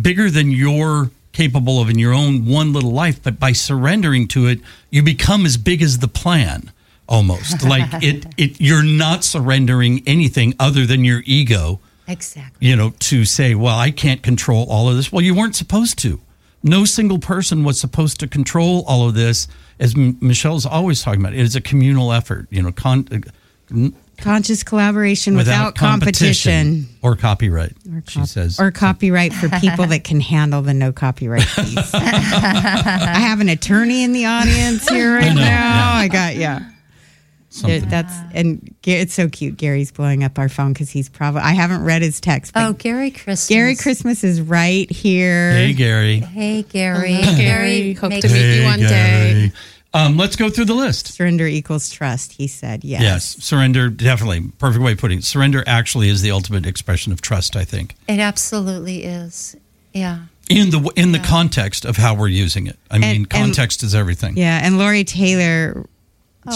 bigger 0.02 0.30
than 0.30 0.50
you're 0.52 1.12
capable 1.34 1.82
of 1.82 1.90
in 1.90 1.98
your 2.00 2.14
own 2.14 2.46
one 2.46 2.72
little 2.74 2.92
life 2.92 3.22
but 3.24 3.40
by 3.40 3.52
surrendering 3.52 4.28
to 4.28 4.48
it 4.48 4.60
you 4.90 5.02
become 5.04 5.46
as 5.46 5.58
big 5.58 5.82
as 5.82 5.98
the 6.00 6.08
plan 6.08 6.72
almost. 7.10 7.64
Like 7.68 8.04
it 8.04 8.26
it 8.38 8.62
you're 8.62 8.84
not 8.84 9.24
surrendering 9.24 10.02
anything 10.06 10.54
other 10.60 10.86
than 10.86 11.04
your 11.04 11.22
ego 11.26 11.80
Exactly. 12.08 12.68
you 12.68 12.76
know 12.76 12.92
to 13.00 13.26
say 13.26 13.56
well 13.56 13.78
I 13.78 13.92
can't 13.92 14.22
control 14.24 14.66
all 14.70 14.90
of 14.90 14.96
this. 14.96 15.12
Well 15.12 15.22
you 15.24 15.36
weren't 15.36 15.56
supposed 15.56 15.98
to. 16.00 16.20
No 16.64 16.86
single 16.86 17.20
person 17.20 17.64
was 17.66 17.80
supposed 17.80 18.20
to 18.22 18.28
control 18.28 18.86
all 18.88 19.08
of 19.08 19.16
this 19.16 19.48
as 19.80 19.96
M- 19.96 20.18
Michelle's 20.22 20.66
always 20.66 21.02
talking 21.02 21.20
about. 21.20 21.34
It 21.34 21.40
is 21.42 21.56
a 21.56 21.62
communal 21.62 22.14
effort 22.14 22.48
you 22.52 22.62
know 22.62 22.72
con- 22.72 23.08
uh, 23.12 23.90
conscious 24.24 24.64
collaboration 24.64 25.36
without, 25.36 25.76
competition. 25.76 26.88
or 27.02 27.16
copyright 27.16 27.74
she 28.08 28.20
Cop- 28.20 28.28
says 28.28 28.60
or 28.60 28.72
copyright 28.72 29.34
for 29.34 29.50
people 29.60 29.86
that 29.88 30.04
can 30.04 30.20
handle 30.20 30.62
the 30.62 30.74
no 30.74 30.92
copyright 30.92 31.46
piece. 31.48 31.94
I 31.94 33.20
have 33.20 33.40
an 33.42 33.50
attorney 33.50 34.04
in 34.04 34.14
the 34.14 34.26
audience 34.26 34.88
here 34.88 35.14
right 35.16 35.28
know, 35.34 35.42
now. 35.42 35.44
yeah. 35.46 35.92
I 35.96 36.08
got 36.08 36.36
yeah. 36.36 36.70
Something. 37.50 37.88
That's 37.88 38.12
and 38.34 38.76
it's 38.84 39.14
so 39.14 39.30
cute. 39.30 39.58
Gary's 39.58 39.92
blowing 39.92 40.24
up 40.24 40.40
our 40.40 40.50
phone 40.50 40.74
because 40.74 40.90
he's 40.90 41.08
probably 41.08 41.42
I 41.42 41.52
haven't 41.52 41.84
read 41.84 42.02
his 42.02 42.20
text. 42.20 42.54
But 42.56 42.64
Oh, 42.68 42.74
Gary 42.74 43.12
Christmas. 43.12 43.48
Gary 43.48 43.76
Christmas 43.76 44.24
is 44.24 44.42
right 44.42 44.90
here. 44.92 45.52
hey 45.52 45.74
Gary 45.74 46.18
Hey, 46.18 46.64
Gary. 46.64 47.14
Hello, 47.14 47.38
Gary. 47.38 47.82
Gary 47.82 47.94
Hope 47.94 48.10
to 48.12 48.16
makes- 48.16 48.34
meet 48.34 48.58
you 48.58 48.64
one 48.64 48.80
day. 48.80 49.52
Um, 49.96 50.18
let's 50.18 50.36
go 50.36 50.50
through 50.50 50.66
the 50.66 50.74
list. 50.74 51.14
Surrender 51.14 51.46
equals 51.46 51.92
trust. 51.92 52.34
He 52.34 52.48
said 52.48 52.84
yes. 52.84 53.02
Yes, 53.02 53.26
surrender, 53.44 53.90
definitely. 53.90 54.42
Perfect 54.58 54.84
way 54.84 54.94
of 54.94 54.98
putting 54.98 55.20
it. 55.20 55.24
Surrender 55.24 55.64
actually 55.68 56.10
is 56.10 56.22
the 56.24 56.32
ultimate 56.32 56.66
expression 56.66 57.12
of 57.14 57.22
trust, 57.22 57.56
I 57.56 57.64
think, 57.64 57.96
It 58.08 58.20
absolutely 58.20 59.04
is. 59.04 59.56
Yeah. 59.94 60.22
in 60.50 60.72
the 60.72 60.92
in 60.96 61.12
the 61.12 61.20
context 61.20 61.86
of 61.86 61.98
how 61.98 62.16
we're 62.16 62.28
using 62.28 62.66
it. 62.66 62.78
I 62.90 62.98
mean, 62.98 63.16
and- 63.18 63.30
context 63.30 63.84
is 63.84 63.94
everything. 63.94 64.36
Yeah, 64.36 64.60
and 64.64 64.80
Lori 64.80 65.04
Taylor, 65.04 65.86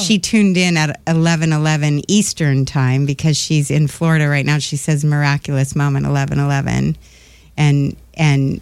she 0.03 0.17
tuned 0.17 0.57
in 0.57 0.75
at 0.75 0.99
eleven 1.05 1.53
eleven 1.53 2.01
Eastern 2.09 2.65
time 2.65 3.05
because 3.05 3.37
she's 3.37 3.69
in 3.69 3.87
Florida 3.87 4.27
right 4.27 4.45
now. 4.45 4.57
She 4.57 4.75
says 4.77 5.05
miraculous 5.05 5.75
moment 5.75 6.07
eleven 6.07 6.39
eleven, 6.39 6.97
and 7.55 7.95
and 8.15 8.59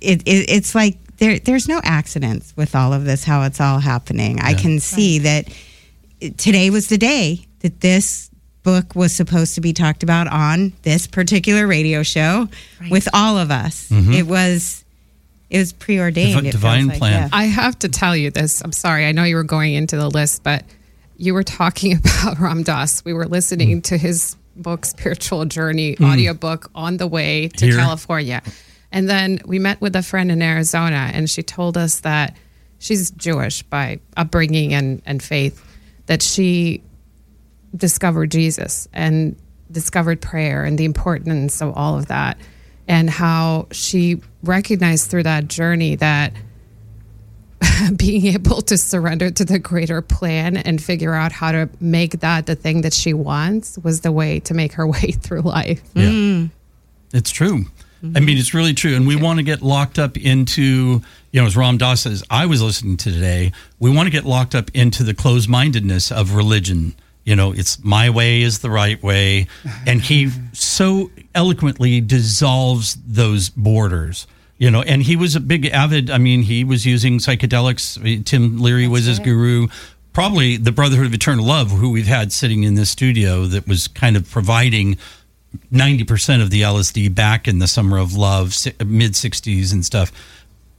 it, 0.00 0.20
it 0.26 0.50
it's 0.50 0.74
like 0.74 0.98
there 1.24 1.38
there's 1.38 1.68
no 1.68 1.80
accidents 1.82 2.54
with 2.56 2.74
all 2.74 2.92
of 2.92 3.04
this. 3.04 3.24
How 3.24 3.42
it's 3.42 3.60
all 3.60 3.78
happening. 3.78 4.40
I 4.40 4.54
can 4.54 4.78
see 4.80 5.20
that 5.20 5.48
today 6.36 6.70
was 6.70 6.88
the 6.88 6.98
day 6.98 7.46
that 7.60 7.80
this 7.80 8.30
book 8.62 8.94
was 8.94 9.12
supposed 9.12 9.54
to 9.54 9.60
be 9.60 9.72
talked 9.72 10.02
about 10.02 10.26
on 10.26 10.72
this 10.82 11.06
particular 11.06 11.66
radio 11.66 12.02
show 12.02 12.48
with 12.90 13.08
all 13.14 13.38
of 13.38 13.50
us. 13.50 13.88
Mm-hmm. 13.88 14.12
It 14.12 14.26
was 14.26 14.84
it 15.50 15.58
was 15.58 15.72
preordained. 15.72 16.34
Divi- 16.34 16.48
it 16.48 16.52
feels 16.52 16.62
divine 16.62 16.86
like, 16.88 16.98
plan. 16.98 17.12
yeah. 17.12 17.28
I 17.32 17.44
have 17.44 17.78
to 17.80 17.88
tell 17.88 18.16
you 18.16 18.30
this. 18.30 18.60
I'm 18.62 18.72
sorry. 18.72 19.06
I 19.06 19.12
know 19.12 19.24
you 19.24 19.36
were 19.36 19.44
going 19.44 19.74
into 19.74 19.96
the 19.96 20.08
list, 20.08 20.42
but 20.42 20.64
you 21.16 21.32
were 21.32 21.44
talking 21.44 21.96
about 21.98 22.38
Ram 22.38 22.62
Dass. 22.62 23.04
We 23.04 23.14
were 23.14 23.26
listening 23.26 23.80
mm. 23.80 23.84
to 23.84 23.96
his 23.96 24.36
book, 24.56 24.84
Spiritual 24.84 25.46
Journey, 25.46 25.96
mm. 25.96 26.12
audiobook 26.12 26.70
on 26.74 26.98
the 26.98 27.06
way 27.06 27.48
to 27.48 27.66
Here. 27.66 27.76
California. 27.76 28.42
And 28.94 29.10
then 29.10 29.40
we 29.44 29.58
met 29.58 29.80
with 29.80 29.96
a 29.96 30.02
friend 30.04 30.30
in 30.30 30.40
Arizona, 30.40 31.10
and 31.12 31.28
she 31.28 31.42
told 31.42 31.76
us 31.76 32.00
that 32.00 32.36
she's 32.78 33.10
Jewish 33.10 33.64
by 33.64 33.98
upbringing 34.16 34.72
and, 34.72 35.02
and 35.04 35.20
faith, 35.20 35.60
that 36.06 36.22
she 36.22 36.80
discovered 37.74 38.30
Jesus 38.30 38.86
and 38.92 39.34
discovered 39.68 40.20
prayer 40.20 40.62
and 40.62 40.78
the 40.78 40.84
importance 40.84 41.60
of 41.60 41.76
all 41.76 41.98
of 41.98 42.06
that, 42.06 42.38
and 42.86 43.10
how 43.10 43.66
she 43.72 44.20
recognized 44.44 45.10
through 45.10 45.24
that 45.24 45.48
journey 45.48 45.96
that 45.96 46.32
being 47.96 48.26
able 48.26 48.62
to 48.62 48.78
surrender 48.78 49.28
to 49.32 49.44
the 49.44 49.58
greater 49.58 50.02
plan 50.02 50.56
and 50.56 50.80
figure 50.80 51.14
out 51.14 51.32
how 51.32 51.50
to 51.50 51.68
make 51.80 52.20
that 52.20 52.46
the 52.46 52.54
thing 52.54 52.82
that 52.82 52.92
she 52.92 53.12
wants 53.12 53.76
was 53.82 54.02
the 54.02 54.12
way 54.12 54.38
to 54.38 54.54
make 54.54 54.74
her 54.74 54.86
way 54.86 55.10
through 55.10 55.40
life. 55.40 55.82
Yeah. 55.94 56.10
Mm. 56.10 56.50
It's 57.12 57.32
true. 57.32 57.64
I 58.14 58.20
mean, 58.20 58.36
it's 58.36 58.52
really 58.52 58.74
true. 58.74 58.94
And 58.94 59.06
we 59.06 59.16
want 59.16 59.38
to 59.38 59.42
get 59.42 59.62
locked 59.62 59.98
up 59.98 60.18
into, 60.18 61.00
you 61.32 61.40
know, 61.40 61.46
as 61.46 61.56
Ram 61.56 61.78
Dass 61.78 62.02
says, 62.02 62.22
I 62.28 62.44
was 62.46 62.60
listening 62.60 62.98
to 62.98 63.12
today, 63.12 63.52
we 63.78 63.90
want 63.90 64.06
to 64.06 64.10
get 64.10 64.24
locked 64.24 64.54
up 64.54 64.70
into 64.74 65.02
the 65.02 65.14
closed 65.14 65.48
mindedness 65.48 66.12
of 66.12 66.34
religion. 66.34 66.94
You 67.24 67.34
know, 67.34 67.52
it's 67.52 67.82
my 67.82 68.10
way 68.10 68.42
is 68.42 68.58
the 68.58 68.68
right 68.68 69.02
way. 69.02 69.46
And 69.86 70.02
he 70.02 70.30
so 70.52 71.10
eloquently 71.34 72.02
dissolves 72.02 72.96
those 73.06 73.48
borders. 73.48 74.26
You 74.58 74.70
know, 74.70 74.82
and 74.82 75.02
he 75.02 75.16
was 75.16 75.34
a 75.34 75.40
big 75.40 75.66
avid, 75.66 76.10
I 76.10 76.18
mean, 76.18 76.42
he 76.42 76.62
was 76.62 76.86
using 76.86 77.18
psychedelics. 77.18 78.24
Tim 78.24 78.58
Leary 78.58 78.86
was 78.86 79.06
his 79.06 79.18
guru. 79.18 79.68
Probably 80.12 80.56
the 80.56 80.70
Brotherhood 80.70 81.06
of 81.06 81.14
Eternal 81.14 81.46
Love, 81.46 81.72
who 81.72 81.90
we've 81.90 82.06
had 82.06 82.32
sitting 82.32 82.62
in 82.62 82.74
this 82.74 82.90
studio, 82.90 83.46
that 83.46 83.66
was 83.66 83.88
kind 83.88 84.16
of 84.16 84.30
providing 84.30 84.96
90% 85.72 86.42
of 86.42 86.50
the 86.50 86.62
LSD 86.62 87.14
back 87.14 87.48
in 87.48 87.58
the 87.58 87.66
summer 87.66 87.98
of 87.98 88.14
love, 88.14 88.54
mid 88.84 89.12
60s 89.12 89.72
and 89.72 89.84
stuff, 89.84 90.12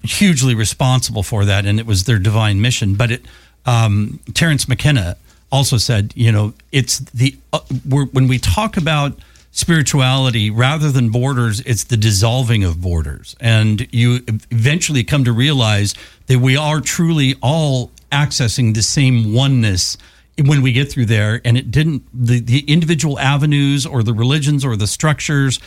hugely 0.03 0.55
responsible 0.55 1.23
for 1.23 1.45
that. 1.45 1.65
And 1.65 1.79
it 1.79 1.85
was 1.85 2.03
their 2.03 2.19
divine 2.19 2.61
mission. 2.61 2.95
But 2.95 3.11
it, 3.11 3.25
um, 3.65 4.19
Terence 4.33 4.67
McKenna 4.67 5.17
also 5.51 5.77
said, 5.77 6.13
you 6.15 6.31
know, 6.31 6.53
it's 6.71 6.99
the, 6.99 7.37
uh, 7.53 7.59
when 7.87 8.27
we 8.27 8.37
talk 8.39 8.77
about 8.77 9.19
spirituality, 9.55 10.49
rather 10.49 10.91
than 10.91 11.09
borders, 11.09 11.61
it's 11.61 11.85
the 11.85 11.95
dissolving 11.95 12.65
of 12.65 12.81
borders. 12.81 13.37
And 13.39 13.87
you 13.93 14.19
eventually 14.51 15.05
come 15.05 15.23
to 15.23 15.31
realize 15.31 15.95
that 16.27 16.39
we 16.39 16.57
are 16.57 16.81
truly 16.81 17.35
all 17.41 17.91
accessing 18.11 18.73
the 18.73 18.81
same 18.81 19.33
oneness 19.33 19.97
when 20.43 20.61
we 20.61 20.71
get 20.71 20.91
through 20.91 21.05
there 21.05 21.41
and 21.45 21.57
it 21.57 21.71
didn't 21.71 22.03
the, 22.13 22.39
the 22.39 22.59
individual 22.71 23.17
avenues 23.19 23.85
or 23.85 24.03
the 24.03 24.13
religions 24.13 24.65
or 24.65 24.75
the 24.75 24.87
structures 24.87 25.59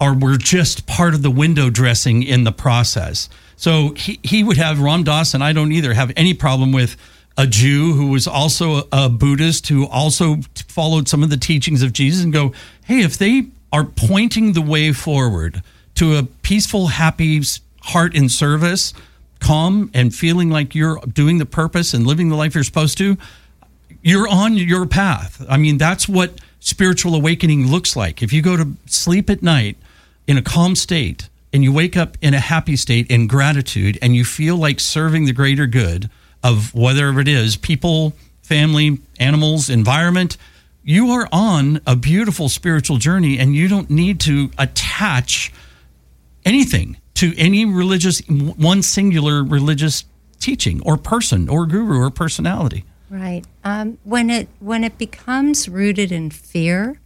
are 0.00 0.14
were 0.14 0.36
just 0.36 0.86
part 0.86 1.14
of 1.14 1.22
the 1.22 1.30
window 1.30 1.70
dressing 1.70 2.22
in 2.22 2.44
the 2.44 2.52
process. 2.52 3.28
So 3.56 3.92
he, 3.94 4.18
he 4.22 4.42
would 4.42 4.56
have 4.56 4.80
ram 4.80 5.04
dass 5.04 5.34
and 5.34 5.44
i 5.44 5.52
don't 5.52 5.72
either 5.72 5.94
have 5.94 6.12
any 6.16 6.34
problem 6.34 6.72
with 6.72 6.96
a 7.36 7.46
jew 7.46 7.92
who 7.92 8.10
was 8.10 8.26
also 8.26 8.88
a, 8.92 9.08
buddhist 9.08 9.68
who 9.68 9.86
also 9.86 10.36
followed 10.68 11.08
some 11.08 11.22
of 11.22 11.30
the 11.30 11.36
teachings 11.36 11.82
of 11.82 11.92
jesus 11.92 12.24
and 12.24 12.32
go 12.32 12.52
hey 12.86 13.00
if 13.00 13.16
they 13.18 13.46
are 13.72 13.84
pointing 13.84 14.52
the 14.52 14.62
way 14.62 14.92
forward 14.92 15.62
to 15.94 16.16
a 16.16 16.22
peaceful 16.22 16.88
happy 16.88 17.42
heart 17.82 18.14
in 18.14 18.28
service 18.28 18.92
calm 19.38 19.90
and 19.94 20.14
feeling 20.14 20.50
like 20.50 20.74
you're 20.74 20.98
doing 21.12 21.38
the 21.38 21.46
purpose 21.46 21.94
and 21.94 22.06
living 22.06 22.28
the 22.28 22.36
life 22.36 22.54
you're 22.54 22.64
supposed 22.64 22.98
to 22.98 23.16
you're 24.02 24.28
on 24.28 24.54
your 24.54 24.86
path. 24.86 25.44
I 25.48 25.56
mean, 25.56 25.78
that's 25.78 26.08
what 26.08 26.40
spiritual 26.60 27.14
awakening 27.14 27.70
looks 27.70 27.96
like. 27.96 28.22
If 28.22 28.32
you 28.32 28.42
go 28.42 28.56
to 28.56 28.72
sleep 28.86 29.30
at 29.30 29.42
night 29.42 29.76
in 30.26 30.36
a 30.36 30.42
calm 30.42 30.76
state 30.76 31.28
and 31.52 31.64
you 31.64 31.72
wake 31.72 31.96
up 31.96 32.16
in 32.20 32.34
a 32.34 32.40
happy 32.40 32.76
state 32.76 33.10
in 33.10 33.26
gratitude 33.26 33.98
and 34.00 34.14
you 34.14 34.24
feel 34.24 34.56
like 34.56 34.80
serving 34.80 35.24
the 35.24 35.32
greater 35.32 35.66
good 35.66 36.10
of 36.42 36.74
whatever 36.74 37.20
it 37.20 37.28
is 37.28 37.56
people, 37.56 38.14
family, 38.42 38.98
animals, 39.18 39.68
environment, 39.68 40.36
you 40.82 41.10
are 41.10 41.28
on 41.30 41.80
a 41.86 41.94
beautiful 41.94 42.48
spiritual 42.48 42.96
journey 42.96 43.38
and 43.38 43.54
you 43.54 43.68
don't 43.68 43.90
need 43.90 44.20
to 44.20 44.50
attach 44.58 45.52
anything 46.44 46.96
to 47.14 47.34
any 47.36 47.64
religious, 47.66 48.20
one 48.28 48.82
singular 48.82 49.44
religious 49.44 50.04
teaching 50.38 50.80
or 50.86 50.96
person 50.96 51.48
or 51.48 51.66
guru 51.66 52.00
or 52.00 52.10
personality. 52.10 52.84
Right. 53.10 53.44
Um, 53.64 53.98
when 54.04 54.30
it 54.30 54.48
when 54.60 54.84
it 54.84 54.96
becomes 54.96 55.68
rooted 55.68 56.12
in 56.12 56.30
fear 56.30 57.00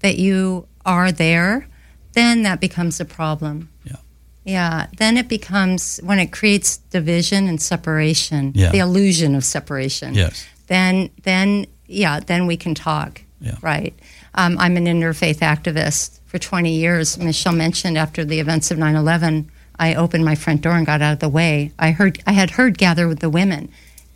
that 0.00 0.18
you 0.18 0.66
are 0.84 1.12
there, 1.12 1.68
then 2.14 2.42
that 2.42 2.60
becomes 2.60 2.98
a 3.00 3.04
problem. 3.04 3.68
Yeah. 3.84 3.96
Yeah. 4.44 4.86
Then 4.96 5.16
it 5.16 5.28
becomes 5.28 6.00
when 6.02 6.18
it 6.18 6.32
creates 6.32 6.78
division 6.90 7.46
and 7.46 7.60
separation, 7.62 8.52
Yeah. 8.56 8.70
the 8.72 8.78
illusion 8.78 9.34
of 9.36 9.44
separation. 9.44 10.14
Yes. 10.14 10.44
Then 10.66 11.10
then 11.22 11.66
yeah, 11.86 12.18
then 12.20 12.46
we 12.48 12.56
can 12.56 12.74
talk. 12.74 13.22
Yeah. 13.40 13.54
Right. 13.62 13.94
Um, 14.34 14.58
I'm 14.58 14.76
an 14.76 14.86
interfaith 14.86 15.38
activist 15.38 16.18
for 16.26 16.38
20 16.38 16.72
years. 16.74 17.16
Michelle 17.16 17.52
mentioned 17.54 17.96
after 17.96 18.24
the 18.24 18.40
events 18.40 18.70
of 18.72 18.78
9/11, 18.78 19.46
I 19.78 19.94
opened 19.94 20.24
my 20.24 20.34
front 20.34 20.62
door 20.62 20.72
and 20.76 20.84
got 20.84 21.00
out 21.00 21.12
of 21.14 21.18
the 21.20 21.28
way. 21.28 21.70
I 21.78 21.92
heard 21.92 22.20
I 22.26 22.32
had 22.32 22.50
heard 22.50 22.76
gather 22.76 23.06
with 23.06 23.20
the 23.20 23.30
women, 23.30 23.68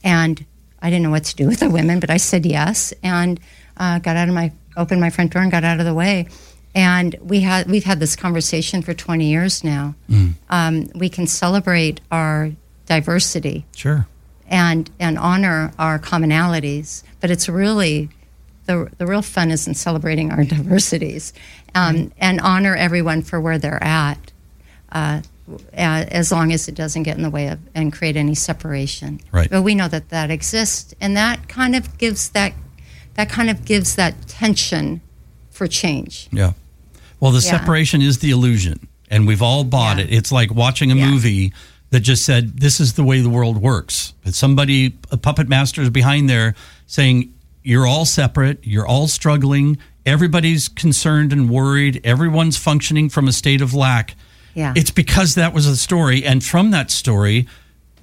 and 0.03 0.45
I 0.83 0.91
didn't 0.91 1.05
know 1.05 1.11
what 1.11 1.25
to 1.25 1.37
do 1.37 1.47
with 1.47 1.61
the 1.61 1.71
women, 1.71 2.01
but 2.01 2.11
I 2.11 2.17
said 2.19 2.45
yes 2.45 2.93
and 3.03 3.39
uh, 3.77 3.99
got 4.01 4.17
out 4.17 4.29
of 4.29 4.35
my 4.35 4.53
opened 4.77 5.01
my 5.01 5.11
front 5.11 5.33
door 5.33 5.43
and 5.43 5.51
got 5.51 5.65
out 5.65 5.79
of 5.81 5.87
the 5.87 5.95
way. 5.95 6.27
And 6.75 7.15
we 7.23 7.41
had 7.41 7.71
we've 7.71 7.85
had 7.85 8.01
this 8.01 8.17
conversation 8.17 8.83
for 8.83 8.93
20 8.95 9.27
years 9.31 9.63
now. 9.63 9.95
Um, 10.51 10.89
we 10.95 11.09
can 11.09 11.27
celebrate 11.27 12.01
our 12.11 12.51
diversity 12.87 13.65
Sure. 13.77 14.07
and 14.49 14.91
and 14.99 15.19
honor 15.19 15.73
our 15.79 15.99
commonalities, 15.99 17.03
but 17.21 17.31
it's 17.31 17.49
really 17.49 18.09
the 18.67 18.91
the 18.99 19.07
real 19.07 19.23
fun 19.23 19.51
is 19.51 19.67
in 19.69 19.75
celebrating 19.75 20.31
our 20.33 20.45
diversities 20.57 21.33
um, 21.75 22.11
and 22.19 22.41
honor 22.41 22.75
everyone 22.75 23.23
for 23.23 23.41
where 23.41 23.59
they're 23.59 23.83
at. 23.83 24.33
Uh, 24.91 25.23
as 25.73 26.31
long 26.33 26.53
as 26.53 26.69
it 26.69 26.75
doesn't 26.75 27.03
get 27.03 27.17
in 27.17 27.23
the 27.23 27.31
way 27.31 27.49
of 27.49 27.59
and 27.75 27.93
create 27.93 28.17
any 28.17 28.35
separation. 28.35 29.21
Right. 29.31 29.49
But 29.51 29.63
we 29.63 29.75
know 29.75 29.89
that 29.89 30.09
that 30.11 30.31
exists, 30.31 30.95
and 31.01 31.17
that 31.17 31.49
kind 31.49 31.75
of 31.77 31.99
gives 31.99 32.31
that 32.31 32.53
that 33.15 33.29
kind 33.29 33.51
of 33.51 33.65
gives 33.67 33.97
that 33.97 34.27
tension 34.27 35.03
for 35.51 35.67
change. 35.67 36.29
Yeah. 36.33 36.53
Well, 37.21 37.31
the 37.31 37.41
Yeah. 37.41 37.59
separation 37.59 38.01
is 38.01 38.19
the 38.19 38.31
illusion, 38.31 38.89
and 39.11 39.27
we've 39.27 39.43
all 39.43 39.65
bought 39.65 39.99
Yeah. 39.99 40.05
it. 40.05 40.13
It's 40.13 40.33
like 40.33 40.55
watching 40.55 40.91
a 40.91 40.95
Yeah. 40.95 41.11
movie 41.11 41.53
that 41.91 42.01
just 42.01 42.25
said, 42.25 42.59
"This 42.61 42.81
is 42.81 42.95
the 42.95 43.05
way 43.05 43.21
the 43.21 43.29
world 43.29 43.59
works." 43.59 44.15
But 44.25 44.35
somebody, 44.35 44.95
a 45.11 45.19
puppet 45.19 45.47
master, 45.49 45.83
is 45.83 45.91
behind 45.91 46.31
there 46.31 46.55
saying, 46.87 47.29
"You're 47.63 47.87
all 47.87 48.07
separate. 48.07 48.61
You're 48.63 48.87
all 48.87 49.09
struggling. 49.09 49.77
Everybody's 50.07 50.69
concerned 50.69 51.33
and 51.33 51.51
worried. 51.51 52.01
Everyone's 52.03 52.57
functioning 52.57 53.11
from 53.11 53.29
a 53.29 53.33
state 53.33 53.61
of 53.61 53.75
lack." 53.75 54.15
Yeah. 54.55 54.75
It's 54.77 54.91
because 54.91 55.35
that 55.35 55.55
was 55.55 55.67
the 55.67 55.77
story, 55.77 56.25
and 56.25 56.45
from 56.45 56.71
that 56.73 56.91
story, 56.91 57.47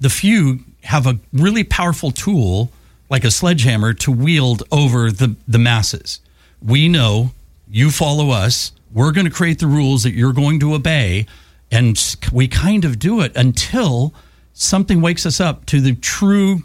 the 0.00 0.10
few 0.10 0.60
have 0.84 1.06
a 1.06 1.18
really 1.32 1.64
powerful 1.64 2.10
tool, 2.10 2.70
like 3.08 3.24
a 3.24 3.30
sledgehammer, 3.30 3.92
to 3.94 4.10
wield 4.10 4.62
over 4.72 5.10
the 5.10 5.36
the 5.46 5.58
masses. 5.58 6.20
We 6.62 6.88
know 6.88 7.32
you 7.70 7.90
follow 7.90 8.30
us. 8.30 8.72
We're 8.92 9.12
going 9.12 9.26
to 9.26 9.32
create 9.32 9.60
the 9.60 9.68
rules 9.68 10.02
that 10.02 10.12
you're 10.12 10.32
going 10.32 10.58
to 10.60 10.74
obey, 10.74 11.26
and 11.70 11.96
we 12.32 12.48
kind 12.48 12.84
of 12.84 12.98
do 12.98 13.20
it 13.20 13.36
until 13.36 14.12
something 14.52 15.00
wakes 15.00 15.24
us 15.24 15.40
up 15.40 15.66
to 15.66 15.80
the 15.80 15.94
true 15.94 16.64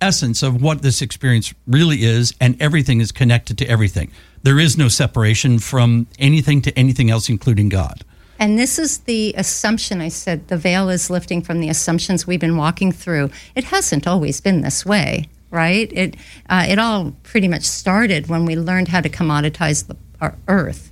essence 0.00 0.42
of 0.42 0.62
what 0.62 0.82
this 0.82 1.02
experience 1.02 1.52
really 1.66 2.04
is, 2.04 2.34
and 2.40 2.60
everything 2.60 3.00
is 3.00 3.10
connected 3.10 3.58
to 3.58 3.66
everything. 3.66 4.12
There 4.42 4.60
is 4.60 4.76
no 4.76 4.88
separation 4.88 5.58
from 5.58 6.06
anything 6.18 6.62
to 6.62 6.78
anything 6.78 7.10
else, 7.10 7.28
including 7.28 7.70
God. 7.70 8.04
And 8.38 8.58
this 8.58 8.78
is 8.78 8.98
the 8.98 9.34
assumption 9.36 10.00
I 10.00 10.08
said 10.08 10.48
the 10.48 10.56
veil 10.56 10.88
is 10.88 11.10
lifting 11.10 11.42
from 11.42 11.60
the 11.60 11.68
assumptions 11.68 12.26
we've 12.26 12.40
been 12.40 12.56
walking 12.56 12.92
through. 12.92 13.30
It 13.54 13.64
hasn't 13.64 14.06
always 14.06 14.40
been 14.40 14.60
this 14.62 14.84
way, 14.84 15.28
right? 15.50 15.90
It 15.92 16.16
uh, 16.50 16.66
it 16.68 16.78
all 16.78 17.12
pretty 17.22 17.48
much 17.48 17.62
started 17.64 18.28
when 18.28 18.44
we 18.44 18.56
learned 18.56 18.88
how 18.88 19.00
to 19.00 19.08
commoditize 19.08 19.86
the, 19.86 19.96
our 20.20 20.36
earth, 20.48 20.90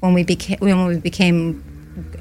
when 0.00 0.12
we 0.14 0.22
became 0.22 0.58
when 0.60 0.86
we 0.86 0.96
became 0.98 1.64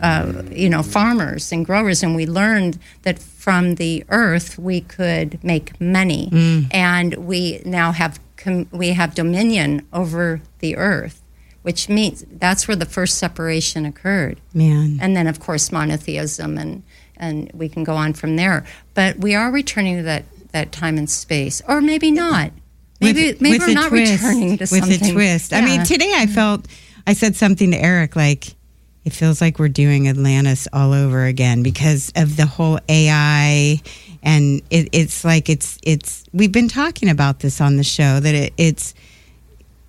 uh, 0.01 0.43
you 0.51 0.69
know, 0.69 0.83
farmers 0.83 1.51
and 1.51 1.65
growers, 1.65 2.03
and 2.03 2.15
we 2.15 2.25
learned 2.25 2.77
that 3.03 3.19
from 3.19 3.75
the 3.75 4.03
earth 4.09 4.57
we 4.59 4.81
could 4.81 5.41
make 5.43 5.79
money, 5.79 6.29
and 6.71 7.13
we 7.15 7.61
now 7.65 7.91
have 7.91 8.19
com- 8.37 8.67
we 8.71 8.89
have 8.89 9.15
dominion 9.15 9.85
over 9.93 10.41
the 10.59 10.75
earth, 10.75 11.20
which 11.61 11.89
means 11.89 12.25
that's 12.31 12.67
where 12.67 12.75
the 12.75 12.85
first 12.85 13.17
separation 13.17 13.85
occurred. 13.85 14.39
Man. 14.53 14.99
and 15.01 15.15
then 15.15 15.27
of 15.27 15.39
course 15.39 15.71
monotheism, 15.71 16.57
and 16.57 16.83
and 17.17 17.51
we 17.53 17.69
can 17.69 17.83
go 17.83 17.95
on 17.95 18.13
from 18.13 18.35
there. 18.35 18.65
But 18.93 19.17
we 19.17 19.35
are 19.35 19.51
returning 19.51 19.97
to 19.97 20.03
that 20.03 20.25
that 20.51 20.71
time 20.71 20.97
and 20.97 21.09
space, 21.09 21.61
or 21.67 21.81
maybe 21.81 22.11
not. 22.11 22.51
Maybe 22.99 23.35
maybe 23.39 23.59
we're 23.59 23.73
not 23.73 23.89
twist, 23.89 24.23
returning 24.23 24.57
to 24.57 24.63
with 24.63 24.69
something. 24.69 25.09
a 25.09 25.13
twist. 25.13 25.53
I 25.53 25.61
mean, 25.61 25.83
today 25.83 26.13
I 26.15 26.27
felt 26.27 26.67
I 27.07 27.13
said 27.13 27.35
something 27.35 27.71
to 27.71 27.77
Eric 27.77 28.15
like 28.15 28.55
it 29.03 29.13
feels 29.13 29.41
like 29.41 29.57
we're 29.57 29.69
doing 29.69 30.07
Atlantis 30.07 30.67
all 30.71 30.93
over 30.93 31.25
again 31.25 31.63
because 31.63 32.11
of 32.15 32.37
the 32.37 32.45
whole 32.45 32.79
AI 32.87 33.81
and 34.23 34.61
it, 34.69 34.89
it's 34.91 35.25
like 35.25 35.49
it's 35.49 35.79
it's 35.83 36.25
we've 36.31 36.51
been 36.51 36.67
talking 36.67 37.09
about 37.09 37.39
this 37.39 37.59
on 37.59 37.77
the 37.77 37.83
show 37.83 38.19
that 38.19 38.35
it, 38.35 38.53
it's 38.57 38.93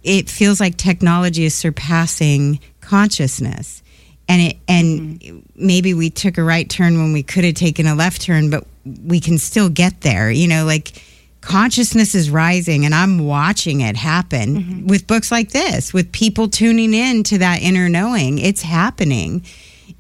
it 0.03 0.29
feels 0.29 0.61
like 0.61 0.77
technology 0.77 1.45
is 1.45 1.55
surpassing 1.55 2.61
consciousness. 2.81 3.83
And 4.29 4.43
it 4.43 4.57
and 4.69 5.21
mm-hmm. 5.21 5.39
maybe 5.55 5.95
we 5.95 6.11
took 6.11 6.39
a 6.39 6.43
right 6.43 6.69
turn 6.69 6.99
when 6.99 7.13
we 7.13 7.23
could 7.23 7.45
have 7.45 7.55
taken 7.55 7.87
a 7.87 7.95
left 7.95 8.23
turn 8.23 8.51
but 8.51 8.67
we 9.05 9.21
can 9.21 9.37
still 9.37 9.69
get 9.69 10.01
there 10.01 10.31
you 10.31 10.49
know 10.49 10.65
like 10.65 11.03
consciousness 11.41 12.15
is 12.15 12.31
rising 12.31 12.85
and 12.85 12.95
i'm 12.95 13.19
watching 13.19 13.81
it 13.81 13.97
happen 13.97 14.57
mm-hmm. 14.57 14.87
with 14.87 15.07
books 15.07 15.31
like 15.31 15.51
this 15.51 15.93
with 15.93 16.11
people 16.13 16.49
tuning 16.49 16.95
in 16.95 17.23
to 17.25 17.39
that 17.39 17.63
inner 17.63 17.89
knowing. 17.89 18.39
It's 18.39 18.63
happening. 18.63 19.45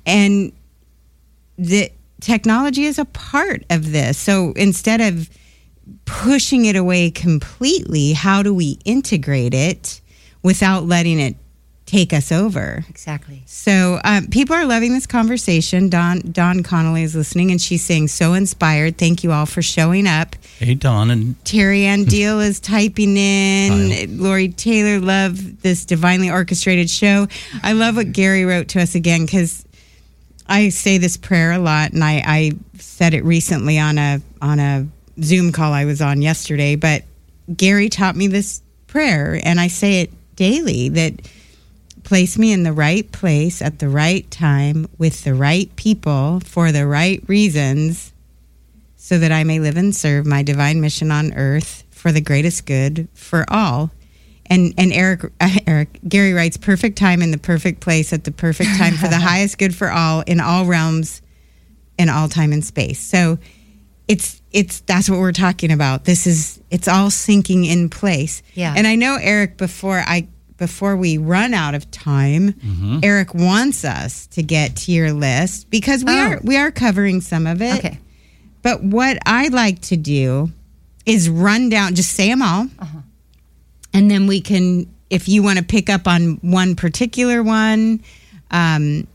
And 0.07 0.53
the 1.59 1.91
technology 2.21 2.85
is 2.85 2.99
a 2.99 3.05
part 3.05 3.65
of 3.71 3.93
this. 3.93 4.19
So 4.19 4.53
instead 4.57 5.01
of 5.01 5.31
pushing 6.05 6.65
it 6.65 6.77
away 6.77 7.11
completely 7.11 8.13
how 8.13 8.43
do 8.43 8.55
we 8.55 8.79
integrate 8.85 9.55
it 9.55 10.01
without 10.43 10.85
letting 10.85 11.19
it 11.21 11.37
take 11.93 12.15
us 12.15 12.33
over 12.33 12.85
exactly. 12.89 13.43
so 13.45 14.01
um, 14.05 14.27
people 14.29 14.57
are 14.57 14.65
loving 14.65 14.95
this 14.95 15.07
conversation. 15.07 15.91
Don 15.91 16.21
Don 16.21 16.63
Connolly 16.63 17.03
is 17.03 17.15
listening, 17.15 17.51
and 17.51 17.61
she's 17.61 17.85
saying, 17.85 18.09
"So 18.09 18.33
inspired! 18.33 18.97
Thank 18.97 19.23
you 19.23 19.31
all 19.31 19.45
for 19.45 19.61
showing 19.61 20.07
up." 20.07 20.35
Hey, 20.59 20.75
Don, 20.75 21.11
and 21.11 21.45
Terry 21.45 21.85
Ann 21.93 22.05
Deal 22.05 22.41
is 22.41 22.61
typing 22.61 23.17
in. 23.17 23.91
Kyle. 23.91 24.17
Lori 24.17 24.49
Taylor, 24.49 25.05
love 25.05 25.61
this 25.61 25.85
divinely 25.85 26.31
orchestrated 26.31 26.89
show. 26.89 27.27
I 27.63 27.73
love 27.73 27.97
what 27.97 28.13
Gary 28.13 28.45
wrote 28.45 28.69
to 28.69 28.81
us 28.81 28.95
again 28.95 29.27
because 29.27 29.65
I 30.47 30.71
say 30.71 30.97
this 30.97 31.19
prayer 31.19 31.53
a 31.53 31.59
lot, 31.59 31.93
and 31.93 32.03
I, 32.03 32.23
I 32.25 32.53
said 32.79 33.13
it 33.13 33.25
recently 33.25 33.79
on 33.79 33.99
a 33.99 34.23
on 34.41 34.59
a 34.59 34.87
Zoom 35.21 35.53
call 35.53 35.73
I 35.73 35.85
was 35.85 36.01
on 36.01 36.23
yesterday. 36.23 36.77
But 36.77 37.05
Gary 37.55 37.89
taught 37.89 38.17
me 38.17 38.27
this 38.29 38.63
prayer, 38.87 39.41
and 39.43 39.61
I 39.61 39.69
say 39.69 40.01
it 40.01 40.11
daily. 40.37 40.89
That 40.89 41.15
place 42.05 42.37
me 42.37 42.53
in 42.53 42.63
the 42.63 42.73
right 42.73 43.11
place 43.13 43.63
at 43.63 43.79
the 43.79 43.89
right 43.89 44.31
time 44.31 44.89
with 44.99 45.25
the 45.25 45.35
right 45.35 45.75
people 45.77 46.41
for 46.41 46.73
the 46.73 46.87
right 46.87 47.23
reasons 47.29 48.13
so 48.97 49.19
that 49.19 49.33
I 49.33 49.45
may 49.45 49.61
live 49.61 49.77
and 49.77 49.95
serve 49.95 50.27
my 50.27 50.43
divine 50.43 50.81
mission 50.81 51.11
on 51.11 51.33
earth 51.35 51.85
for 51.91 52.13
the 52.13 52.21
greatest 52.21 52.67
good 52.67 53.09
for 53.15 53.45
all. 53.49 53.91
And 54.47 54.75
and 54.77 54.93
Eric 54.93 55.25
uh, 55.41 55.59
Eric 55.67 56.01
Gary 56.09 56.33
writes 56.33 56.57
perfect 56.57 56.99
time 56.99 57.23
in 57.23 57.31
the 57.31 57.39
perfect 57.39 57.81
place 57.81 58.13
at 58.13 58.25
the 58.25 58.33
perfect 58.33 58.77
time 58.77 58.95
for 58.95 59.09
the 59.09 59.17
highest 59.21 59.59
good 59.59 59.75
for 59.75 59.91
all 59.91 60.21
in 60.23 60.41
all 60.41 60.67
realms 60.67 61.23
in 61.99 62.09
all 62.09 62.29
time 62.29 62.53
and 62.53 62.65
space. 62.65 63.01
So 63.01 63.39
it's 64.09 64.43
it's 64.51 64.81
that's 64.81 65.09
what 65.09 65.19
we're 65.19 65.33
talking 65.33 65.71
about. 65.71 66.05
This 66.05 66.27
is 66.27 66.61
it's 66.71 66.89
all 66.89 67.11
sinking 67.11 67.65
in 67.65 67.89
place. 67.89 68.43
Yeah. 68.55 68.75
And 68.77 68.87
I 68.87 68.97
know 68.97 69.19
Eric 69.21 69.57
before 69.57 69.99
I 69.99 70.29
before 70.59 70.97
we 70.97 71.19
run 71.19 71.55
out 71.55 71.75
of 71.75 71.91
time, 71.91 73.01
Eric 73.03 73.35
wants 73.35 73.85
us 73.85 74.27
to 74.29 74.43
get 74.43 74.77
to 74.77 74.93
your 74.93 75.13
list 75.13 75.71
because 75.71 76.05
we 76.05 76.13
Oh. 76.13 76.19
are 76.33 76.41
we 76.43 76.57
are 76.57 76.71
covering 76.71 77.21
some 77.21 77.47
of 77.47 77.61
it. 77.63 77.79
Okay. 77.79 77.99
But 78.63 78.83
what 78.85 79.19
I 79.27 79.49
like 79.49 79.81
to 79.83 79.97
do 79.97 80.51
is 81.05 81.29
run 81.29 81.69
down, 81.69 81.95
just 81.97 82.11
say 82.13 82.29
them 82.29 82.43
all, 82.43 82.69
and 83.93 84.09
then 84.09 84.29
we 84.29 84.41
can, 84.41 84.87
if 85.11 85.29
you 85.29 85.43
want 85.43 85.59
to 85.59 85.65
pick 85.65 85.91
up 85.91 86.07
on 86.07 86.39
one 86.43 86.77
particular 86.77 87.43
one. 87.43 88.01
Um, 88.53 89.09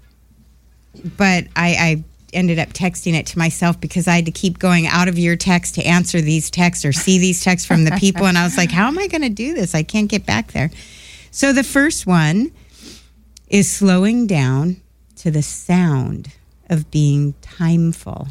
but 1.17 1.45
I, 1.55 1.69
I 1.79 2.03
ended 2.37 2.59
up 2.59 2.69
texting 2.69 3.13
it 3.13 3.25
to 3.27 3.37
myself 3.37 3.81
because 3.81 4.07
I 4.07 4.15
had 4.15 4.25
to 4.27 4.31
keep 4.31 4.59
going 4.59 4.87
out 4.87 5.07
of 5.07 5.17
your 5.17 5.35
text 5.35 5.75
to 5.75 5.83
answer 5.83 6.21
these 6.21 6.49
texts 6.49 6.85
or 6.85 6.93
see 6.93 7.17
these 7.17 7.43
texts 7.43 7.67
from 7.67 7.83
the 7.83 7.91
people, 7.99 8.27
and 8.27 8.37
I 8.37 8.43
was 8.43 8.55
like, 8.55 8.71
how 8.71 8.87
am 8.87 8.97
I 8.97 9.07
going 9.07 9.23
to 9.23 9.29
do 9.29 9.53
this? 9.53 9.75
I 9.75 9.83
can't 9.83 10.09
get 10.09 10.25
back 10.25 10.51
there. 10.53 10.69
So 11.31 11.51
the 11.51 11.63
first 11.63 12.07
one 12.07 12.51
is 13.49 13.69
slowing 13.69 14.27
down 14.27 14.77
to 15.17 15.31
the 15.31 15.41
sound 15.41 16.29
of 16.69 16.91
being 16.91 17.33
timeful. 17.41 18.27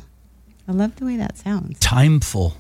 I 0.69 0.73
love 0.73 0.97
the 0.97 1.05
way 1.05 1.17
that 1.17 1.37
sounds. 1.39 1.79
timeful. 1.81 2.57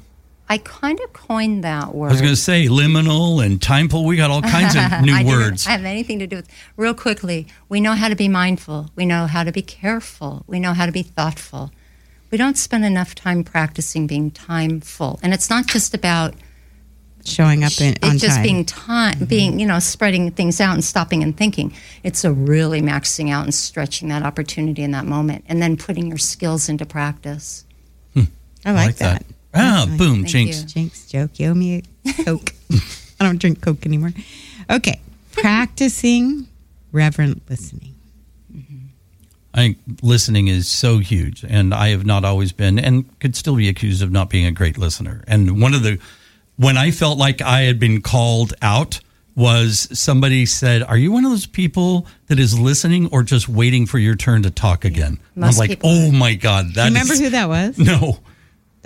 I 0.48 0.58
kind 0.58 1.00
of 1.00 1.12
coined 1.12 1.64
that 1.64 1.94
word. 1.94 2.08
I 2.08 2.12
was 2.12 2.20
going 2.20 2.34
to 2.34 2.40
say 2.40 2.66
liminal 2.66 3.44
and 3.44 3.60
timeful. 3.60 4.04
We 4.04 4.16
got 4.16 4.30
all 4.30 4.42
kinds 4.42 4.76
of 4.76 5.02
new 5.04 5.26
words. 5.26 5.66
I 5.66 5.72
have 5.72 5.84
anything 5.84 6.20
to 6.20 6.26
do 6.26 6.36
with. 6.36 6.48
Real 6.76 6.94
quickly, 6.94 7.48
we 7.68 7.80
know 7.80 7.92
how 7.92 8.08
to 8.08 8.14
be 8.14 8.28
mindful. 8.28 8.90
We 8.94 9.06
know 9.06 9.26
how 9.26 9.42
to 9.42 9.50
be 9.50 9.62
careful. 9.62 10.44
We 10.46 10.60
know 10.60 10.72
how 10.72 10.86
to 10.86 10.92
be 10.92 11.02
thoughtful. 11.02 11.72
We 12.30 12.38
don't 12.38 12.56
spend 12.56 12.84
enough 12.84 13.14
time 13.14 13.44
practicing 13.44 14.06
being 14.06 14.30
timeful, 14.30 15.18
and 15.22 15.32
it's 15.32 15.48
not 15.48 15.66
just 15.66 15.94
about 15.94 16.34
Showing 17.24 17.64
up 17.64 17.80
in, 17.80 17.96
on 18.02 18.12
it's 18.12 18.20
just 18.20 18.36
time. 18.36 18.42
being 18.42 18.64
time, 18.64 19.14
mm-hmm. 19.14 19.24
being 19.24 19.58
you 19.58 19.66
know, 19.66 19.80
spreading 19.80 20.30
things 20.30 20.60
out 20.60 20.74
and 20.74 20.84
stopping 20.84 21.24
and 21.24 21.36
thinking. 21.36 21.72
It's 22.04 22.24
a 22.24 22.32
really 22.32 22.80
maxing 22.80 23.30
out 23.30 23.44
and 23.44 23.54
stretching 23.54 24.08
that 24.08 24.22
opportunity 24.22 24.82
in 24.82 24.92
that 24.92 25.06
moment, 25.06 25.44
and 25.48 25.60
then 25.60 25.76
putting 25.76 26.06
your 26.06 26.18
skills 26.18 26.68
into 26.68 26.86
practice. 26.86 27.64
Hmm. 28.14 28.24
I 28.64 28.72
like, 28.72 28.96
that. 28.96 29.24
Ah, 29.56 29.86
boom, 29.96 30.16
Thank 30.24 30.28
jinx. 30.28 30.60
you. 30.60 30.66
Jinx 30.66 31.06
joke. 31.06 31.38
You 31.38 31.48
owe 31.50 31.54
me 31.54 31.82
a 32.06 32.12
Coke. 32.24 32.52
I 33.20 33.24
don't 33.24 33.38
drink 33.40 33.60
Coke 33.62 33.86
anymore. 33.86 34.12
Okay. 34.70 35.00
Practicing 35.32 36.46
reverent 36.92 37.42
listening. 37.48 37.94
I 39.54 39.58
think 39.58 39.78
listening 40.02 40.48
is 40.48 40.68
so 40.68 40.98
huge, 40.98 41.42
and 41.42 41.72
I 41.72 41.88
have 41.88 42.04
not 42.04 42.26
always 42.26 42.52
been, 42.52 42.78
and 42.78 43.06
could 43.20 43.34
still 43.34 43.56
be 43.56 43.68
accused 43.70 44.02
of 44.02 44.12
not 44.12 44.28
being 44.28 44.44
a 44.44 44.50
great 44.52 44.76
listener. 44.76 45.24
And 45.26 45.62
one 45.62 45.72
of 45.72 45.82
the, 45.82 45.98
when 46.56 46.76
I 46.76 46.90
felt 46.90 47.16
like 47.16 47.40
I 47.40 47.62
had 47.62 47.78
been 47.78 48.02
called 48.02 48.52
out, 48.60 49.00
was 49.34 49.88
somebody 49.98 50.44
said, 50.44 50.82
"Are 50.82 50.96
you 50.98 51.10
one 51.10 51.24
of 51.24 51.30
those 51.30 51.46
people 51.46 52.06
that 52.26 52.38
is 52.38 52.58
listening 52.58 53.06
or 53.12 53.22
just 53.22 53.48
waiting 53.48 53.86
for 53.86 53.98
your 53.98 54.14
turn 54.14 54.42
to 54.42 54.50
talk 54.50 54.84
again?" 54.84 55.18
And 55.34 55.44
I 55.44 55.46
was 55.46 55.58
like, 55.58 55.70
people 55.70 55.88
"Oh 55.90 56.10
my 56.12 56.34
god, 56.34 56.74
that 56.74 56.86
Remember 56.86 57.14
is- 57.14 57.20
who 57.20 57.30
that 57.30 57.48
was? 57.48 57.78
No, 57.86 58.18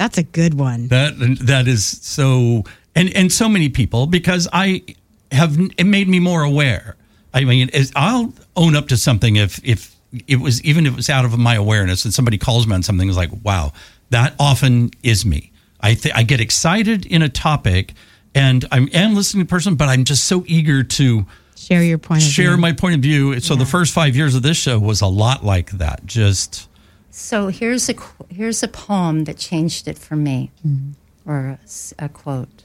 That's 0.01 0.17
a 0.17 0.23
good 0.23 0.55
one. 0.55 0.89
that 0.89 1.13
that 1.43 1.69
is 1.69 1.85
so, 1.85 2.65
and 2.95 3.15
and 3.15 3.31
so 3.31 3.51
many 3.51 3.69
people 3.69 4.07
because 4.07 4.49
I 4.51 4.83
have 5.31 5.59
it 5.77 5.85
made 5.85 6.09
me 6.09 6.21
more 6.21 6.43
aware. 6.43 6.97
I 7.35 7.45
mean, 7.45 7.69
I'll 7.95 8.33
own 8.57 8.77
up 8.77 8.89
to 8.89 8.97
something 8.97 9.37
if 9.37 9.61
if 9.63 9.95
it 10.27 10.37
was 10.37 10.65
even 10.65 10.87
if 10.87 10.95
it 10.95 10.97
was 10.97 11.11
out 11.11 11.27
of 11.27 11.39
my 11.39 11.55
awareness 11.55 12.07
and 12.07 12.15
somebody 12.15 12.39
calls 12.39 12.67
me 12.67 12.77
on 12.77 12.83
something 12.83 13.11
is 13.11 13.17
like, 13.19 13.29
wow, 13.45 13.75
that 14.09 14.35
often 14.41 14.91
is 15.03 15.27
me. 15.27 15.53
I 15.83 15.93
th- 15.93 16.15
I 16.15 16.23
get 16.23 16.41
excited 16.41 17.05
in 17.05 17.21
a 17.21 17.29
topic, 17.29 17.93
and 18.35 18.65
I'm 18.73 18.89
am 18.95 19.15
listening 19.15 19.45
to 19.45 19.49
the 19.49 19.51
person, 19.51 19.75
but 19.75 19.91
I'm 19.91 20.05
just 20.05 20.25
so 20.25 20.45
eager 20.47 20.83
to 20.83 21.27
Share 21.57 21.83
your 21.83 21.99
point 21.99 22.23
of 22.23 22.29
share 22.31 22.57
my 22.57 22.73
point 22.73 22.95
of 22.95 23.03
view. 23.03 23.39
So 23.41 23.55
the 23.55 23.67
first 23.67 23.93
five 23.93 24.17
years 24.17 24.35
of 24.35 24.41
this 24.41 24.57
show 24.57 24.79
was 24.79 25.03
a 25.03 25.07
lot 25.07 25.45
like 25.45 25.73
that. 25.73 26.07
Just 26.07 26.70
So 27.11 27.49
here's 27.49 27.89
a 27.89 27.95
here's 28.29 28.63
a 28.63 28.69
poem 28.69 29.25
that 29.25 29.37
changed 29.37 29.89
it 29.89 29.99
for 29.99 30.17
me, 30.17 30.53
mm-hmm. 30.67 30.93
or 31.29 31.59
a 31.99 32.09
quote: 32.09 32.65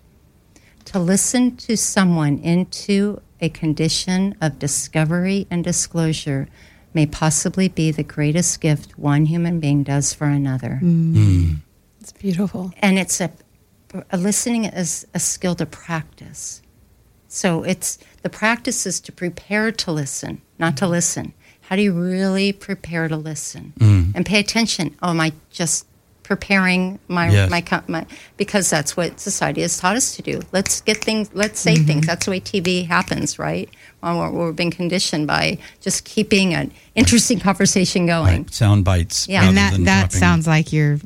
"To 0.85 0.99
listen 0.99 1.57
to 1.57 1.75
someone 1.75 2.37
into 2.39 3.21
a 3.41 3.49
condition 3.49 4.35
of 4.39 4.59
discovery 4.59 5.47
and 5.49 5.63
disclosure 5.63 6.47
may 6.93 7.05
possibly 7.05 7.67
be 7.67 7.91
the 7.91 8.03
greatest 8.03 8.61
gift 8.61 8.97
one 8.97 9.25
human 9.25 9.59
being 9.59 9.83
does 9.83 10.13
for 10.13 10.27
another." 10.27 10.79
Mm. 10.81 11.13
Mm. 11.15 11.55
It's 11.99 12.13
beautiful. 12.13 12.71
and 12.83 12.99
it's 12.99 13.19
a, 13.19 13.31
a 14.11 14.17
listening 14.17 14.65
is 14.65 15.07
a 15.15 15.19
skill 15.19 15.55
to 15.55 15.65
practice. 15.65 16.61
So 17.27 17.63
it's 17.63 17.97
the 18.21 18.29
practice 18.29 18.85
is 18.85 18.99
to 19.01 19.11
prepare 19.11 19.71
to 19.71 19.91
listen, 19.91 20.43
not 20.59 20.77
to 20.77 20.85
mm-hmm. 20.85 20.91
listen. 20.91 21.33
How 21.67 21.75
do 21.75 21.81
you 21.81 21.93
really 21.93 22.51
prepare 22.53 23.07
to 23.07 23.17
listen 23.17 23.73
and 24.15 24.25
pay 24.25 24.39
attention? 24.39 24.95
Oh, 25.01 25.09
am 25.09 25.19
I 25.21 25.33
just 25.51 25.85
preparing 26.23 26.97
my 27.07 27.29
Yes. 27.29 27.49
my, 27.51 27.63
my 27.87 28.05
because 28.35 28.69
that's 28.69 28.97
what 28.97 29.19
society 29.19 29.61
has 29.61 29.77
taught 29.77 29.95
us 29.95 30.15
to 30.15 30.21
do. 30.23 30.41
Let's 30.51 30.81
get 30.81 30.97
things. 30.97 31.29
Let's 31.33 31.59
say 31.59 31.75
Mm-hmm. 31.75 31.85
things. 31.85 32.07
That's 32.07 32.25
the 32.25 32.31
way 32.31 32.39
TV 32.39 32.85
happens, 32.87 33.37
right? 33.37 33.69
Well, 34.01 34.17
we're, 34.19 34.31
we're 34.31 34.51
being 34.51 34.71
conditioned 34.71 35.27
by 35.27 35.59
just 35.81 36.03
keeping 36.05 36.53
an 36.55 36.71
interesting 36.95 37.39
conversation 37.39 38.05
going. 38.07 38.43
Right. 38.43 38.53
Sound 38.53 38.83
bites. 38.85 39.27
Yeah. 39.27 39.47
and 39.47 39.57
that 39.57 39.73
that 39.85 39.99
dropping- 40.09 40.19
sounds 40.19 40.47
like 40.47 40.73
you're 40.73 40.99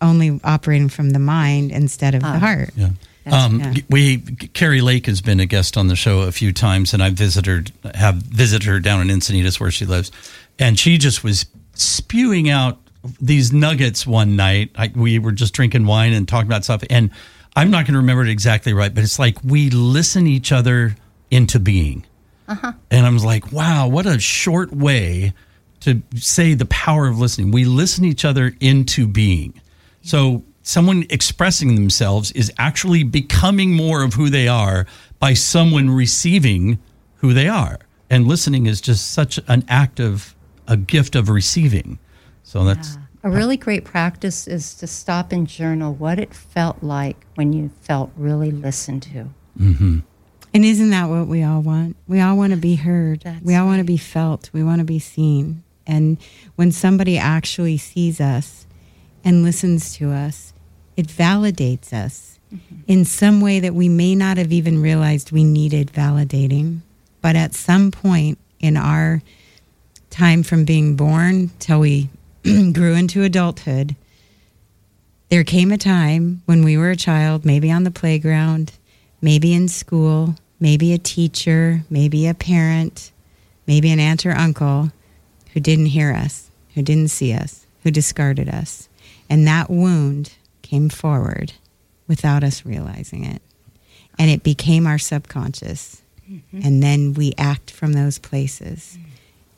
only 0.00 0.40
operating 0.44 0.88
from 0.88 1.10
the 1.10 1.18
mind 1.20 1.70
instead 1.70 2.14
of 2.14 2.22
the 2.22 2.38
heart. 2.38 2.70
Yeah. 2.76 2.90
That's- 3.24 3.44
Um, 3.44 3.60
yeah. 3.60 3.74
We 3.88 4.18
Carrie 4.18 4.80
Lake 4.80 5.06
has 5.06 5.20
been 5.20 5.40
a 5.40 5.46
guest 5.46 5.76
on 5.76 5.88
the 5.88 5.96
show 5.96 6.20
a 6.22 6.32
few 6.32 6.52
times, 6.52 6.92
and 6.92 7.02
I 7.02 7.10
visited 7.10 7.72
her, 7.82 7.92
have 7.94 8.16
visited 8.16 8.66
her 8.66 8.80
down 8.80 9.08
in 9.08 9.16
Encinitas 9.18 9.58
where 9.58 9.70
she 9.70 9.86
lives, 9.86 10.10
and 10.58 10.78
she 10.78 10.98
just 10.98 11.24
was 11.24 11.46
spewing 11.74 12.48
out 12.50 12.78
these 13.20 13.52
nuggets 13.52 14.06
one 14.06 14.36
night. 14.36 14.70
I, 14.76 14.90
we 14.94 15.18
were 15.18 15.32
just 15.32 15.52
drinking 15.54 15.86
wine 15.86 16.12
and 16.12 16.26
talking 16.28 16.48
about 16.48 16.64
stuff, 16.64 16.82
and 16.90 17.10
I'm 17.56 17.70
not 17.70 17.84
going 17.86 17.92
to 17.94 17.98
remember 18.00 18.22
it 18.24 18.28
exactly 18.30 18.72
right, 18.72 18.94
but 18.94 19.04
it's 19.04 19.18
like 19.18 19.38
we 19.44 19.70
listen 19.70 20.26
each 20.26 20.52
other 20.52 20.94
into 21.30 21.58
being, 21.58 22.04
and 22.46 23.06
I 23.06 23.10
was 23.10 23.24
like, 23.24 23.52
wow, 23.52 23.88
what 23.88 24.06
a 24.06 24.18
short 24.20 24.70
way 24.72 25.32
to 25.80 26.02
say 26.16 26.54
the 26.54 26.66
power 26.66 27.06
of 27.06 27.18
listening. 27.18 27.50
We 27.52 27.64
listen 27.64 28.04
each 28.04 28.24
other 28.24 28.54
into 28.60 29.06
being. 29.06 29.54
So 30.02 30.42
someone 30.64 31.04
expressing 31.10 31.76
themselves 31.76 32.32
is 32.32 32.50
actually 32.58 33.04
becoming 33.04 33.72
more 33.72 34.02
of 34.02 34.14
who 34.14 34.30
they 34.30 34.48
are 34.48 34.86
by 35.20 35.34
someone 35.34 35.90
receiving 35.90 36.78
who 37.16 37.32
they 37.32 37.46
are. 37.46 37.78
And 38.10 38.26
listening 38.26 38.66
is 38.66 38.80
just 38.80 39.12
such 39.12 39.38
an 39.46 39.64
act 39.68 40.00
of 40.00 40.34
a 40.66 40.76
gift 40.76 41.14
of 41.14 41.28
receiving. 41.28 41.98
So 42.42 42.64
that's 42.64 42.98
A 43.22 43.30
really 43.30 43.56
great 43.56 43.84
practice 43.84 44.46
is 44.46 44.74
to 44.76 44.86
stop 44.86 45.32
and 45.32 45.46
journal 45.46 45.94
what 45.94 46.18
it 46.18 46.34
felt 46.34 46.82
like 46.82 47.24
when 47.36 47.52
you 47.52 47.70
felt 47.80 48.10
really 48.16 48.50
listened 48.50 49.02
to. 49.04 49.28
Mm-hmm. 49.58 49.98
And 50.52 50.64
isn't 50.64 50.90
that 50.90 51.08
what 51.08 51.26
we 51.26 51.42
all 51.42 51.60
want? 51.60 51.96
We 52.06 52.20
all 52.20 52.36
want 52.36 52.52
to 52.52 52.56
be 52.56 52.76
heard. 52.76 53.22
That's 53.22 53.44
we 53.44 53.54
all 53.54 53.66
want 53.66 53.80
to 53.80 53.84
be 53.84 53.96
felt. 53.96 54.50
We 54.52 54.62
want 54.62 54.78
to 54.78 54.84
be 54.84 54.98
seen. 54.98 55.62
And 55.86 56.16
when 56.56 56.72
somebody 56.72 57.18
actually 57.18 57.76
sees 57.76 58.20
us 58.20 58.66
and 59.24 59.42
listens 59.42 59.94
to 59.96 60.10
us, 60.10 60.53
it 60.96 61.06
validates 61.08 61.92
us 61.92 62.38
mm-hmm. 62.54 62.76
in 62.86 63.04
some 63.04 63.40
way 63.40 63.60
that 63.60 63.74
we 63.74 63.88
may 63.88 64.14
not 64.14 64.36
have 64.36 64.52
even 64.52 64.80
realized 64.80 65.32
we 65.32 65.44
needed 65.44 65.92
validating. 65.92 66.80
But 67.20 67.36
at 67.36 67.54
some 67.54 67.90
point 67.90 68.38
in 68.60 68.76
our 68.76 69.22
time 70.10 70.42
from 70.42 70.64
being 70.64 70.96
born 70.96 71.50
till 71.58 71.80
we 71.80 72.08
grew 72.42 72.94
into 72.94 73.22
adulthood, 73.22 73.96
there 75.30 75.44
came 75.44 75.72
a 75.72 75.78
time 75.78 76.42
when 76.44 76.64
we 76.64 76.76
were 76.76 76.90
a 76.90 76.96
child, 76.96 77.44
maybe 77.44 77.72
on 77.72 77.84
the 77.84 77.90
playground, 77.90 78.72
maybe 79.20 79.54
in 79.54 79.68
school, 79.68 80.36
maybe 80.60 80.92
a 80.92 80.98
teacher, 80.98 81.82
maybe 81.90 82.26
a 82.26 82.34
parent, 82.34 83.10
maybe 83.66 83.90
an 83.90 83.98
aunt 83.98 84.24
or 84.24 84.32
uncle 84.32 84.92
who 85.52 85.60
didn't 85.60 85.86
hear 85.86 86.12
us, 86.12 86.50
who 86.74 86.82
didn't 86.82 87.08
see 87.08 87.32
us, 87.32 87.66
who 87.82 87.90
discarded 87.90 88.48
us. 88.48 88.88
And 89.28 89.46
that 89.46 89.70
wound 89.70 90.34
came 90.74 90.88
forward 90.88 91.52
without 92.08 92.42
us 92.42 92.66
realizing 92.66 93.24
it. 93.24 93.40
And 94.18 94.28
it 94.30 94.42
became 94.42 94.86
our 94.88 94.98
subconscious. 94.98 96.02
And 96.52 96.82
then 96.82 97.14
we 97.14 97.32
act 97.38 97.70
from 97.70 97.92
those 97.92 98.18
places 98.18 98.98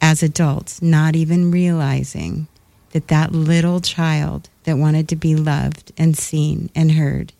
as 0.00 0.22
adults, 0.22 0.82
not 0.82 1.14
even 1.16 1.50
realizing 1.50 2.48
that 2.90 3.08
that 3.08 3.32
little 3.32 3.80
child 3.80 4.50
that 4.64 4.76
wanted 4.76 5.08
to 5.08 5.16
be 5.16 5.36
loved 5.36 5.92
and 5.96 6.16
seen 6.18 6.68
and 6.74 6.92
heard 6.92 7.32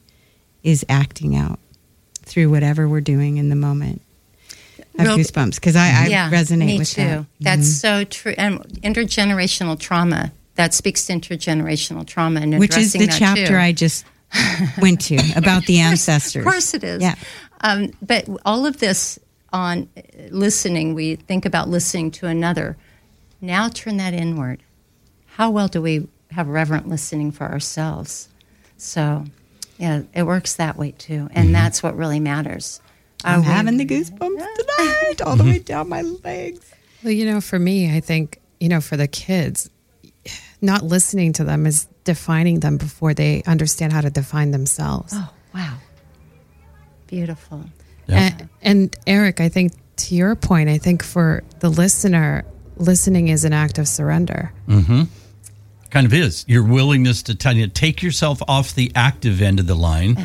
is 0.63 0.85
acting 0.89 1.35
out 1.37 1.59
through 2.23 2.49
whatever 2.51 2.89
we're 2.89 3.01
doing 3.01 3.37
in 3.37 3.49
the 3.51 3.57
moment. 3.57 4.01
I 4.99 5.03
have 5.05 5.19
goosebumps 5.19 5.57
because 5.57 5.77
I, 5.77 6.05
I 6.05 6.07
yeah, 6.07 6.31
resonate 6.31 6.79
with 6.79 6.91
too. 6.93 7.03
that. 7.03 7.27
That's 7.41 7.69
Mhm. 7.69 7.81
so 7.81 8.05
true. 8.05 8.35
And 8.39 8.61
intergenerational 8.83 9.79
trauma 9.79 10.33
that 10.57 10.75
speaks 10.75 11.07
to 11.07 11.13
intergenerational 11.15 12.07
trauma 12.07 12.41
and 12.41 12.59
which 12.59 12.77
is 12.77 12.93
the 12.93 13.07
that 13.07 13.17
chapter 13.19 13.47
too. 13.47 13.57
I 13.57 13.73
just 13.73 14.05
went 14.81 15.01
to 15.03 15.19
about 15.37 15.65
the 15.67 15.79
ancestors. 15.81 16.45
Of 16.45 16.51
course, 16.51 16.75
it 16.75 16.85
is. 16.85 17.01
Yeah. 17.03 17.15
Um, 17.61 17.93
but 18.03 18.27
all 18.45 18.67
of 18.67 18.79
this 18.79 19.19
on 19.53 19.89
uh, 19.97 20.01
listening, 20.31 20.95
we 20.95 21.17
think 21.17 21.45
about 21.47 21.69
listening 21.69 22.11
to 22.13 22.27
another. 22.27 22.77
Now 23.41 23.69
turn 23.69 23.97
that 23.99 24.15
inward. 24.15 24.63
How 25.27 25.51
well 25.51 25.69
do 25.69 25.81
we 25.81 26.09
have 26.33 26.49
reverent 26.49 26.89
listening 26.89 27.31
for 27.33 27.45
ourselves? 27.45 28.29
So, 28.79 29.25
yeah, 29.79 30.03
it 30.15 30.25
works 30.25 30.55
that 30.57 30.77
way 30.77 30.91
too, 30.93 31.29
and 31.33 31.55
that's 31.55 31.83
what 31.83 31.97
really 31.97 32.21
matters. 32.21 32.81
I'm 33.25 33.41
Are 33.41 33.43
we- 33.43 33.47
having 33.47 33.77
the 33.77 33.87
goosebumps 33.87 34.19
tonight, 34.57 35.23
all 35.25 35.37
the 35.37 35.45
way 35.45 35.59
down 35.59 35.89
my 35.89 36.03
legs. 36.03 36.73
Well, 37.03 37.13
you 37.13 37.25
know, 37.27 37.41
for 37.41 37.59
me, 37.59 37.95
I 37.95 38.01
think, 38.01 38.41
you 38.61 38.69
know, 38.69 38.81
for 38.81 38.97
the 38.97 39.09
kids, 39.09 39.71
not 40.61 40.83
listening 40.83 41.33
to 41.35 41.45
them 41.45 41.67
is 41.67 41.87
defining 42.05 42.61
them 42.61 42.77
before 42.77 43.15
they 43.15 43.43
understand 43.47 43.93
how 43.93 44.01
to 44.01 44.11
define 44.11 44.51
themselves. 44.51 45.13
Oh, 45.17 45.33
wow. 45.55 45.79
Beautiful. 47.07 47.65
Yeah. 48.07 48.31
And, 48.39 48.49
and 48.63 48.97
Eric, 49.07 49.41
I 49.41 49.49
think 49.49 49.73
to 49.97 50.15
your 50.15 50.35
point, 50.37 50.69
I 50.69 50.79
think 50.79 51.03
for 51.03 51.43
the 51.61 51.69
listener, 51.69 52.45
listening 52.77 53.29
is 53.29 53.45
an 53.45 53.53
act 53.53 53.79
of 53.79 53.89
surrender. 53.89 54.53
Mm-hmm. 54.69 55.03
kind 55.91 56.07
of 56.07 56.13
is 56.13 56.45
your 56.49 56.63
willingness 56.63 57.23
to 57.25 57.35
tell 57.35 57.55
you 57.57 57.67
take 57.69 58.03
yourself 58.03 58.43
off 58.49 58.75
the 58.75 58.93
active 58.95 59.41
end 59.41 59.59
of 59.61 59.67
the 59.67 59.75
line 59.75 60.17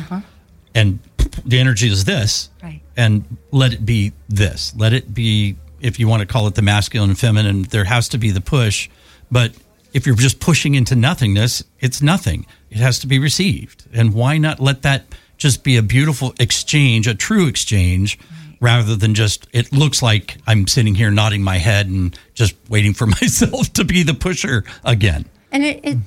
and 0.74 0.98
the 1.46 1.58
energy 1.58 1.88
is 1.88 2.04
this 2.04 2.50
Right. 2.62 2.82
and 2.96 3.24
let 3.52 3.72
it 3.72 3.86
be 3.86 4.12
this 4.28 4.74
let 4.76 4.92
it 4.92 5.14
be 5.14 5.56
if 5.80 5.98
you 5.98 6.08
want 6.08 6.20
to 6.20 6.26
call 6.26 6.46
it 6.48 6.56
the 6.56 6.62
masculine 6.62 7.10
and 7.10 7.18
feminine 7.18 7.62
there 7.62 7.84
has 7.84 8.08
to 8.10 8.18
be 8.18 8.30
the 8.32 8.40
push 8.40 8.90
but 9.30 9.52
if 9.92 10.06
you're 10.06 10.16
just 10.16 10.40
pushing 10.40 10.74
into 10.74 10.94
nothingness 10.96 11.62
it's 11.80 12.02
nothing 12.02 12.46
it 12.70 12.78
has 12.78 12.98
to 12.98 13.06
be 13.06 13.18
received 13.18 13.84
and 13.92 14.14
why 14.14 14.38
not 14.38 14.60
let 14.60 14.82
that 14.82 15.04
just 15.36 15.64
be 15.64 15.76
a 15.76 15.82
beautiful 15.82 16.34
exchange 16.38 17.06
a 17.06 17.14
true 17.14 17.46
exchange 17.46 18.18
rather 18.60 18.94
than 18.94 19.14
just 19.14 19.46
it 19.52 19.72
looks 19.72 20.02
like 20.02 20.36
i'm 20.46 20.66
sitting 20.66 20.94
here 20.94 21.10
nodding 21.10 21.42
my 21.42 21.58
head 21.58 21.86
and 21.86 22.18
just 22.34 22.54
waiting 22.68 22.94
for 22.94 23.06
myself 23.20 23.72
to 23.72 23.84
be 23.84 24.02
the 24.02 24.14
pusher 24.14 24.64
again 24.84 25.24
And 25.50 25.64
it, 25.64 25.80
it, 25.84 25.98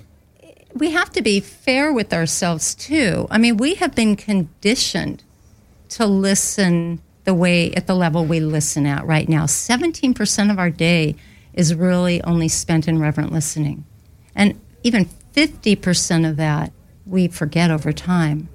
we 0.74 0.92
have 0.92 1.10
to 1.12 1.22
be 1.22 1.40
fair 1.40 1.94
with 1.94 2.12
ourselves 2.14 2.76
too. 2.76 3.28
I 3.32 3.38
mean, 3.38 3.58
we 3.58 3.76
have 3.76 3.96
been 3.96 4.16
conditioned 4.16 5.24
to 5.90 6.06
listen 6.06 7.00
the 7.24 7.34
way 7.34 7.72
at 7.74 7.88
the 7.88 7.96
level 7.96 8.26
we 8.26 8.40
listen 8.40 8.86
at 8.86 9.06
right 9.06 9.30
now. 9.30 9.46
17% 9.46 10.52
of 10.52 10.60
our 10.60 10.70
day 10.70 11.16
is 11.56 11.74
really 11.74 12.22
only 12.24 12.48
spent 12.48 12.88
in 12.88 13.00
reverent 13.00 13.32
listening. 13.32 13.84
And 14.36 14.60
even 14.84 15.10
50% 15.34 16.30
of 16.30 16.38
that 16.38 16.72
we 17.06 17.28
forget 17.28 17.72
over 17.72 17.92
time. 17.92 18.50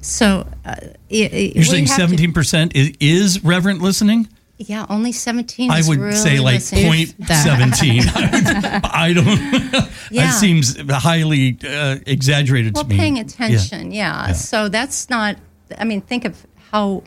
So 0.00 0.46
uh, 0.64 0.74
it, 1.08 1.32
it- 1.32 1.54
You're 1.56 1.64
saying 1.64 1.86
seventeen 1.86 2.32
percent 2.32 2.76
is, 2.76 2.92
is 3.00 3.42
reverent 3.44 3.80
listening? 3.82 4.28
yeah, 4.56 4.86
only 4.88 5.10
17 5.10 5.70
I 5.70 5.82
would 5.86 5.98
really 5.98 6.14
say 6.14 6.38
like 6.38 6.62
point 6.70 7.14
seventeen. 7.26 8.02
I 8.14 9.12
don't. 9.14 9.90
Yeah. 10.12 10.26
That 10.26 10.30
seems 10.38 10.78
highly 10.90 11.58
uh, 11.66 11.96
exaggerated 12.06 12.74
well 12.74 12.84
to 12.84 12.90
me. 12.90 12.96
paying 12.96 13.16
Yeah. 13.16 13.22
attention 13.22 13.90
yeah. 13.92 14.26
Yeah. 14.28 14.32
so 14.32 14.68
that's 14.68 15.10
not 15.10 15.36
i 15.78 15.84
mean 15.84 16.02
think 16.02 16.24
of 16.24 16.46
how 16.70 17.02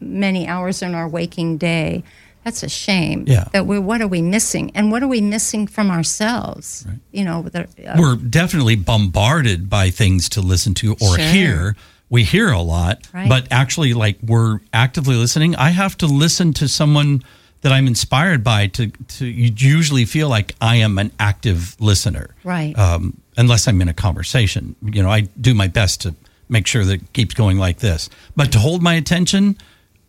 many 0.00 0.46
hours 0.46 0.82
in 0.82 0.94
our 0.94 1.08
waking 1.08 1.56
day 1.58 2.04
that's 2.44 2.62
a 2.62 2.68
shame 2.68 3.24
Yeah. 3.26 3.44
that 3.52 3.66
we 3.66 3.78
what 3.78 4.00
are 4.02 4.06
we 4.08 4.22
missing 4.22 4.70
and 4.74 4.90
what 4.92 5.02
are 5.02 5.08
we 5.08 5.20
missing 5.20 5.66
from 5.66 5.90
ourselves 5.90 6.84
Right. 6.86 6.98
you 7.12 7.24
know 7.24 7.42
the, 7.42 7.62
uh, 7.86 7.96
We're 7.98 8.16
definitely 8.16 8.76
bombarded 8.76 9.68
by 9.68 9.90
things 9.90 10.28
to 10.30 10.40
listen 10.40 10.74
to 10.74 10.92
or 11.00 11.16
Sure. 11.16 11.18
hear. 11.18 11.76
We 12.10 12.22
hear 12.22 12.50
a 12.52 12.60
lot, 12.60 13.00
Right. 13.12 13.28
but 13.28 13.48
actually, 13.50 13.92
like 13.94 14.18
we're 14.22 14.60
actively 14.72 15.16
listening. 15.16 15.56
I 15.56 15.70
have 15.70 15.96
to 15.98 16.06
listen 16.06 16.52
to 16.54 16.68
someone 16.68 17.22
that 17.62 17.72
I'm 17.72 17.86
inspired 17.86 18.44
by 18.44 18.66
to 18.68 18.92
to 19.18 19.26
usually 19.26 20.04
feel 20.04 20.28
like 20.28 20.54
I 20.60 20.76
am 20.76 20.98
an 20.98 21.10
active 21.18 21.74
listener. 21.80 22.34
Right. 22.44 22.78
Um, 22.78 23.14
unless 23.36 23.66
I'm 23.66 23.80
in 23.80 23.88
a 23.88 23.94
conversation, 23.94 24.76
you 24.92 25.02
know, 25.02 25.10
I 25.10 25.22
do 25.40 25.54
my 25.54 25.66
best 25.66 26.02
to 26.02 26.14
make 26.48 26.66
sure 26.66 26.84
that 26.84 26.94
it 27.02 27.12
keeps 27.14 27.34
going 27.34 27.58
like 27.58 27.78
this. 27.78 28.10
But 28.36 28.52
to 28.52 28.58
hold 28.58 28.82
my 28.82 28.94
attention, 28.94 29.56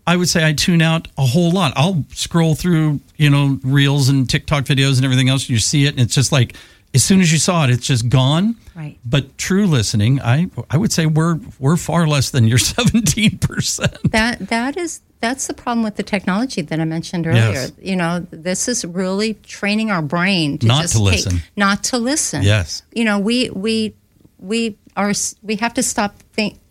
I 0.08 0.16
would 0.16 0.30
say 0.30 0.48
I 0.48 0.54
tune 0.54 0.82
out 0.82 1.08
a 1.18 1.26
whole 1.26 1.52
lot. 1.52 1.74
I'll 1.76 2.06
scroll 2.14 2.54
through, 2.56 3.00
you 3.18 3.30
know, 3.30 3.60
reels 3.64 4.10
and 4.10 4.30
TikTok 4.30 4.66
videos 4.66 4.98
and 4.98 5.06
everything 5.06 5.30
else. 5.30 5.44
and 5.44 5.50
You 5.52 5.60
see 5.60 5.86
it, 5.86 5.92
and 5.92 6.00
it's 6.00 6.14
just 6.16 6.32
like 6.32 6.56
as 6.94 7.04
soon 7.04 7.20
as 7.22 7.32
you 7.32 7.40
saw 7.40 7.66
it, 7.66 7.72
it's 7.72 7.86
just 7.86 8.08
gone. 8.10 8.56
Right. 8.76 8.98
But 9.06 9.38
true 9.38 9.66
listening, 9.68 10.22
I 10.22 10.50
I 10.70 10.78
would 10.78 10.92
say 10.92 11.06
we're 11.06 11.40
we're 11.60 11.78
far 11.78 12.08
less 12.08 12.30
than 12.30 12.48
your 12.48 12.58
seventeen 12.74 13.38
percent. 13.40 13.98
that 14.12 14.48
that 14.50 14.78
is 14.78 15.02
that's 15.22 15.48
the 15.48 15.54
problem 15.54 15.84
with 15.84 15.96
the 15.96 16.04
technology 16.04 16.62
that 16.62 16.80
I 16.80 16.86
mentioned 16.86 17.26
earlier. 17.26 17.52
Yes. 17.52 17.72
You 17.82 17.96
know, 17.96 18.20
this 18.32 18.68
is 18.68 18.86
really 18.86 19.34
training 19.36 19.90
our 19.90 20.02
brain 20.04 20.58
to 20.60 20.68
Not 20.68 20.82
just 20.84 20.94
to 20.94 21.00
take- 21.00 21.06
listen. 21.26 21.42
not 21.56 21.84
to 21.86 21.98
listen. 21.98 22.44
Yes. 22.44 22.84
You 22.94 23.06
know, 23.06 23.18
we 23.20 23.50
we 23.50 23.96
we 24.40 24.78
are 24.96 25.14
we 25.42 25.56
have 25.56 25.74
to 25.76 25.84
stop 25.84 26.16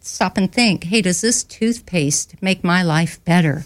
stop 0.06 0.36
and 0.36 0.52
think. 0.52 0.84
Hey, 0.84 1.00
does 1.00 1.20
this 1.20 1.44
toothpaste 1.44 2.34
make 2.42 2.62
my 2.62 2.82
life 2.82 3.24
better? 3.24 3.64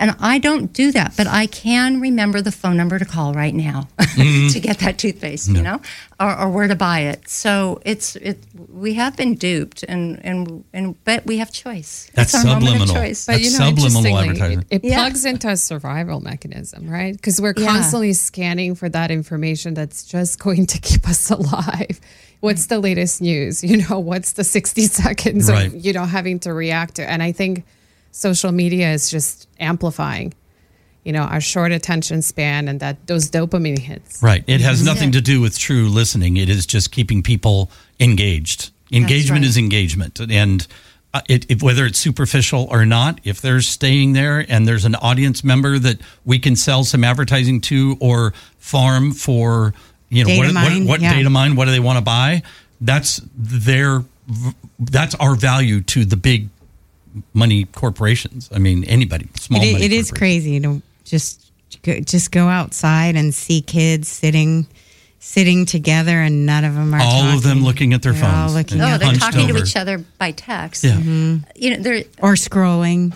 And 0.00 0.16
I 0.18 0.38
don't 0.38 0.72
do 0.72 0.92
that, 0.92 1.12
but 1.16 1.26
I 1.26 1.46
can 1.46 2.00
remember 2.00 2.40
the 2.40 2.50
phone 2.50 2.76
number 2.78 2.98
to 2.98 3.04
call 3.04 3.34
right 3.34 3.54
now 3.54 3.86
mm-hmm. 3.98 4.48
to 4.48 4.58
get 4.58 4.78
that 4.78 4.96
toothpaste, 4.96 5.48
you 5.50 5.60
know, 5.62 5.78
or, 6.18 6.38
or 6.40 6.48
where 6.48 6.66
to 6.68 6.74
buy 6.74 7.00
it. 7.00 7.28
So 7.28 7.82
it's 7.84 8.16
it. 8.16 8.38
We 8.72 8.94
have 8.94 9.14
been 9.16 9.34
duped, 9.34 9.82
and 9.82 10.18
and 10.24 10.64
and 10.72 11.04
but 11.04 11.26
we 11.26 11.36
have 11.36 11.52
choice. 11.52 12.10
That's 12.14 12.32
It's 12.32 12.44
our 12.44 12.54
moment 12.54 12.64
of 12.64 12.70
subliminal. 12.88 12.94
choice. 13.08 13.26
But 13.26 13.32
That's 13.32 13.44
you 13.44 13.58
know, 13.58 13.66
subliminal 13.66 14.06
interestingly, 14.06 14.28
advertising. 14.30 14.58
It, 14.70 14.84
it 14.84 14.84
Yeah. 14.88 14.96
plugs 15.00 15.24
into 15.26 15.48
a 15.50 15.56
survival 15.58 16.20
mechanism, 16.20 16.88
right? 16.88 17.12
Because 17.14 17.38
we're 17.38 17.54
Yeah. 17.56 17.66
constantly 17.66 18.14
scanning 18.14 18.74
for 18.74 18.88
that 18.88 19.10
information 19.10 19.74
that's 19.74 20.04
just 20.04 20.38
going 20.38 20.64
to 20.68 20.78
keep 20.88 21.06
us 21.06 21.30
alive. 21.30 22.00
What's 22.40 22.66
the 22.66 22.78
latest 22.78 23.20
news? 23.20 23.62
You 23.62 23.86
know, 23.86 23.98
what's 23.98 24.32
the 24.32 24.44
60 24.44 24.86
seconds 24.86 25.50
Right. 25.50 25.66
of, 25.66 25.76
you 25.84 25.92
know, 25.92 26.06
having 26.06 26.38
to 26.40 26.54
react 26.54 26.94
to? 26.94 27.04
And 27.08 27.22
I 27.22 27.32
think 27.32 27.64
social 28.10 28.52
media 28.52 28.92
is 28.92 29.10
just 29.10 29.48
amplifying, 29.58 30.34
you 31.04 31.12
know, 31.12 31.22
our 31.22 31.40
short 31.40 31.72
attention 31.72 32.22
span 32.22 32.68
and 32.68 32.80
that 32.80 33.06
those 33.06 33.30
dopamine 33.30 33.78
hits. 33.78 34.22
Right. 34.22 34.44
It 34.46 34.60
has 34.60 34.84
nothing 34.84 35.10
it. 35.10 35.12
to 35.12 35.20
do 35.20 35.40
with 35.40 35.58
true 35.58 35.88
listening. 35.88 36.36
It 36.36 36.48
is 36.48 36.66
just 36.66 36.90
keeping 36.90 37.22
people 37.22 37.70
engaged. 37.98 38.70
Engagement 38.92 39.42
right. 39.42 39.48
is 39.48 39.56
engagement. 39.56 40.20
And 40.20 40.66
uh, 41.14 41.20
it, 41.28 41.50
it, 41.50 41.62
whether 41.62 41.86
it's 41.86 41.98
superficial 41.98 42.66
or 42.70 42.84
not, 42.84 43.20
if 43.24 43.40
they're 43.40 43.60
staying 43.60 44.12
there 44.12 44.44
and 44.48 44.66
there's 44.66 44.84
an 44.84 44.94
audience 44.96 45.42
member 45.42 45.78
that 45.78 46.00
we 46.24 46.38
can 46.38 46.56
sell 46.56 46.84
some 46.84 47.04
advertising 47.04 47.60
to 47.62 47.96
or 48.00 48.32
farm 48.58 49.12
for, 49.12 49.74
you 50.08 50.24
know, 50.24 50.28
Data 50.28 50.46
what, 50.46 50.54
mine, 50.54 50.80
what, 50.80 50.88
what 50.88 51.00
yeah. 51.00 51.14
data 51.14 51.30
mine, 51.30 51.56
what 51.56 51.64
do 51.64 51.70
they 51.70 51.80
want 51.80 51.98
to 51.98 52.04
buy? 52.04 52.42
That's 52.80 53.20
their, 53.36 54.04
that's 54.78 55.14
our 55.16 55.34
value 55.34 55.80
to 55.82 56.04
the 56.04 56.16
big 56.16 56.48
money 57.34 57.64
corporations. 57.64 58.48
I 58.54 58.58
mean, 58.58 58.84
anybody, 58.84 59.28
small 59.36 59.62
It, 59.62 59.72
money 59.72 59.84
it 59.84 59.92
is 59.92 60.10
crazy 60.10 60.60
to 60.60 60.82
just 61.04 61.50
go, 61.82 62.00
just 62.00 62.30
go 62.32 62.48
outside 62.48 63.16
and 63.16 63.34
see 63.34 63.60
kids 63.62 64.08
sitting 64.08 64.66
sitting 65.22 65.66
together 65.66 66.18
and 66.18 66.46
none 66.46 66.64
of 66.64 66.74
them 66.74 66.94
are 66.94 67.00
All 67.02 67.36
of 67.36 67.42
them 67.42 67.62
looking 67.62 67.92
at 67.92 68.00
their 68.00 68.14
They're 68.14 68.24
all 68.24 68.48
phones. 68.48 68.54
looking 68.54 68.80
Oh, 68.80 68.96
they're 68.96 69.08
Hunched 69.08 69.20
talking 69.20 69.48
to 69.48 69.58
each 69.58 69.76
other 69.76 69.98
by 70.16 70.30
text. 70.32 70.82
Yeah. 70.82 70.92
Mm-hmm. 70.92 71.36
You 71.56 71.76
know, 71.76 71.82
they're 71.82 72.04
or 72.22 72.34
scrolling 72.34 73.12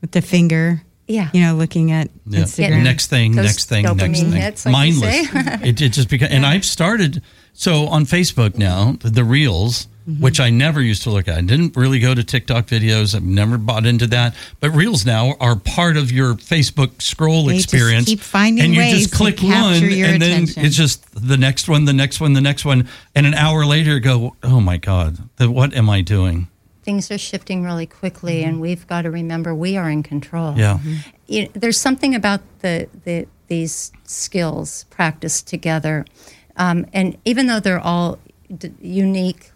with 0.00 0.12
the 0.12 0.22
finger. 0.22 0.82
Yeah. 1.08 1.28
you 1.34 1.42
know, 1.42 1.54
looking 1.54 1.92
at 1.92 2.08
Yeah. 2.26 2.40
Instagram. 2.40 2.82
Next 2.82 3.06
thing, 3.08 3.36
Those 3.36 3.44
next 3.44 3.64
thing, 3.68 3.84
next 3.84 4.20
thing. 4.22 4.32
hits, 4.32 4.66
like 4.66 4.72
you 4.88 5.00
Mindless. 5.00 5.30
say. 5.30 5.68
it, 5.68 5.82
it 5.82 5.88
just 5.92 6.08
because, 6.08 6.30
and 6.30 6.44
I've 6.52 6.64
started. 6.64 7.22
So 7.52 7.86
on 7.86 8.06
Facebook 8.06 8.56
now, 8.58 8.96
the, 9.00 9.10
the 9.10 9.22
reels, 9.22 9.86
Mm-hmm. 10.06 10.22
which 10.22 10.38
I 10.38 10.50
never 10.50 10.80
used 10.80 11.02
to 11.02 11.10
look 11.10 11.26
at. 11.26 11.36
I 11.36 11.40
didn't 11.40 11.76
really 11.76 11.98
go 11.98 12.14
to 12.14 12.22
TikTok 12.22 12.66
videos. 12.66 13.12
I've 13.12 13.24
never 13.24 13.58
bought 13.58 13.86
into 13.86 14.06
that. 14.06 14.36
But 14.60 14.70
reels 14.70 15.04
now 15.04 15.34
are 15.40 15.56
part 15.56 15.96
of 15.96 16.12
your 16.12 16.34
Facebook 16.34 17.02
scroll 17.02 17.46
They 17.46 17.54
just 17.54 17.72
experience. 17.72 18.06
keep 18.06 18.20
finding 18.20 18.66
and 18.66 18.72
you 18.72 18.78
ways 18.82 19.00
just 19.00 19.14
click 19.14 19.38
capture 19.38 19.84
one, 19.84 19.96
your 19.96 20.06
and 20.06 20.22
then 20.22 20.42
it's 20.44 20.76
just 20.76 21.04
the 21.12 21.36
next 21.36 21.68
one, 21.68 21.86
the 21.86 21.92
next 21.92 22.20
one, 22.20 22.34
the 22.34 22.40
next 22.40 22.64
one, 22.64 22.88
and 23.16 23.26
an 23.26 23.34
hour 23.34 23.66
later, 23.66 23.94
you 23.94 24.00
go, 24.00 24.36
oh 24.44 24.60
my 24.60 24.76
god, 24.76 25.18
what 25.40 25.74
am 25.74 25.90
I 25.90 26.02
doing? 26.02 26.46
things 26.84 27.10
are 27.10 27.18
shifting 27.18 27.64
really 27.64 27.84
quickly, 27.86 28.44
and 28.44 28.60
we've 28.60 28.86
got 28.86 29.02
to 29.02 29.10
remember 29.10 29.52
we 29.52 29.76
are 29.76 29.90
in 29.90 30.04
control. 30.04 30.54
Yeah. 30.56 30.78
you 31.26 31.42
know, 31.42 31.48
there's 31.52 31.80
something 31.80 32.14
about 32.14 32.42
the, 32.60 32.88
the 33.04 33.26
these 33.48 33.90
skills 34.04 34.84
practiced 34.84 35.48
together, 35.48 36.04
um, 36.56 36.86
and 36.92 37.18
even 37.24 37.48
though 37.48 37.58
they're 37.58 37.80
all 37.80 38.20
d- 38.56 38.72
uniquely 38.80 39.50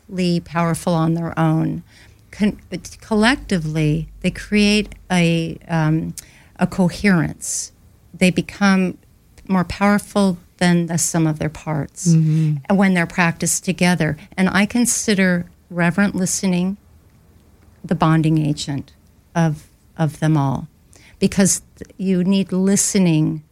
powerful 0.44 0.94
on 0.94 1.14
their 1.14 1.38
own, 1.38 1.82
con- 2.30 2.60
collectively 3.00 4.08
they 4.20 4.30
create 4.30 4.94
a 5.10 5.58
um, 5.68 6.14
a 6.58 6.66
coherence. 6.66 7.72
They 8.12 8.30
become 8.30 8.98
more 9.48 9.64
powerful 9.64 10.38
than 10.58 10.86
the 10.86 10.98
sum 10.98 11.26
of 11.26 11.38
their 11.38 11.48
parts 11.48 12.06
and 12.68 12.78
when 12.78 12.94
they're 12.94 13.06
practiced 13.06 13.64
together. 13.64 14.16
And 14.36 14.48
I 14.48 14.66
consider 14.66 15.46
reverent 15.70 16.14
listening 16.14 16.76
the 17.84 17.94
bonding 17.94 18.38
agent 18.38 18.92
of 19.34 19.66
of 19.96 20.20
them 20.20 20.36
all 20.36 20.68
because 21.18 21.62
you 21.96 22.24
need 22.24 22.52
listening 22.52 23.42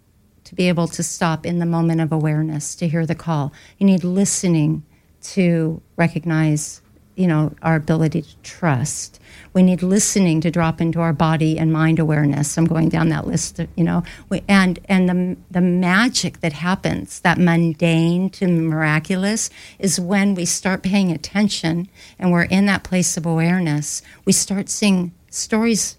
to 0.44 0.54
be 0.54 0.68
able 0.68 0.88
to 0.88 1.02
stop 1.02 1.46
in 1.46 1.58
the 1.58 1.66
moment 1.66 2.00
of 2.00 2.10
awareness 2.12 2.74
to 2.74 2.88
hear 2.88 3.06
the 3.06 3.14
call 3.14 3.52
you 3.78 3.86
need 3.86 4.02
listening 4.02 4.82
to 5.22 5.80
recognize 5.96 6.80
you 7.18 7.26
know 7.26 7.52
our 7.62 7.74
ability 7.74 8.22
to 8.22 8.36
trust 8.44 9.20
we 9.52 9.62
need 9.62 9.82
listening 9.82 10.40
to 10.40 10.50
drop 10.52 10.80
into 10.80 11.00
our 11.00 11.12
body 11.12 11.58
and 11.58 11.72
mind 11.72 11.98
awareness 11.98 12.56
i'm 12.56 12.64
going 12.64 12.88
down 12.88 13.08
that 13.08 13.26
list 13.26 13.60
you 13.74 13.82
know 13.82 14.04
we, 14.28 14.40
and 14.48 14.78
and 14.88 15.08
the 15.08 15.36
the 15.50 15.60
magic 15.60 16.40
that 16.40 16.52
happens 16.52 17.20
that 17.20 17.38
mundane 17.38 18.30
to 18.30 18.46
miraculous 18.46 19.50
is 19.80 19.98
when 19.98 20.34
we 20.34 20.44
start 20.44 20.82
paying 20.82 21.10
attention 21.10 21.88
and 22.20 22.30
we're 22.30 22.44
in 22.44 22.66
that 22.66 22.84
place 22.84 23.16
of 23.16 23.26
awareness 23.26 24.00
we 24.24 24.32
start 24.32 24.68
seeing 24.68 25.12
stories 25.28 25.96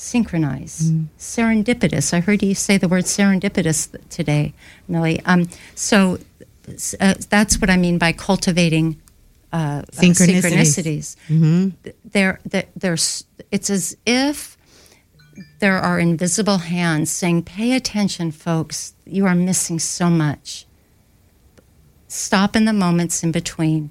synchronize, 0.00 0.92
serendipitous. 1.18 2.14
I 2.14 2.20
heard 2.20 2.42
you 2.42 2.54
say 2.54 2.78
the 2.78 2.88
word 2.88 3.04
serendipitous 3.04 3.94
today, 4.08 4.54
Millie. 4.88 5.20
Um, 5.26 5.50
so 5.74 6.18
uh, 7.00 7.14
that's 7.28 7.60
what 7.60 7.70
I 7.70 7.76
mean 7.76 7.98
by 7.98 8.12
cultivating 8.12 9.00
uh, 9.52 9.56
uh, 9.56 9.82
Synchronicities. 9.92 11.16
synchronicities. 11.28 11.74
Th- 11.82 11.96
They're, 12.04 12.38
they're, 12.44 12.68
they're, 12.76 12.96
it's 13.50 13.70
as 13.70 13.96
if 14.06 14.56
there 15.58 15.78
are 15.78 15.98
invisible 15.98 16.58
hands 16.58 17.10
saying, 17.10 17.44
"Pay 17.44 17.72
attention, 17.74 18.30
folks. 18.30 18.94
You 19.06 19.26
are 19.26 19.34
missing 19.34 19.78
so 19.78 20.08
much." 20.10 20.66
Stop 22.08 22.56
in 22.56 22.64
the 22.64 22.72
moments 22.72 23.22
in 23.22 23.30
between. 23.32 23.90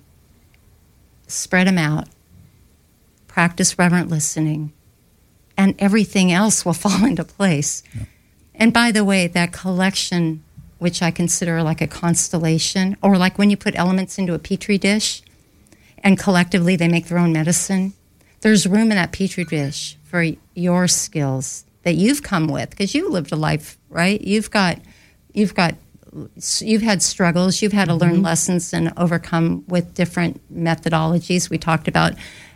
Spread 1.27 1.67
them 1.67 1.77
out. 1.77 2.07
Practice 3.27 3.77
reverent 3.77 4.09
listening 4.09 4.73
and 5.57 5.75
everything 5.79 6.31
else 6.31 6.65
will 6.65 6.73
fall 6.85 7.05
into 7.05 7.23
place. 7.23 7.83
And 8.55 8.73
by 8.73 8.91
the 8.91 9.03
way, 9.05 9.27
that 9.27 9.51
collection, 9.53 10.43
which 10.79 11.01
I 11.01 11.11
consider 11.11 11.61
like 11.61 11.81
a 11.81 11.87
constellation, 11.87 12.97
or 13.03 13.17
like 13.17 13.37
when 13.37 13.49
you 13.49 13.57
put 13.57 13.77
elements 13.77 14.17
into 14.17 14.33
a 14.33 14.39
petri 14.39 14.77
dish 14.77 15.21
and 15.99 16.17
collectively 16.17 16.75
they 16.75 16.87
make 16.87 17.07
their 17.07 17.19
own 17.19 17.33
medicine, 17.33 17.93
there's 18.41 18.65
room 18.65 18.89
in 18.91 18.97
that 18.97 19.11
petri 19.11 19.43
dish 19.43 19.97
for 20.05 20.25
your 20.55 20.87
skills 20.87 21.65
that 21.83 21.95
you've 21.95 22.23
come 22.23 22.47
with 22.47 22.69
because 22.71 22.95
you 22.95 23.09
lived 23.09 23.31
a 23.31 23.35
life, 23.35 23.77
right? 23.89 24.21
You've 24.21 24.49
got, 24.49 24.79
you've 25.33 25.53
got, 25.53 25.75
you've 26.61 26.81
had 26.81 27.01
struggles, 27.01 27.61
you've 27.61 27.73
had 27.73 27.89
to 27.89 27.95
learn 27.95 28.21
lessons 28.21 28.73
and 28.73 28.91
overcome 28.97 29.63
with 29.67 29.93
different 29.93 30.41
methodologies. 30.53 31.49
We 31.49 31.57
talked 31.57 31.87
about 31.87 32.13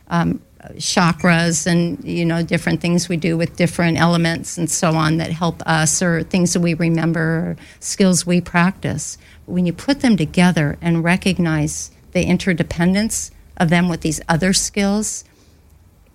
um, 0.08 0.42
chakras 0.74 1.68
and 1.68 2.04
you 2.04 2.26
know 2.26 2.42
different 2.44 2.82
things 2.82 3.10
we 3.10 3.18
do 3.18 3.38
with 3.38 3.56
different 3.56 3.98
elements 3.98 4.58
and 4.58 4.70
so 4.70 4.92
on 4.92 5.18
that 5.18 5.32
help 5.32 5.62
us 5.66 6.02
or 6.02 6.24
things 6.24 6.54
that 6.54 6.62
we 6.62 6.74
remember 6.74 7.22
or 7.22 7.58
skills 7.80 8.26
we 8.26 8.40
practice 8.40 9.18
when 9.46 9.66
you 9.66 9.74
put 9.74 10.00
them 10.00 10.16
together 10.16 10.78
and 10.82 11.04
recognize 11.04 11.92
the 12.14 12.24
interdependence 12.24 13.32
of 13.58 13.70
them 13.70 13.90
with 13.90 14.02
these 14.02 14.22
other 14.30 14.54
skills 14.54 15.24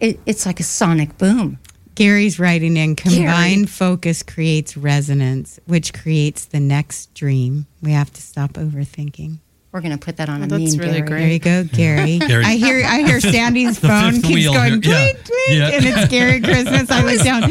it, 0.00 0.18
it's 0.26 0.46
like 0.46 0.60
a 0.60 0.64
sonic 0.64 1.16
boom 1.18 1.58
Gary's 1.94 2.38
writing 2.38 2.76
in 2.76 2.94
combined 2.94 3.54
Gary. 3.54 3.66
focus 3.66 4.22
creates 4.22 4.76
resonance, 4.76 5.58
which 5.66 5.92
creates 5.92 6.44
the 6.44 6.60
next 6.60 7.12
dream. 7.12 7.66
We 7.82 7.90
have 7.90 8.12
to 8.12 8.22
stop 8.22 8.52
overthinking. 8.52 9.38
We're 9.70 9.80
going 9.82 9.92
to 9.92 9.98
put 10.02 10.16
that 10.16 10.28
on 10.30 10.42
a 10.42 10.46
that's 10.46 10.76
meme 10.76 10.80
really 10.80 11.00
Gary. 11.02 11.08
great. 11.08 11.18
There 11.20 11.28
you 11.32 11.38
go, 11.64 11.76
Gary. 11.76 12.18
Gary. 12.26 12.44
I 12.44 12.56
hear 12.56 12.82
I 12.86 13.02
hear 13.02 13.20
Sandy's 13.20 13.78
phone 13.80 14.22
keeps 14.22 14.46
going 14.46 14.82
here. 14.82 14.92
Yeah. 14.92 15.12
tweet, 15.12 15.24
tweet, 15.26 15.58
Yeah. 15.58 15.68
and 15.72 15.84
it's 15.84 16.08
Gary 16.08 16.40
Christmas. 16.42 16.90
I 16.90 17.04
was 17.04 17.22
down. 17.22 17.42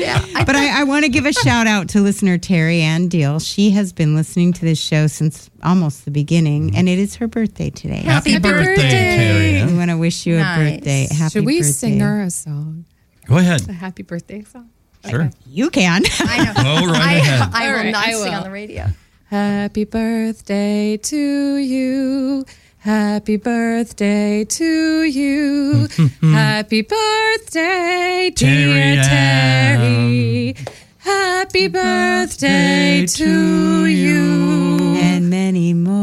But 0.45 0.55
I, 0.55 0.81
I 0.81 0.83
want 0.85 1.05
to 1.05 1.09
give 1.09 1.25
a 1.25 1.33
shout 1.33 1.67
out 1.67 1.89
to 1.89 2.01
listener 2.01 2.37
Terry 2.37 2.81
Ann 2.81 3.07
Deal. 3.07 3.39
She 3.39 3.69
has 3.71 3.93
been 3.93 4.15
listening 4.15 4.53
to 4.53 4.61
this 4.65 4.79
show 4.79 5.05
since 5.07 5.49
almost 5.63 6.05
the 6.05 6.11
beginning, 6.11 6.71
mm. 6.71 6.75
and 6.77 6.89
it 6.89 6.97
is 6.97 7.15
her 7.17 7.27
birthday 7.27 7.69
today. 7.69 7.97
Happy, 7.97 8.31
Happy 8.31 8.41
birthday, 8.41 8.75
birthday. 8.75 9.59
Terry. 9.59 9.71
We 9.71 9.77
want 9.77 9.91
to 9.91 9.97
wish 9.97 10.25
you 10.25 10.37
Nice. 10.37 10.57
a 10.57 10.75
birthday. 10.77 11.01
Happy 11.01 11.13
birthday. 11.13 11.29
Should 11.29 11.45
we 11.45 11.57
birthday. 11.59 11.71
sing 11.71 11.99
her 11.99 12.21
a 12.23 12.29
song? 12.31 12.85
Go 13.25 13.37
ahead. 13.37 13.69
A 13.69 13.73
happy 13.73 14.03
birthday 14.03 14.43
song? 14.43 14.69
Sure. 15.07 15.29
You 15.45 15.69
can. 15.69 16.01
I 16.19 16.45
know. 16.45 16.53
Go 16.85 16.91
right 16.91 17.01
I, 17.01 17.13
ahead. 17.15 17.49
I 17.53 17.65
All 17.67 17.71
will 17.73 17.77
right, 17.83 17.91
not 17.91 18.07
I 18.07 18.11
sing 18.13 18.33
on 18.33 18.43
the 18.43 18.51
radio. 18.51 18.87
Happy 19.29 19.83
birthday 19.83 20.95
to 20.95 21.55
you. 21.57 22.45
Happy 22.79 23.35
birthday 23.35 24.45
to 24.45 25.03
you. 25.03 25.87
Happy 26.21 26.81
birthday, 26.81 28.31
dear 28.33 29.03
Terry 29.03 29.03
Terry. 29.03 30.55
Happy 30.99 31.67
birthday 31.67 33.05
to 33.05 33.85
you. 33.85 34.95
and 34.95 35.29
many 35.29 35.73
more. 35.73 35.93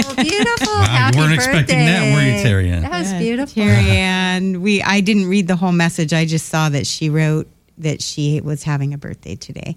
Oh, 0.00 0.14
beautiful. 0.22 0.66
Wow, 0.72 0.84
Happy 0.86 1.18
weren't 1.18 1.34
expecting 1.34 1.78
that, 1.78 2.14
were 2.14 2.22
you, 2.22 2.42
Terry 2.42 2.70
Ann? 2.70 2.82
That 2.82 2.92
was 2.92 3.12
beautiful. 3.12 3.62
Terry 3.62 3.90
Ann, 3.90 4.62
we 4.62 4.82
I 4.82 5.02
didn't 5.02 5.26
read 5.26 5.46
the 5.46 5.56
whole 5.56 5.72
message. 5.72 6.14
I 6.14 6.24
just 6.24 6.46
saw 6.48 6.70
that 6.70 6.86
she 6.86 7.10
wrote 7.10 7.48
that 7.76 8.02
she 8.02 8.40
was 8.40 8.62
having 8.62 8.94
a 8.94 8.98
birthday 8.98 9.36
today. 9.36 9.76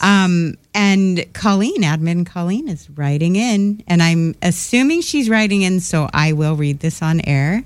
Um, 0.00 0.56
and 0.74 1.24
Colleen, 1.32 1.82
admin 1.82 2.26
Colleen, 2.26 2.68
is 2.68 2.88
writing 2.90 3.36
in, 3.36 3.82
and 3.86 4.02
I'm 4.02 4.34
assuming 4.42 5.00
she's 5.00 5.30
writing 5.30 5.62
in, 5.62 5.80
so 5.80 6.08
I 6.12 6.32
will 6.32 6.56
read 6.56 6.80
this 6.80 7.02
on 7.02 7.20
air. 7.22 7.64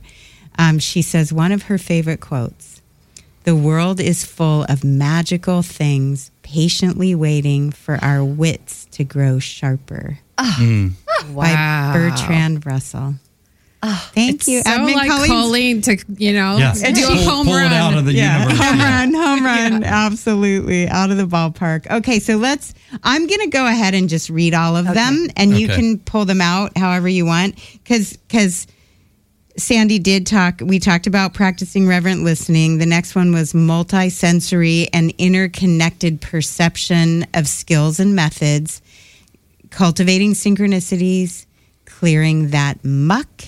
Um, 0.58 0.78
she 0.78 1.02
says 1.02 1.32
one 1.32 1.52
of 1.52 1.64
her 1.64 1.78
favorite 1.78 2.20
quotes 2.20 2.82
The 3.44 3.56
world 3.56 4.00
is 4.00 4.24
full 4.24 4.64
of 4.68 4.84
magical 4.84 5.62
things 5.62 6.30
patiently 6.42 7.14
waiting 7.14 7.70
for 7.70 7.96
our 8.02 8.24
wits 8.24 8.84
to 8.86 9.04
grow 9.04 9.38
sharper. 9.38 10.18
By 11.34 11.92
Bertrand 11.92 12.66
Russell. 12.66 13.14
Oh, 13.82 14.10
Thank 14.14 14.46
you, 14.46 14.60
So 14.60 14.70
admin 14.70 14.94
like 14.94 15.08
Colleen's- 15.10 15.28
Colleen 15.28 15.82
to 15.82 15.96
you 16.18 16.34
know 16.34 16.58
Yeah. 16.58 16.74
do 16.74 16.90
a 16.90 16.92
Pull- 17.06 17.16
home 17.24 17.46
pull 17.46 17.54
run. 17.56 17.72
it 17.72 17.74
out 17.74 17.96
of 17.96 18.04
the 18.04 18.12
Yeah, 18.12 18.42
universe. 18.42 18.58
home 18.66 18.78
Yeah. 18.78 18.98
run, 19.00 19.14
home 19.14 19.44
run, 19.44 19.84
absolutely 20.04 20.86
out 20.86 21.10
of 21.10 21.16
the 21.16 21.26
ballpark. 21.26 21.90
Okay, 21.90 22.18
so 22.20 22.36
let's. 22.36 22.74
I'm 23.04 23.26
going 23.26 23.40
to 23.40 23.46
go 23.48 23.66
ahead 23.66 23.94
and 23.94 24.08
just 24.08 24.28
read 24.28 24.52
all 24.52 24.76
of 24.76 24.84
them, 24.92 25.28
and 25.36 25.58
you 25.58 25.68
can 25.68 25.96
pull 25.98 26.26
them 26.26 26.42
out 26.42 26.76
however 26.76 27.08
you 27.08 27.24
want, 27.24 27.54
because 27.82 28.16
because 28.28 28.66
Sandy 29.56 29.98
did 29.98 30.26
talk. 30.26 30.60
We 30.62 30.78
talked 30.78 31.06
about 31.06 31.32
practicing 31.34 31.86
reverent 31.86 32.22
listening. 32.22 32.78
The 32.78 32.86
next 32.86 33.14
one 33.14 33.32
was 33.32 33.52
multisensory 33.54 34.88
and 34.92 35.12
interconnected 35.18 36.20
perception 36.20 37.26
of 37.32 37.48
skills 37.48 37.98
and 37.98 38.14
methods, 38.14 38.82
cultivating 39.70 40.32
synchronicities, 40.34 41.46
clearing 41.86 42.48
that 42.50 42.84
muck 42.84 43.44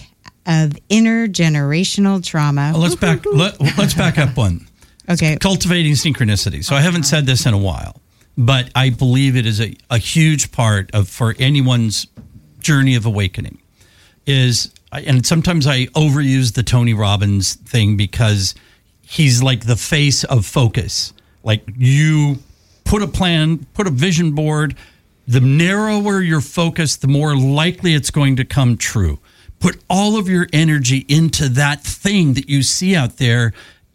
of 0.47 0.71
intergenerational 0.91 2.25
trauma. 2.25 2.71
Well, 2.73 2.83
let's 2.83 2.95
back. 2.95 3.25
Let, 3.25 3.61
let's 3.79 3.95
back 3.95 4.19
up 4.19 4.37
one. 4.37 4.67
Okay. 5.11 5.37
cultivating 5.37 5.93
synchronicity. 5.93 6.65
So 6.65 6.75
I 6.75 6.79
uh-huh. 6.79 6.85
haven't 6.87 7.03
said 7.05 7.27
this 7.27 7.45
in 7.45 7.55
a 7.55 7.59
while, 7.59 8.01
but 8.39 8.71
I 8.75 8.91
believe 8.91 9.37
it 9.37 9.47
is 9.47 9.61
a, 9.61 9.77
a 9.91 9.99
huge 9.99 10.53
part 10.53 10.91
of 10.95 11.09
for 11.09 11.35
anyone's 11.39 12.07
journey 12.61 12.95
of 12.95 13.05
awakening. 13.05 13.59
Is 14.25 14.73
and 14.93 15.27
sometimes 15.27 15.67
I 15.67 15.87
overuse 15.87 16.53
the 16.55 16.63
Tony 16.63 16.95
Robbins 16.95 17.55
thing 17.55 17.97
because 17.97 18.55
he's 19.03 19.43
like 19.43 19.67
the 19.67 19.77
face 19.77 20.23
of 20.25 20.47
focus. 20.47 21.13
Like 21.43 21.65
you 21.77 22.39
put 22.85 23.03
a 23.03 23.09
plan, 23.09 23.67
put 23.75 23.87
a 23.87 23.91
vision 23.91 24.33
board. 24.33 24.77
The 25.27 25.41
narrower 25.41 26.21
your 26.21 26.41
focus, 26.41 26.97
the 26.97 27.09
more 27.09 27.37
likely 27.37 27.95
it's 27.95 28.11
going 28.11 28.37
to 28.37 28.45
come 28.45 28.77
true. 28.77 29.19
Put 29.63 29.79
all 29.89 30.19
of 30.19 30.29
your 30.29 30.49
energy 30.53 31.07
into 31.09 31.49
that 31.51 31.85
thing 31.85 32.35
that 32.35 32.49
you 32.49 32.65
see 32.65 32.97
out 32.97 33.19
there. 33.19 33.53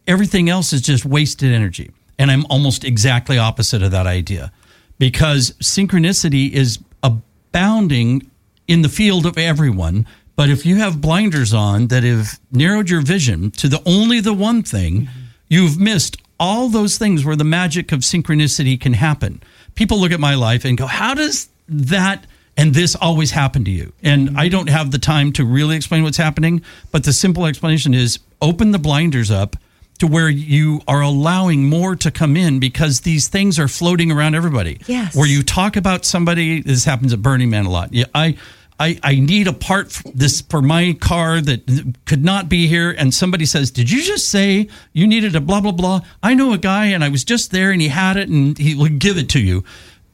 Everything 0.07 0.49
else 0.49 0.71
is 0.71 0.81
just 0.81 1.03
wasted 1.03 1.51
energy. 1.51 1.91
And 2.17 2.31
I'm 2.31 2.45
almost 2.49 2.85
exactly 2.85 3.37
opposite 3.37 3.83
of 3.83 3.91
that 3.91 4.07
idea 4.07 4.53
because 4.97 5.51
synchronicity 5.61 6.51
is 6.51 6.79
abounding 7.03 8.31
in 8.69 8.81
the 8.81 8.87
field 8.87 9.25
of 9.25 9.37
everyone. 9.37 10.07
But 10.37 10.49
if 10.49 10.65
you 10.65 10.77
have 10.77 11.01
blinders 11.01 11.53
on 11.53 11.87
that 11.87 12.03
have 12.03 12.39
narrowed 12.49 12.89
your 12.89 13.01
vision 13.01 13.51
to 13.51 13.67
the 13.67 13.83
only 13.85 14.21
the 14.21 14.33
one 14.33 14.63
thing, 14.63 15.01
mm-hmm. 15.01 15.19
you've 15.49 15.77
missed 15.77 16.15
all 16.39 16.69
those 16.69 16.97
things 16.97 17.25
where 17.25 17.35
the 17.35 17.43
magic 17.43 17.91
of 17.91 17.99
synchronicity 17.99 18.79
can 18.79 18.93
happen. 18.93 19.43
People 19.75 19.99
look 19.99 20.13
at 20.13 20.21
my 20.21 20.35
life 20.35 20.63
and 20.63 20.77
go, 20.77 20.87
How 20.87 21.13
does 21.13 21.49
that 21.67 22.25
and 22.57 22.73
this 22.73 22.95
always 22.95 23.31
happened 23.31 23.65
to 23.65 23.71
you? 23.71 23.93
And 24.03 24.29
mm-hmm. 24.29 24.39
I 24.39 24.49
don't 24.49 24.69
have 24.69 24.91
the 24.91 24.99
time 24.99 25.31
to 25.33 25.45
really 25.45 25.75
explain 25.75 26.03
what's 26.03 26.17
happening, 26.17 26.61
but 26.91 27.03
the 27.03 27.13
simple 27.13 27.45
explanation 27.45 27.93
is 27.93 28.19
open 28.41 28.71
the 28.71 28.79
blinders 28.79 29.31
up 29.31 29.55
to 29.99 30.07
where 30.07 30.29
you 30.29 30.81
are 30.87 31.01
allowing 31.01 31.69
more 31.69 31.95
to 31.95 32.11
come 32.11 32.37
in 32.37 32.59
because 32.59 33.01
these 33.01 33.27
things 33.27 33.57
are 33.57 33.67
floating 33.67 34.11
around 34.11 34.35
everybody. 34.35 34.79
Yes. 34.87 35.15
Where 35.15 35.27
you 35.27 35.43
talk 35.43 35.75
about 35.75 36.05
somebody, 36.05 36.61
this 36.61 36.85
happens 36.85 37.13
at 37.13 37.21
Burning 37.21 37.49
Man 37.49 37.65
a 37.65 37.69
lot. 37.69 37.93
Yeah, 37.93 38.05
I, 38.13 38.37
I, 38.79 38.99
I 39.01 39.15
need 39.15 39.47
a 39.47 39.53
part 39.53 39.87
f- 39.87 40.03
this 40.13 40.41
for 40.41 40.61
my 40.61 40.95
car 40.99 41.41
that 41.41 41.95
could 42.05 42.23
not 42.23 42.47
be 42.47 42.67
here, 42.67 42.91
and 42.91 43.13
somebody 43.13 43.45
says, 43.45 43.71
"Did 43.71 43.89
you 43.89 44.03
just 44.03 44.29
say 44.29 44.69
you 44.93 45.07
needed 45.07 45.35
a 45.35 45.41
blah 45.41 45.61
blah 45.61 45.71
blah?" 45.71 46.01
I 46.21 46.35
know 46.35 46.53
a 46.53 46.59
guy, 46.59 46.87
and 46.87 47.03
I 47.03 47.09
was 47.09 47.23
just 47.23 47.51
there, 47.51 47.71
and 47.71 47.81
he 47.81 47.87
had 47.87 48.17
it, 48.17 48.29
and 48.29 48.55
he 48.57 48.75
would 48.75 48.99
give 48.99 49.17
it 49.17 49.29
to 49.29 49.39
you. 49.39 49.63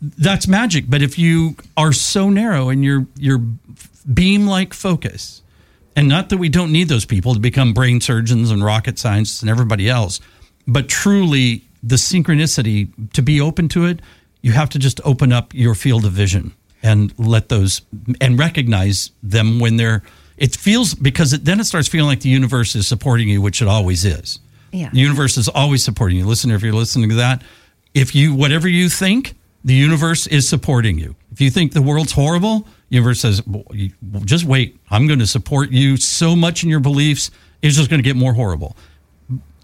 That's 0.03 0.47
magic. 0.47 0.85
But 0.89 1.01
if 1.01 1.17
you 1.17 1.55
are 1.77 1.93
so 1.93 2.29
narrow 2.29 2.69
in 2.69 2.83
your 2.83 3.07
your 3.15 3.41
beam 4.11 4.47
like 4.47 4.73
focus, 4.73 5.41
and 5.95 6.09
not 6.09 6.29
that 6.29 6.37
we 6.37 6.49
don't 6.49 6.71
need 6.71 6.89
those 6.89 7.05
people 7.05 7.33
to 7.33 7.39
become 7.39 7.73
brain 7.73 8.01
surgeons 8.01 8.51
and 8.51 8.63
rocket 8.63 8.99
scientists 8.99 9.41
and 9.41 9.49
everybody 9.49 9.89
else, 9.89 10.19
but 10.67 10.89
truly 10.89 11.63
the 11.81 11.95
synchronicity 11.95 12.89
to 13.13 13.21
be 13.21 13.39
open 13.39 13.69
to 13.69 13.85
it, 13.85 14.01
you 14.41 14.51
have 14.51 14.69
to 14.71 14.79
just 14.79 14.99
open 15.05 15.31
up 15.31 15.53
your 15.53 15.75
field 15.75 16.05
of 16.05 16.11
vision 16.11 16.53
and 16.81 17.17
let 17.17 17.47
those 17.47 17.81
and 18.19 18.37
recognize 18.37 19.11
them 19.23 19.59
when 19.59 19.77
they're. 19.77 20.03
It 20.35 20.55
feels 20.55 20.95
because 20.95 21.31
it, 21.31 21.45
then 21.45 21.59
it 21.59 21.65
starts 21.65 21.87
feeling 21.87 22.07
like 22.07 22.21
the 22.21 22.29
universe 22.29 22.75
is 22.75 22.87
supporting 22.87 23.29
you, 23.29 23.41
which 23.41 23.61
it 23.61 23.67
always 23.67 24.03
is. 24.03 24.39
Yeah. 24.71 24.89
The 24.91 24.99
universe 24.99 25.37
is 25.37 25.47
always 25.47 25.83
supporting 25.83 26.17
you. 26.17 26.25
Listener, 26.25 26.55
if 26.55 26.63
you're 26.63 26.73
listening 26.73 27.09
to 27.09 27.15
that, 27.15 27.43
if 27.93 28.15
you 28.15 28.33
whatever 28.33 28.67
you 28.67 28.89
think, 28.89 29.35
the 29.63 29.73
universe 29.73 30.27
is 30.27 30.47
supporting 30.47 30.99
you. 30.99 31.15
If 31.31 31.41
you 31.41 31.49
think 31.49 31.73
the 31.73 31.81
world's 31.81 32.11
horrible, 32.11 32.59
the 32.89 32.95
universe 32.97 33.21
says, 33.21 33.45
well, 33.47 33.63
you- 33.71 33.93
well, 34.11 34.23
just 34.23 34.45
wait. 34.45 34.77
I'm 34.91 35.07
going 35.07 35.19
to 35.19 35.27
support 35.27 35.71
you 35.71 35.97
so 35.97 36.35
much 36.35 36.63
in 36.63 36.69
your 36.69 36.79
beliefs. 36.79 37.31
It's 37.61 37.77
just 37.77 37.89
going 37.89 37.99
to 37.99 38.03
get 38.03 38.15
more 38.15 38.33
horrible. 38.33 38.75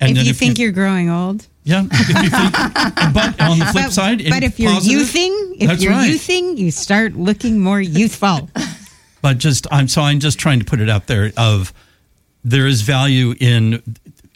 And 0.02 0.12
if 0.12 0.16
then 0.16 0.26
you 0.26 0.34
think 0.34 0.58
you're 0.58 0.72
growing 0.72 1.10
old. 1.10 1.45
yeah, 1.64 1.84
if 1.91 2.08
you 2.10 2.30
think, 2.30 2.54
but 3.14 3.41
on 3.41 3.60
the 3.60 3.66
flip 3.66 3.86
But, 3.86 3.91
side, 3.91 4.24
but 4.30 4.43
if 4.43 4.58
you're 4.60 4.72
positive- 4.72 5.02
youthing, 5.02 5.56
if 5.60 5.82
you're 5.82 5.91
right. 5.91 6.10
youthing, 6.10 6.58
you 6.58 6.72
start 6.72 7.14
looking 7.16 7.60
more 7.60 7.82
youthful. 7.82 8.50
but 9.22 9.38
just 9.38 9.68
I'm 9.70 9.89
so 9.89 10.02
I'm 10.02 10.22
just 10.22 10.39
trying 10.39 10.60
to 10.60 10.66
put 10.66 10.80
it 10.80 10.89
out 10.89 11.08
there 11.08 11.34
of 11.36 11.74
there 12.45 12.66
is 12.66 12.82
value 12.82 13.36
in 13.41 13.84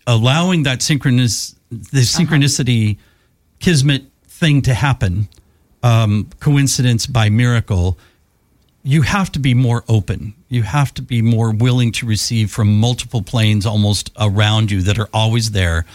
allowing 0.05 0.64
that 0.64 0.82
synchronous 0.82 1.55
the 1.72 1.78
uh-huh. 2.01 2.24
synchronicity 2.24 2.97
kismet 3.59 4.03
thing 4.28 4.61
to 4.64 4.74
happen 4.74 5.30
um, 5.84 6.30
coincidence 6.40 7.06
by 7.06 7.30
miracle 7.30 7.98
you 8.84 9.02
have 9.02 9.32
to 9.32 9.40
be 9.40 9.54
more 9.54 9.84
open. 9.88 10.34
You 10.50 10.64
have 10.64 10.94
to 10.96 11.02
be 11.02 11.22
more 11.22 11.52
willing 11.52 11.94
to 11.94 12.06
receive 12.06 12.52
from 12.52 12.80
multiple 12.80 13.22
planes 13.22 13.66
almost 13.66 14.12
around 14.20 14.72
you 14.72 14.82
that 14.82 15.00
are 15.00 15.08
always 15.14 15.52
there. 15.52 15.86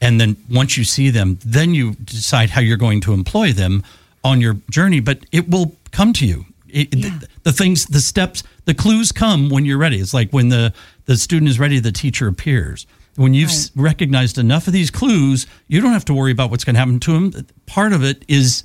And 0.00 0.20
then 0.20 0.36
once 0.50 0.76
you 0.76 0.84
see 0.84 1.08
them 1.08 1.38
then 1.44 1.74
you 1.74 1.94
decide 1.94 2.50
how 2.50 2.60
you're 2.60 2.76
going 2.76 3.00
to 3.02 3.14
employ 3.14 3.52
them 3.52 3.82
on 4.22 4.40
your 4.40 4.56
journey 4.70 5.00
but 5.00 5.20
it 5.32 5.48
will 5.48 5.74
come 5.90 6.12
to 6.14 6.26
you. 6.26 6.44
It, 6.68 6.90
the, 6.90 7.28
the 7.44 7.52
things 7.52 7.86
the 7.86 8.00
steps 8.00 8.42
the 8.66 8.74
clues 8.74 9.12
come 9.12 9.48
when 9.48 9.64
you're 9.64 9.78
ready. 9.78 9.98
It's 9.98 10.12
like 10.12 10.30
when 10.30 10.50
the 10.50 10.74
the 11.06 11.16
student 11.16 11.48
is 11.48 11.58
ready 11.58 11.78
the 11.78 11.92
teacher 11.92 12.28
appears. 12.28 12.86
When 13.16 13.32
you've 13.32 13.50
s 13.50 13.70
recognized 13.76 14.36
enough 14.38 14.66
of 14.66 14.74
these 14.74 14.90
clues 14.90 15.46
you 15.66 15.80
don't 15.80 15.92
have 15.92 16.04
to 16.06 16.14
worry 16.14 16.32
about 16.32 16.50
what's 16.50 16.64
going 16.64 16.74
to 16.74 16.80
happen 16.80 17.00
to 17.00 17.12
them 17.12 17.46
part 17.64 17.94
of 17.94 18.04
it 18.04 18.24
is 18.28 18.64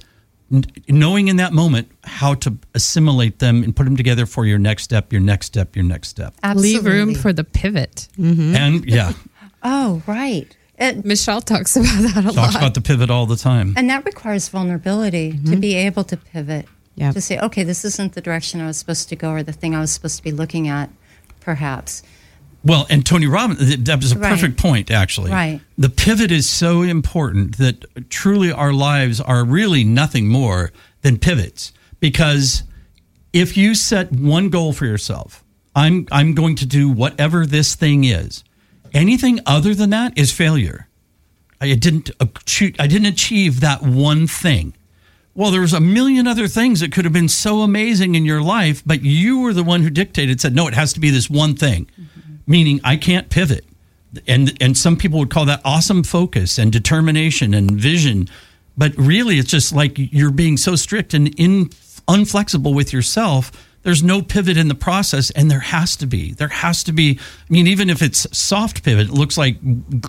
knowing 0.88 1.28
in 1.28 1.36
that 1.38 1.54
moment 1.54 1.91
how 2.04 2.34
to 2.34 2.58
assimilate 2.74 3.39
them 3.39 3.64
and 3.64 3.76
put 3.76 3.84
them 3.84 3.95
together 3.95 4.26
for 4.26 4.45
your 4.45 4.58
next 4.58 4.84
step 4.84 5.12
your 5.14 5.22
next 5.22 5.45
step 5.47 5.76
your 5.76 5.86
next 5.86 6.10
step 6.10 6.34
Absolutely. 6.43 6.74
Leave 6.74 6.86
room 6.86 7.16
for 7.16 7.32
the 7.34 7.43
pivot. 7.43 8.08
Mm-hmm. 8.18 8.56
and 8.56 8.86
yeah 8.86 9.14
Oh, 9.62 10.02
right. 10.08 10.56
It, 10.78 11.04
Michelle 11.04 11.41
talks 11.41 11.76
about 11.76 12.14
that 12.14 12.18
a 12.26 12.34
talks 12.34 12.36
lot. 12.36 12.56
about 12.56 12.74
the 12.74 12.82
pivot 12.82 13.10
all 13.10 13.26
the 13.26 13.36
time 13.36 13.74
and 13.76 13.89
that 13.89 14.06
requires 14.06 14.47
vulnerability 14.50 15.32
to 15.32 15.38
mm-hmm. 15.38 15.60
be 15.60 15.76
able 15.76 16.04
to 16.06 16.18
pivot. 16.18 16.66
Yep. 16.95 17.14
To 17.14 17.22
say, 17.22 17.39
okay, 17.39 17.64
this 17.64 17.86
isn't 17.86 18.14
the 18.14 18.20
direction 18.20 18.60
I 18.60 18.68
was 18.68 18.78
supposed 18.78 19.08
to 19.08 19.16
go 19.16 19.32
or 19.32 19.41
the 19.41 19.54
thing 19.54 19.74
I 19.74 19.80
was 19.80 19.91
supposed 19.91 20.18
to 20.18 20.24
be 20.24 20.34
looking 20.34 20.68
at, 20.68 20.89
perhaps. 21.39 22.04
Well, 22.64 22.86
and 22.89 23.05
Tony 23.05 23.26
Robbins, 23.28 23.78
that 23.78 24.01
was 24.01 24.12
a 24.12 24.18
Right. 24.20 24.30
perfect 24.30 24.57
point, 24.57 24.91
actually. 24.91 25.32
Right. 25.32 25.62
The 25.78 25.89
pivot 25.89 26.32
is 26.32 26.49
so 26.49 26.82
important 26.82 27.57
that 27.57 27.86
truly 28.10 28.51
our 28.51 28.74
lives 28.74 29.22
are 29.22 29.45
really 29.45 29.84
nothing 29.84 30.28
more 30.28 30.72
than 31.01 31.18
pivots. 31.18 31.72
Because 31.99 32.64
if 33.32 33.55
you 33.55 33.76
set 33.76 34.12
one 34.12 34.49
goal 34.49 34.74
for 34.74 34.86
yourself, 34.86 35.43
I'm, 35.76 36.07
I'm 36.12 36.34
going 36.34 36.55
to 36.55 36.66
do 36.66 36.89
whatever 36.89 37.45
this 37.45 37.76
thing 37.76 38.03
is, 38.03 38.43
anything 38.93 39.39
other 39.45 39.74
than 39.74 39.91
that 39.91 40.18
is 40.18 40.32
failure. 40.32 40.88
I 41.62 41.76
didn't 41.76 42.10
achieve, 42.20 42.76
I 42.80 42.88
didn't 42.88 43.07
achieve 43.07 43.60
that 43.62 43.84
one 43.84 44.28
thing. 44.28 44.74
Well, 45.36 45.51
there 45.51 45.62
was 45.62 45.74
a 45.74 45.80
million 45.80 46.28
other 46.28 46.47
things 46.47 46.80
that 46.82 46.91
could 46.91 47.05
have 47.05 47.14
been 47.14 47.30
so 47.30 47.62
amazing 47.62 48.16
in 48.16 48.26
your 48.26 48.41
life, 48.41 48.82
but 48.86 49.03
you 49.03 49.39
were 49.39 49.53
the 49.53 49.64
one 49.64 49.84
who 49.84 49.89
dictated, 49.89 50.41
said, 50.41 50.55
no, 50.55 50.68
it 50.68 50.74
has 50.74 50.91
to 50.93 50.99
be 50.99 51.12
this 51.12 51.30
one 51.30 51.55
thing, 51.55 51.86
mm-hmm. 51.99 52.18
Meaning 52.50 52.82
I 52.84 52.97
can't 52.97 53.30
pivot. 53.30 53.64
And, 54.28 54.58
and 54.60 54.76
some 54.76 54.97
people 54.97 55.20
would 55.20 55.30
call 55.30 55.45
that 55.45 55.62
awesome 55.64 56.04
focus 56.04 56.58
and 56.58 56.72
determination 56.72 57.54
and 57.54 57.72
vision. 57.72 58.28
But 58.78 58.93
really, 58.97 59.38
it's 59.38 59.50
just 59.50 59.72
like 59.72 59.93
you're 59.95 60.32
being 60.32 60.58
so 60.58 60.76
strict 60.76 61.14
and 61.14 61.28
in, 61.39 61.70
unflexible 62.08 62.74
with 62.74 62.91
yourself 62.91 63.52
there's 63.84 64.04
no 64.04 64.22
pivot 64.22 64.58
in 64.58 64.68
the 64.68 64.76
process, 64.76 65.32
and 65.32 65.50
there 65.50 65.62
has 65.62 65.95
to 65.97 66.06
be. 66.06 66.34
There 66.34 66.50
has 66.50 66.84
to 66.84 66.91
be. 66.91 67.18
I 67.20 67.54
mean, 67.54 67.68
even 67.68 67.89
if 67.89 68.02
it's 68.02 68.28
soft 68.38 68.84
pivot, 68.84 69.08
it 69.08 69.14
looks 69.14 69.38
like 69.38 69.58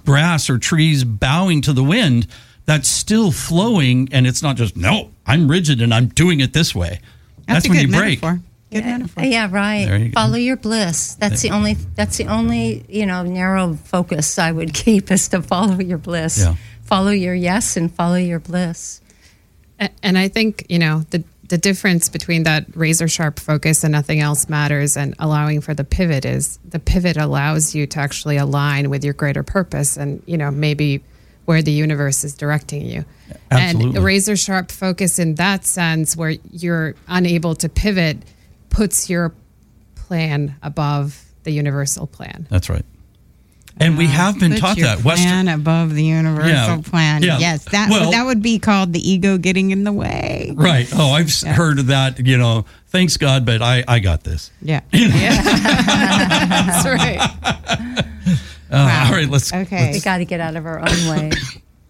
grass 0.05 0.51
or 0.51 0.59
trees 0.59 1.05
bowing 1.05 1.61
to 1.63 1.73
the 1.73 1.85
wind. 1.85 2.27
That's 2.67 2.89
still 2.89 3.31
flowing, 3.31 4.09
and 4.13 4.27
it's 4.27 4.43
not 4.43 4.57
just 4.57 4.77
no. 4.77 5.13
I'm 5.25 5.49
rigid, 5.49 5.81
and 5.81 5.95
I'm 5.95 6.09
doing 6.09 6.41
it 6.41 6.53
this 6.53 6.75
way. 6.75 7.01
That's, 7.47 7.67
a 7.67 7.69
when 7.69 7.79
you 7.79 7.89
break. 7.89 8.23
metaphor. 8.23 8.43
Good 8.71 8.85
metaphor. 8.85 9.25
Yeah, 9.25 9.49
right. 9.51 9.85
There 9.87 9.97
you 9.99 10.09
go. 10.11 10.13
Follow 10.13 10.37
your 10.37 10.57
bliss. 10.57 11.15
That's 11.17 11.43
the 11.43 11.51
only. 11.51 11.75
That's 11.75 12.17
the 12.19 12.27
only 12.27 12.85
you 12.89 13.07
know 13.07 13.23
narrow 13.23 13.75
focus 13.75 14.39
I 14.39 14.53
would 14.53 14.73
keep 14.75 15.11
is 15.11 15.29
to 15.29 15.43
follow 15.43 15.79
your 15.81 15.99
bliss. 15.99 16.39
Yeah. 16.39 16.55
Follow 16.83 17.11
your 17.11 17.35
yes 17.35 17.77
and 17.77 17.93
follow 17.93 18.17
your 18.17 18.41
bliss. 18.41 19.01
A- 19.79 19.91
And 20.03 20.17
I 20.19 20.29
think, 20.29 20.67
you 20.69 20.79
know, 20.79 21.05
the 21.11 21.25
the 21.49 21.59
difference 21.59 22.09
between 22.09 22.45
that 22.45 22.67
razor 22.77 23.09
sharp 23.09 23.41
focus 23.41 23.83
and 23.83 23.91
nothing 23.91 24.21
else 24.21 24.49
matters 24.49 24.97
and 24.97 25.17
allowing 25.19 25.61
for 25.61 25.75
the 25.75 25.83
pivot 25.83 26.25
is 26.25 26.61
the 26.69 26.79
pivot 26.79 27.17
allows 27.17 27.75
you 27.75 27.89
to 27.89 27.99
actually 27.99 28.37
align 28.37 28.89
with 28.89 29.05
your 29.05 29.15
greater 29.15 29.43
purpose 29.43 29.97
and, 29.97 30.23
you 30.27 30.39
know, 30.39 30.53
maybe 30.53 31.03
where 31.47 31.61
the 31.61 31.73
universe 31.73 32.23
is 32.23 32.35
directing 32.35 32.83
you. 32.87 33.05
Absolutely. 33.51 33.87
And 33.89 33.95
the 33.97 34.01
razor 34.01 34.37
sharp 34.37 34.71
focus 34.71 35.19
in 35.19 35.35
that 35.37 35.65
sense 35.65 36.17
where 36.17 36.37
you're 36.53 36.95
unable 37.09 37.57
to 37.57 37.69
pivot 37.69 38.19
puts 38.71 39.11
your 39.11 39.35
plan 39.95 40.57
above 40.63 41.23
the 41.45 41.51
universal 41.53 42.07
plan. 42.07 42.47
That's 42.51 42.69
right. 42.71 42.85
And 43.77 43.97
we 43.97 44.07
have 44.09 44.39
been 44.39 44.53
Put 44.53 44.61
taught 44.61 44.77
your 44.77 44.89
that. 44.89 44.99
plan 44.99 45.49
above 45.49 45.95
the 45.95 46.05
universal 46.05 46.49
Yeah. 46.51 46.81
plan. 46.85 47.23
Yeah. 47.23 47.39
Yes, 47.39 47.65
that 47.71 47.89
Well- 47.89 48.11
that 48.11 48.27
would 48.27 48.43
be 48.43 48.59
called 48.59 48.93
the 48.93 49.11
ego 49.11 49.39
getting 49.39 49.71
in 49.71 49.85
the 49.85 49.93
way. 49.93 50.53
Right. 50.55 50.87
Oh, 50.95 51.13
I've 51.13 51.29
s 51.29 51.43
heard 51.45 51.79
of 51.79 51.87
that. 51.87 52.19
You 52.27 52.37
know, 52.37 52.67
thanks 52.89 53.17
God, 53.17 53.47
but 53.47 53.63
I 53.63 53.83
I 53.89 54.01
got 54.01 54.23
this. 54.25 54.51
Yeah. 54.61 54.81
That's 54.93 56.85
right. 56.85 57.19
Uh, 58.71 59.05
All 59.07 59.13
right. 59.13 59.29
Let's. 59.29 59.53
Okay. 59.53 59.93
We 59.93 60.01
got 60.01 60.19
to 60.19 60.25
get 60.25 60.41
out 60.41 60.57
of 60.57 60.67
our 60.67 60.79
own 60.81 61.09
way. 61.09 61.31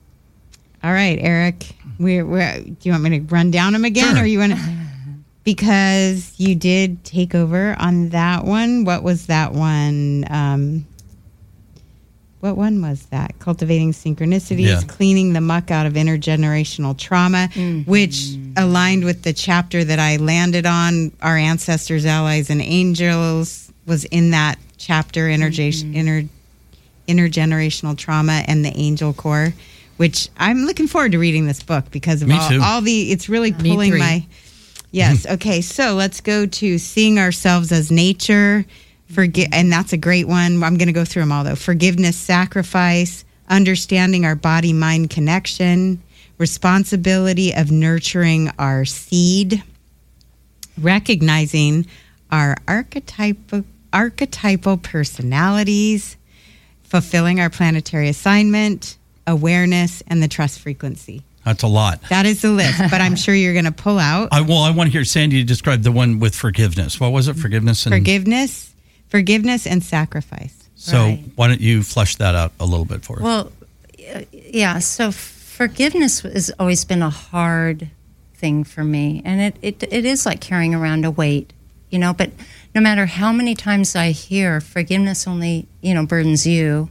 All 0.85 0.93
right, 0.93 1.19
Eric. 1.21 1.67
We 1.99 2.23
we 2.23 2.39
do 2.41 2.77
you 2.83 2.93
want 2.93 3.03
me 3.03 3.19
to 3.19 3.21
run 3.35 3.51
down 3.51 3.73
them 3.75 3.85
again, 3.85 4.15
Sure. 4.15 4.23
or 4.23 4.27
you 4.27 4.39
want 4.39 4.53
to? 4.53 4.80
Because 5.45 6.35
you 6.39 6.55
did 6.55 7.03
take 7.05 7.35
over 7.35 7.75
on 7.79 8.11
that 8.11 8.45
one. 8.45 8.85
What 8.85 9.03
was 9.03 9.27
that 9.27 9.53
one? 9.53 10.25
Um, 10.31 10.87
what 12.41 12.57
one 12.57 12.81
was 12.83 13.07
that? 13.07 13.39
Cultivating 13.39 13.93
synchronicities, 13.93 14.67
Yeah. 14.67 14.81
cleaning 14.87 15.33
the 15.33 15.41
muck 15.41 15.71
out 15.71 15.87
of 15.87 15.95
intergenerational 15.95 16.97
trauma, 16.97 17.49
which 17.87 18.37
aligned 18.57 19.05
with 19.05 19.23
the 19.23 19.33
chapter 19.33 19.83
that 19.85 19.99
I 19.99 20.17
landed 20.17 20.67
on. 20.67 21.13
Our 21.23 21.37
ancestors, 21.37 22.07
allies, 22.07 22.49
and 22.51 22.61
angels 22.63 23.71
was 23.87 24.05
in 24.07 24.31
that 24.31 24.59
chapter. 24.79 25.29
Interge- 25.29 25.95
inter 25.95 26.25
intergenerational 27.09 27.97
trauma 27.97 28.45
and 28.47 28.65
the 28.65 28.73
angel 28.77 29.13
core 29.13 29.53
which 29.97 30.29
i'm 30.39 30.65
looking 30.65 30.87
forward 30.87 31.11
to 31.11 31.19
reading 31.19 31.45
this 31.45 31.61
book 31.61 31.85
because 31.91 32.23
of 32.23 32.29
Me 32.29 32.37
all, 32.39 32.49
too. 32.49 32.61
all 32.63 32.81
the 32.81 33.11
it's 33.11 33.29
really 33.29 33.51
pulling 33.53 33.91
three. 33.91 33.99
my 33.99 34.25
yes. 34.91 35.27
Okay 35.31 35.61
so 35.61 35.95
let's 35.95 36.21
go 36.21 36.47
to 36.47 36.79
seeing 36.79 37.19
ourselves 37.19 37.73
as 37.73 37.91
nature. 37.91 38.65
Forget 39.07 39.49
and 39.53 39.73
that's 39.73 39.93
a 39.93 39.97
great 39.97 40.29
one. 40.29 40.63
I'm 40.63 40.77
going 40.77 40.87
to 40.87 40.93
go 40.93 41.05
through 41.05 41.23
them 41.23 41.33
all 41.33 41.45
though. 41.45 41.57
Forgiveness 41.57 42.17
sacrifice 42.17 43.25
understanding 43.49 44.25
our 44.25 44.37
body 44.37 44.73
mind 44.73 45.11
connection 45.11 46.03
responsibility 46.39 47.53
of 47.55 47.71
nurturing 47.71 48.51
our 48.59 48.85
seed 48.85 49.63
recognizing 50.79 51.87
our 52.31 52.57
archetypal 52.67 53.65
archetypal 53.93 54.77
personalities 54.77 56.17
fulfilling 56.91 57.39
our 57.39 57.49
planetary 57.49 58.09
assignment, 58.09 58.99
awareness, 59.27 60.03
and 60.09 60.21
the 60.21 60.27
trust 60.27 60.59
frequency. 60.59 61.23
That's 61.45 61.63
a 61.63 61.67
lot. 61.69 62.03
That 62.11 62.27
is 62.27 62.43
the 62.43 62.51
list, 62.51 62.79
but 62.91 63.01
I'm 63.01 63.17
sure 63.17 63.35
you're 63.35 63.55
going 63.55 63.65
to 63.65 63.73
pull 63.73 63.99
out 63.99 64.29
I 64.33 64.41
well, 64.43 64.59
I 64.59 64.71
want 64.71 64.89
to 64.89 64.93
hear 64.93 65.05
Sandy 65.05 65.43
describe 65.45 65.83
the 65.83 65.93
one 65.93 66.19
with 66.21 66.35
forgiveness. 66.35 67.01
What 67.01 67.13
was 67.13 67.29
it? 67.29 67.35
Forgiveness 67.37 67.87
and 67.87 67.95
forgiveness, 67.95 68.75
forgiveness, 69.09 69.67
and 69.67 69.83
sacrifice. 69.83 70.55
So 70.77 70.99
Right. 70.99 71.25
why 71.37 71.49
don't 71.49 71.61
you 71.61 71.83
flesh 71.83 72.17
that 72.17 72.35
out 72.35 72.53
a 72.61 72.65
little 72.67 72.85
bit 72.87 73.05
for 73.05 73.17
us? 73.17 73.23
Well, 73.23 73.53
yeah. 74.33 74.79
So 74.81 75.11
forgiveness 75.13 76.21
has 76.21 76.51
always 76.59 76.85
been 76.85 77.03
a 77.03 77.11
hard 77.11 77.89
thing 78.35 78.65
for 78.65 78.83
me, 78.85 79.23
and 79.25 79.41
it, 79.41 79.57
it 79.63 79.83
it 79.93 80.05
is 80.05 80.25
like 80.27 80.41
carrying 80.41 80.75
around 80.75 81.05
a 81.05 81.11
weight, 81.11 81.53
you 81.91 81.99
know. 81.99 82.13
But 82.13 82.31
no 82.75 82.81
matter 82.81 83.07
how 83.07 83.33
many 83.33 83.55
times 83.55 83.95
I 83.97 84.11
hear 84.13 84.61
forgiveness 84.61 85.27
only, 85.27 85.67
you 85.83 85.93
know, 85.95 86.07
burdens 86.07 86.47
you, 86.47 86.89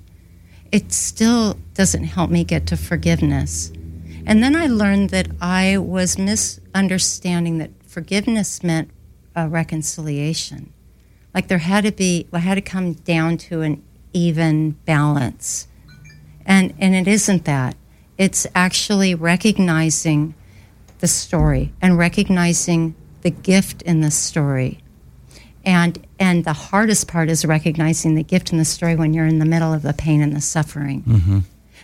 it 0.72 0.91
still 0.91 1.58
doesn't 1.74 2.04
help 2.06 2.30
me 2.30 2.43
get 2.43 2.68
to 2.68 2.78
forgiveness. 2.78 3.72
And 4.30 4.43
then 4.43 4.55
I 4.55 4.67
learned 4.67 5.09
that 5.09 5.27
I 5.41 5.80
was 5.80 6.19
misunderstanding 6.19 7.57
that 7.57 7.71
forgiveness 7.88 8.61
meant 8.61 8.91
reconciliation. 9.36 10.71
Like 11.34 11.47
there 11.47 11.57
had 11.57 11.86
to 11.86 11.91
be, 11.91 12.27
I 12.32 12.38
had 12.38 12.53
to 12.53 12.61
come 12.61 12.93
down 12.93 13.38
to 13.38 13.61
an 13.61 13.82
even 14.13 14.71
balance. 14.86 15.67
And, 16.45 16.75
and 16.77 16.93
it 16.93 17.07
isn't 17.07 17.45
that. 17.45 17.75
It's 18.19 18.45
actually 18.53 19.15
recognizing 19.15 20.36
the 20.99 21.07
story 21.07 21.73
and 21.82 21.97
recognizing 21.97 22.93
the 23.21 23.32
gift 23.32 23.82
in 23.82 24.01
the 24.01 24.11
story. 24.11 24.77
And, 25.65 26.05
and 26.19 26.45
the 26.45 26.53
hardest 26.53 27.07
part 27.07 27.32
is 27.32 27.45
recognizing 27.45 28.13
the 28.13 28.23
gift 28.23 28.51
in 28.51 28.59
the 28.59 28.65
story 28.65 28.95
when 28.95 29.11
you're 29.11 29.25
in 29.25 29.39
the 29.39 29.45
middle 29.45 29.73
of 29.73 29.82
the 29.82 29.93
pain 29.93 30.21
and 30.21 30.36
the 30.36 30.41
suffering. 30.41 31.01
Mm-hmm. 31.01 31.39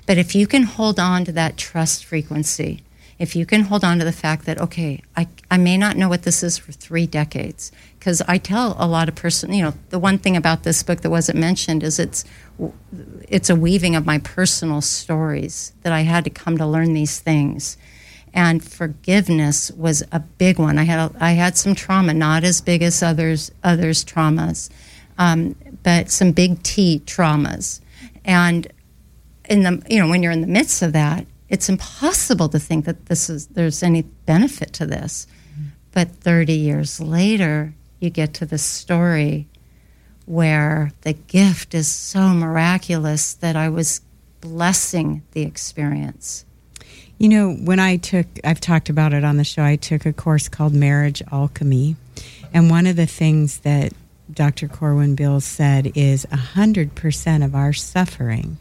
But 0.05 0.17
if 0.17 0.35
you 0.35 0.47
can 0.47 0.63
hold 0.63 0.99
on 0.99 1.25
to 1.25 1.31
that 1.33 1.57
trust 1.57 2.05
frequency, 2.05 2.83
if 3.17 3.35
you 3.35 3.45
can 3.45 3.61
hold 3.61 3.83
on 3.83 3.97
to 3.99 4.05
the 4.05 4.11
fact 4.11 4.45
that, 4.45 4.59
okay, 4.59 5.01
I, 5.15 5.27
I 5.49 5.57
may 5.57 5.77
not 5.77 5.95
know 5.95 6.09
what 6.09 6.23
this 6.23 6.43
is 6.43 6.57
for 6.57 6.73
three 6.73 7.07
decades, 7.07 7.71
because 7.97 8.21
I 8.27 8.37
tell 8.37 8.75
a 8.77 8.87
lot 8.87 9.07
of 9.07 9.15
person, 9.15 9.53
you 9.53 9.63
know, 9.63 9.73
the 9.89 9.99
one 9.99 10.17
thing 10.17 10.35
about 10.35 10.63
this 10.63 10.83
book 10.83 11.01
that 11.01 11.09
wasn't 11.09 11.39
mentioned 11.39 11.81
is 11.81 11.97
it's 11.97 12.25
it's 13.27 13.49
a 13.49 13.55
weaving 13.55 13.95
of 13.95 14.05
my 14.05 14.19
personal 14.19 14.81
stories 14.81 15.73
that 15.81 15.91
I 15.91 16.01
had 16.01 16.23
to 16.25 16.29
come 16.29 16.57
to 16.57 16.67
learn 16.67 16.93
these 16.93 17.19
things. 17.19 17.77
And 18.33 18.63
forgiveness 18.63 19.71
was 19.71 20.03
a 20.11 20.19
big 20.19 20.59
one. 20.59 20.77
I 20.77 20.83
had 20.83 21.15
I 21.19 21.31
had 21.31 21.57
some 21.57 21.73
trauma, 21.73 22.13
not 22.13 22.43
as 22.43 22.59
big 22.59 22.81
as 22.81 23.01
others 23.01 23.49
others 23.63 24.03
traumas, 24.03 24.69
um, 25.17 25.55
but 25.83 26.11
some 26.11 26.33
big 26.33 26.61
T 26.63 27.01
traumas. 27.05 27.79
And 28.25 28.67
in 29.49 29.63
the 29.63 29.83
you 29.89 29.99
know 29.99 30.07
when 30.07 30.23
you're 30.23 30.31
in 30.31 30.41
the 30.41 30.47
midst 30.47 30.81
of 30.81 30.93
that, 30.93 31.25
it's 31.49 31.69
impossible 31.69 32.49
to 32.49 32.59
think 32.59 32.85
that 32.85 33.05
this 33.07 33.29
is 33.29 33.47
there's 33.47 33.83
any 33.83 34.01
benefit 34.01 34.73
to 34.73 34.85
this. 34.85 35.27
But 35.91 36.09
30 36.09 36.53
years 36.53 36.99
later, 36.99 37.73
you 37.99 38.09
get 38.09 38.33
to 38.35 38.45
the 38.45 38.57
story 38.57 39.47
where 40.25 40.91
the 41.01 41.13
gift 41.13 41.73
is 41.73 41.87
so 41.87 42.29
miraculous 42.29 43.33
that 43.35 43.55
I 43.55 43.69
was 43.69 44.01
blessing 44.41 45.23
the 45.31 45.43
experience. 45.43 46.45
You 47.17 47.29
know, 47.29 47.53
when 47.53 47.79
I 47.79 47.95
took, 47.95 48.27
I've 48.43 48.59
talked 48.59 48.89
about 48.89 49.13
it 49.13 49.23
on 49.23 49.37
the 49.37 49.45
show, 49.45 49.63
I 49.63 49.77
took 49.77 50.05
a 50.05 50.11
course 50.11 50.49
called 50.49 50.73
Marriage 50.73 51.23
Alchemy. 51.31 51.95
And 52.53 52.69
one 52.69 52.87
of 52.87 52.97
the 52.97 53.05
things 53.05 53.59
that 53.59 53.93
Dr. 54.33 54.67
Corwin 54.67 55.15
Bill 55.15 55.39
said 55.39 55.93
is 55.95 56.25
100% 56.25 57.45
of 57.45 57.55
our 57.55 57.71
suffering 57.71 58.57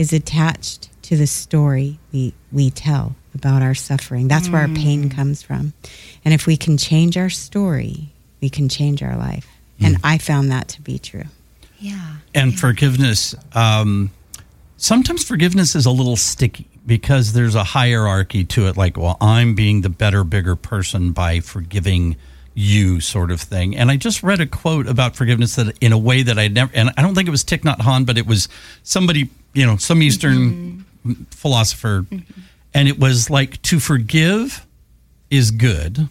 is 0.00 0.14
attached 0.14 0.88
to 1.02 1.14
the 1.14 1.26
story 1.26 1.98
we, 2.10 2.32
we 2.50 2.70
tell 2.70 3.14
about 3.34 3.60
our 3.60 3.74
suffering. 3.74 4.28
That's 4.28 4.48
where 4.48 4.62
our 4.62 4.68
pain 4.68 5.10
comes 5.10 5.42
from. 5.42 5.74
And 6.24 6.32
if 6.32 6.46
we 6.46 6.56
can 6.56 6.78
change 6.78 7.18
our 7.18 7.28
story, 7.28 8.08
we 8.40 8.48
can 8.48 8.70
change 8.70 9.02
our 9.02 9.14
life. 9.14 9.46
And 9.78 9.98
I 10.02 10.16
found 10.16 10.50
that 10.52 10.68
to 10.68 10.80
be 10.80 10.98
true. 10.98 11.24
Yeah. 11.78 12.16
and 12.34 12.58
forgiveness 12.58 13.34
um, 13.54 14.10
sometimes 14.76 15.24
forgiveness 15.24 15.74
is 15.74 15.86
a 15.86 15.90
little 15.90 16.16
sticky 16.16 16.66
because 16.86 17.32
there's 17.32 17.54
a 17.54 17.64
hierarchy 17.64 18.44
to 18.44 18.66
it 18.66 18.76
like 18.76 18.98
well 18.98 19.16
i'm 19.22 19.54
being 19.54 19.80
the 19.80 19.88
better 19.88 20.22
bigger 20.22 20.56
person 20.56 21.12
by 21.12 21.40
forgiving 21.40 22.16
you 22.52 23.00
sort 23.00 23.30
of 23.30 23.40
thing 23.40 23.74
and 23.74 23.90
i 23.90 23.96
just 23.96 24.22
read 24.22 24.40
a 24.40 24.46
quote 24.46 24.86
about 24.86 25.16
forgiveness 25.16 25.56
that 25.56 25.74
in 25.80 25.92
a 25.92 25.98
way 25.98 26.22
that 26.22 26.38
i 26.38 26.48
never 26.48 26.70
and 26.74 26.90
i 26.98 27.00
don't 27.00 27.14
think 27.14 27.26
it 27.26 27.30
was 27.30 27.44
Thich 27.44 27.62
Nhat 27.62 27.78
Hanh 27.78 28.04
but 28.04 28.18
it 28.18 28.26
was 28.26 28.46
somebody 28.82 29.30
you 29.54 29.66
know 29.66 29.76
some 29.76 30.02
eastern 30.02 30.84
mm-hmm. 31.06 31.22
philosopher 31.30 32.02
mm-hmm. 32.02 32.40
and 32.74 32.88
it 32.88 32.98
was 32.98 33.30
like 33.30 33.60
to 33.62 33.80
forgive 33.80 34.66
is 35.30 35.50
good 35.50 36.08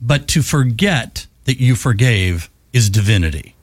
but 0.00 0.28
to 0.28 0.42
forget 0.42 1.26
that 1.44 1.60
you 1.60 1.74
forgave 1.74 2.50
is 2.72 2.90
divinity 2.90 3.54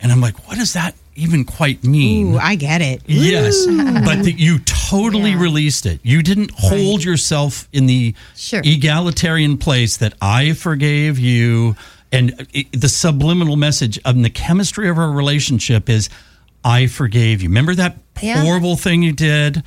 and 0.00 0.12
i'm 0.12 0.20
like 0.20 0.48
what 0.48 0.56
does 0.58 0.72
that 0.72 0.94
even 1.14 1.44
quite 1.44 1.82
mean 1.82 2.34
Ooh, 2.34 2.38
I 2.38 2.54
get 2.54 2.80
it. 2.80 3.02
Yes, 3.06 3.66
but 3.66 4.22
that 4.22 4.36
you 4.38 4.60
totally 4.60 5.32
Yeah. 5.32 5.40
released 5.40 5.84
it. 5.84 5.98
You 6.04 6.22
didn't 6.22 6.52
hold 6.54 7.02
yourself 7.02 7.68
in 7.72 7.86
the 7.86 8.14
Sure. 8.36 8.62
egalitarian 8.64 9.56
place 9.58 9.96
that 9.96 10.14
I 10.22 10.52
forgave 10.52 11.18
you 11.18 11.74
And 12.12 12.32
uh, 12.40 12.44
it, 12.54 12.68
the 12.72 12.88
subliminal 12.88 13.56
message 13.56 13.98
of 14.04 14.22
the 14.22 14.30
chemistry 14.30 14.88
of 14.88 14.96
our 14.96 15.10
relationship 15.10 15.90
is, 15.90 16.08
I 16.64 16.86
forgave 16.86 17.42
you. 17.42 17.48
Remember 17.48 17.74
that 17.74 17.96
Yeah. 18.22 18.42
horrible 18.42 18.76
thing 18.76 19.02
you 19.02 19.12
did? 19.12 19.62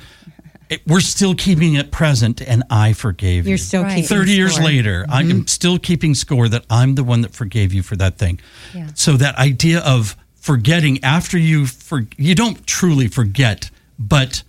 It- 0.68 0.82
we're 0.86 1.00
still 1.00 1.34
keeping 1.34 1.74
it 1.74 1.90
present, 1.90 2.40
and 2.40 2.62
I 2.70 2.92
forgave 2.94 3.44
You're 3.46 3.52
you. 3.52 3.58
still 3.58 3.82
Right. 3.82 3.96
keeping 3.96 4.08
30 4.08 4.32
years 4.32 4.54
score. 4.54 4.64
later, 4.64 5.06
I 5.08 5.20
am 5.20 5.28
mm-hmm. 5.28 5.46
still 5.46 5.78
keeping 5.78 6.14
score 6.14 6.48
that 6.48 6.64
I'm 6.70 6.94
the 6.94 7.04
one 7.04 7.20
that 7.22 7.34
forgave 7.34 7.74
you 7.74 7.82
for 7.82 7.94
that 7.96 8.16
thing. 8.16 8.40
Yeah. 8.74 8.86
So 8.94 9.16
that 9.18 9.36
idea 9.36 9.80
of 9.80 10.16
forgetting 10.40 11.02
after 11.04 11.36
you 11.38 11.66
for 11.66 12.06
you 12.16 12.34
don't 12.34 12.66
truly 12.66 13.06
forget, 13.08 13.70
but 13.98 14.42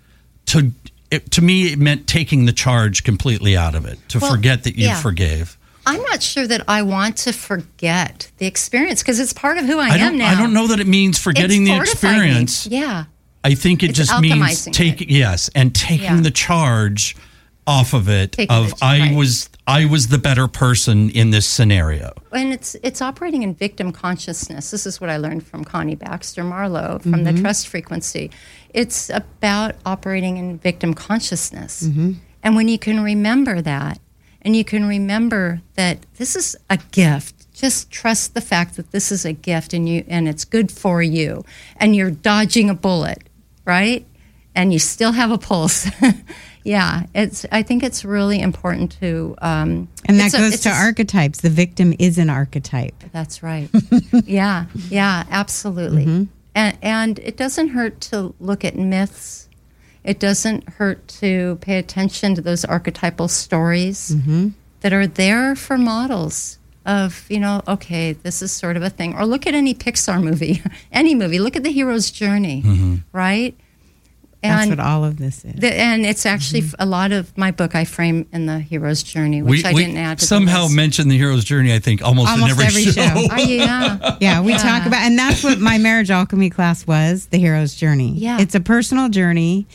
to 0.48 0.72
it, 1.12 1.30
to 1.32 1.42
me 1.42 1.74
it 1.74 1.78
meant 1.80 2.08
taking 2.08 2.46
the 2.46 2.54
charge 2.54 3.04
completely 3.04 3.56
out 3.58 3.76
of 3.76 3.86
it. 3.86 4.00
To 4.10 4.20
Well, 4.20 4.32
forget 4.32 4.64
that 4.64 4.76
you 4.78 4.86
yeah. 4.88 5.02
forgave. 5.02 5.58
I'm 5.86 6.02
not 6.04 6.24
sure 6.24 6.48
that 6.48 6.64
I 6.70 6.82
want 6.84 7.18
to 7.18 7.34
forget 7.34 8.32
the 8.38 8.46
experience 8.46 9.02
because 9.04 9.20
it's 9.20 9.34
part 9.34 9.58
of 9.58 9.66
who 9.66 9.78
I, 9.80 9.90
I 9.90 9.98
am 9.98 10.18
now. 10.18 10.30
I 10.30 10.36
don't 10.36 10.54
know 10.54 10.68
that 10.68 10.80
it 10.80 10.88
means 10.88 11.20
forgetting 11.20 11.68
It's 11.68 11.72
the 11.72 11.76
fortified 11.76 12.12
me. 12.12 12.18
experience. 12.26 12.68
Yeah. 12.68 13.04
I 13.44 13.56
think 13.56 13.84
it 13.84 13.90
It's 13.90 14.00
just 14.00 14.20
means 14.22 14.66
taking 14.66 15.10
yes, 15.10 15.50
and 15.54 15.76
taking 15.76 16.06
Yeah. 16.06 16.22
the 16.22 16.32
charge 16.32 17.16
off 17.66 17.94
of 17.94 18.10
it 18.10 18.34
Taking 18.34 18.56
of 18.56 18.70
the- 18.72 18.86
I 18.86 19.00
right. 19.00 19.16
was 19.16 19.50
I 19.66 19.86
was 19.86 20.10
the 20.10 20.18
better 20.18 20.50
person 20.50 21.10
in 21.10 21.30
this 21.30 21.46
scenario. 21.46 22.14
And 22.34 22.52
it's 22.52 22.76
it's 22.84 23.02
operating 23.02 23.44
in 23.44 23.56
victim 23.56 23.94
consciousness. 23.94 24.72
This 24.72 24.86
is 24.86 25.00
what 25.00 25.10
I 25.10 25.16
learned 25.18 25.48
from 25.48 25.64
Connie 25.64 25.96
Baxter 25.96 26.44
Marlow 26.44 27.00
from 27.00 27.24
the 27.24 27.32
mm-hmm. 27.32 27.42
trust 27.42 27.70
frequency. 27.70 28.30
It's 28.74 29.10
about 29.10 29.76
operating 29.86 30.38
in 30.38 30.58
victim 30.58 30.94
consciousness. 30.94 31.84
Mm-hmm. 31.84 32.14
And 32.44 32.56
when 32.58 32.68
you 32.68 32.78
can 32.78 33.02
remember 33.02 33.62
that, 33.62 34.00
and 34.42 34.54
you 34.56 34.66
can 34.66 34.86
remember 34.86 35.62
that 35.76 36.00
this 36.18 36.36
is 36.36 36.58
a 36.70 36.78
gift, 36.92 37.54
just 37.54 37.90
trust 37.90 38.34
the 38.34 38.42
fact 38.42 38.76
that 38.76 38.92
this 38.92 39.12
is 39.14 39.24
a 39.24 39.32
gift 39.32 39.74
and 39.74 39.88
you 39.88 40.04
and 40.10 40.28
it's 40.28 40.44
good 40.44 40.72
for 40.72 41.02
you, 41.02 41.46
and 41.78 41.96
you're 41.96 42.12
dodging 42.12 42.70
a 42.70 42.74
bullet, 42.74 43.24
right? 43.66 44.06
And 44.56 44.72
you 44.72 44.80
still 44.80 45.12
have 45.12 45.32
a 45.32 45.38
pulse. 45.38 45.90
yeah, 46.64 47.04
it's. 47.16 47.46
I 47.52 47.64
think 47.64 47.82
it's 47.84 48.06
really 48.06 48.40
important 48.40 48.96
to. 49.00 49.36
Um, 49.42 49.88
And 50.06 50.20
that 50.20 50.28
it's 50.28 50.36
a- 50.36 50.38
goes 50.38 50.60
to 50.62 50.70
a- 50.70 50.74
archetypes. 50.74 51.42
The 51.42 51.50
victim 51.50 51.94
is 52.00 52.18
an 52.18 52.30
archetype. 52.30 52.94
that's 53.12 53.42
right. 53.42 53.70
yeah, 54.26 54.66
yeah, 54.90 55.24
absolutely. 55.32 56.06
Mm-hmm. 56.06 56.24
And, 56.56 56.78
and 56.84 57.20
it 57.20 57.36
doesn't 57.36 57.70
hurt 57.70 58.00
to 58.02 58.36
look 58.40 58.64
at 58.64 58.76
myths. 58.76 59.50
It 60.04 60.20
doesn't 60.20 60.70
hurt 60.70 61.08
to 61.20 61.58
pay 61.62 61.80
attention 61.80 62.36
to 62.36 62.42
those 62.42 62.64
archetypal 62.64 63.28
stories 63.28 64.12
Mm-hmm. 64.14 64.50
that 64.82 64.94
are 64.94 65.08
there 65.08 65.56
for 65.56 65.78
models 65.80 66.60
of, 66.86 67.26
you 67.30 67.40
know, 67.40 67.62
okay, 67.68 68.14
this 68.14 68.42
is 68.42 68.52
sort 68.52 68.76
of 68.78 68.84
a 68.84 68.90
thing. 68.90 69.16
Or 69.16 69.26
look 69.26 69.48
at 69.48 69.54
any 69.54 69.74
Pixar 69.74 70.22
movie, 70.24 70.62
any 70.92 71.16
movie. 71.16 71.40
Look 71.40 71.56
at 71.56 71.64
the 71.64 71.72
hero's 71.72 72.12
journey, 72.12 73.02
right? 73.12 73.56
That's 74.42 74.68
what 74.68 74.82
all 74.82 75.06
of 75.06 75.16
this 75.18 75.46
is. 75.46 75.54
the, 75.56 75.74
and 75.74 76.06
it's 76.06 76.26
actually 76.26 76.64
Mm-hmm. 76.64 76.76
a 76.82 76.86
lot 76.86 77.14
of 77.14 77.38
my 77.38 77.52
book 77.52 77.76
I 77.76 77.86
frame 77.86 78.28
in 78.34 78.46
the 78.46 78.60
hero's 78.60 79.02
journey, 79.02 79.42
which 79.42 79.64
I 79.64 79.72
didn't 79.72 79.96
add 79.96 80.20
to 80.20 80.26
somehow 80.26 80.64
list. 80.64 80.76
mention 80.76 81.08
the 81.08 81.18
hero's 81.18 81.46
journey. 81.46 81.74
I 81.74 81.80
think 81.80 82.02
almost, 82.02 82.30
Almost 82.30 82.52
in 82.60 82.66
every, 82.66 82.66
every 82.66 82.84
show. 82.84 82.92
show. 82.92 83.28
Oh, 83.32 83.38
yeah. 83.38 84.18
Yeah, 84.20 84.42
we 84.42 84.52
Yeah. 84.52 84.58
talk 84.58 84.86
about, 84.86 85.00
and 85.04 85.18
that's 85.18 85.46
what 85.46 85.60
my 85.60 85.78
marriage 85.78 86.12
alchemy 86.12 86.50
class 86.50 86.86
was: 86.86 87.28
the 87.28 87.38
hero's 87.38 87.74
journey. 87.74 88.16
Yeah. 88.18 88.42
it's 88.42 88.54
a 88.54 88.60
personal 88.60 89.08
journey, 89.08 89.66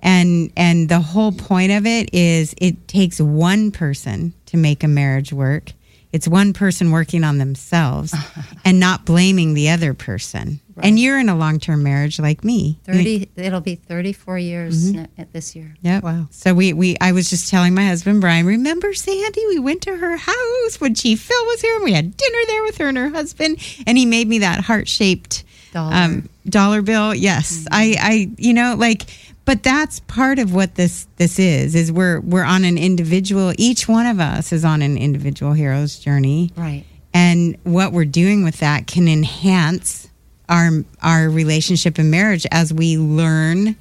and 0.00 0.50
and 0.56 0.88
the 0.88 0.98
whole 0.98 1.30
point 1.30 1.70
of 1.70 1.86
it 1.86 2.12
is 2.12 2.52
it 2.58 2.88
takes 2.88 3.20
one 3.20 3.70
person 3.70 4.34
to 4.46 4.56
make 4.56 4.82
a 4.82 4.88
marriage 4.88 5.32
work. 5.32 5.70
It's 6.16 6.26
one 6.26 6.54
person 6.54 6.92
working 6.92 7.24
on 7.24 7.36
themselves 7.36 8.14
and 8.64 8.80
not 8.80 9.04
blaming 9.04 9.52
the 9.52 9.68
other 9.68 9.92
person. 9.92 10.60
And 10.78 10.98
you're 10.98 11.18
in 11.18 11.28
a 11.28 11.36
long 11.36 11.58
term 11.60 11.82
marriage 11.82 12.18
like 12.18 12.42
me. 12.44 12.78
30 12.84 13.30
it'll 13.36 13.60
be 13.60 13.74
34 13.76 14.38
years 14.38 14.92
Mm-hmm. 14.92 15.04
ne- 15.18 15.26
this 15.32 15.54
year 15.56 15.74
Yep. 15.82 16.02
Wow. 16.02 16.28
So 16.30 16.54
we, 16.54 16.72
we 16.72 16.96
I 17.00 17.12
was 17.12 17.28
just 17.30 17.48
telling 17.50 17.74
my 17.74 17.86
husband 17.86 18.20
Brian, 18.22 18.46
remember 18.46 18.92
Sandy? 18.94 19.42
We 19.48 19.58
went 19.58 19.82
to 19.82 19.96
her 19.96 20.16
house 20.16 20.80
when 20.80 20.94
Chief 20.94 21.20
Phil 21.20 21.44
was 21.46 21.60
here 21.60 21.74
and 21.76 21.84
we 21.84 21.92
had 21.92 22.16
dinner 22.16 22.38
there 22.46 22.62
with 22.62 22.78
her 22.78 22.88
and 22.88 22.96
her 22.98 23.10
husband 23.10 23.58
and 23.86 23.96
he 23.98 24.04
made 24.06 24.26
me 24.28 24.38
that 24.40 24.60
heart 24.60 24.88
shaped 24.88 25.44
Dollar. 25.72 25.94
um, 25.94 26.28
dollar 26.48 26.80
bill. 26.82 27.14
Yes. 27.14 27.66
I, 27.70 27.96
I 28.00 28.30
you 28.38 28.52
know, 28.54 28.74
like 28.78 29.02
but 29.46 29.62
that's 29.62 30.00
part 30.00 30.38
of 30.38 30.52
what 30.52 30.74
this 30.74 31.06
this 31.16 31.38
is, 31.38 31.74
is 31.74 31.90
we're 31.90 32.20
we're 32.20 32.44
on 32.44 32.64
an 32.64 32.76
individual 32.76 33.54
each 33.56 33.88
one 33.88 34.04
of 34.04 34.20
us 34.20 34.52
is 34.52 34.64
on 34.64 34.82
an 34.82 34.98
individual 34.98 35.54
hero's 35.54 35.98
journey. 35.98 36.52
right 36.56 36.84
And 37.14 37.56
what 37.62 37.92
we're 37.92 38.04
doing 38.04 38.44
with 38.44 38.58
that 38.58 38.86
can 38.86 39.08
enhance 39.08 40.08
our 40.50 40.84
our 41.02 41.30
relationship 41.30 41.96
and 41.96 42.10
marriage 42.10 42.46
as 42.50 42.74
we 42.74 42.98
learn 42.98 43.76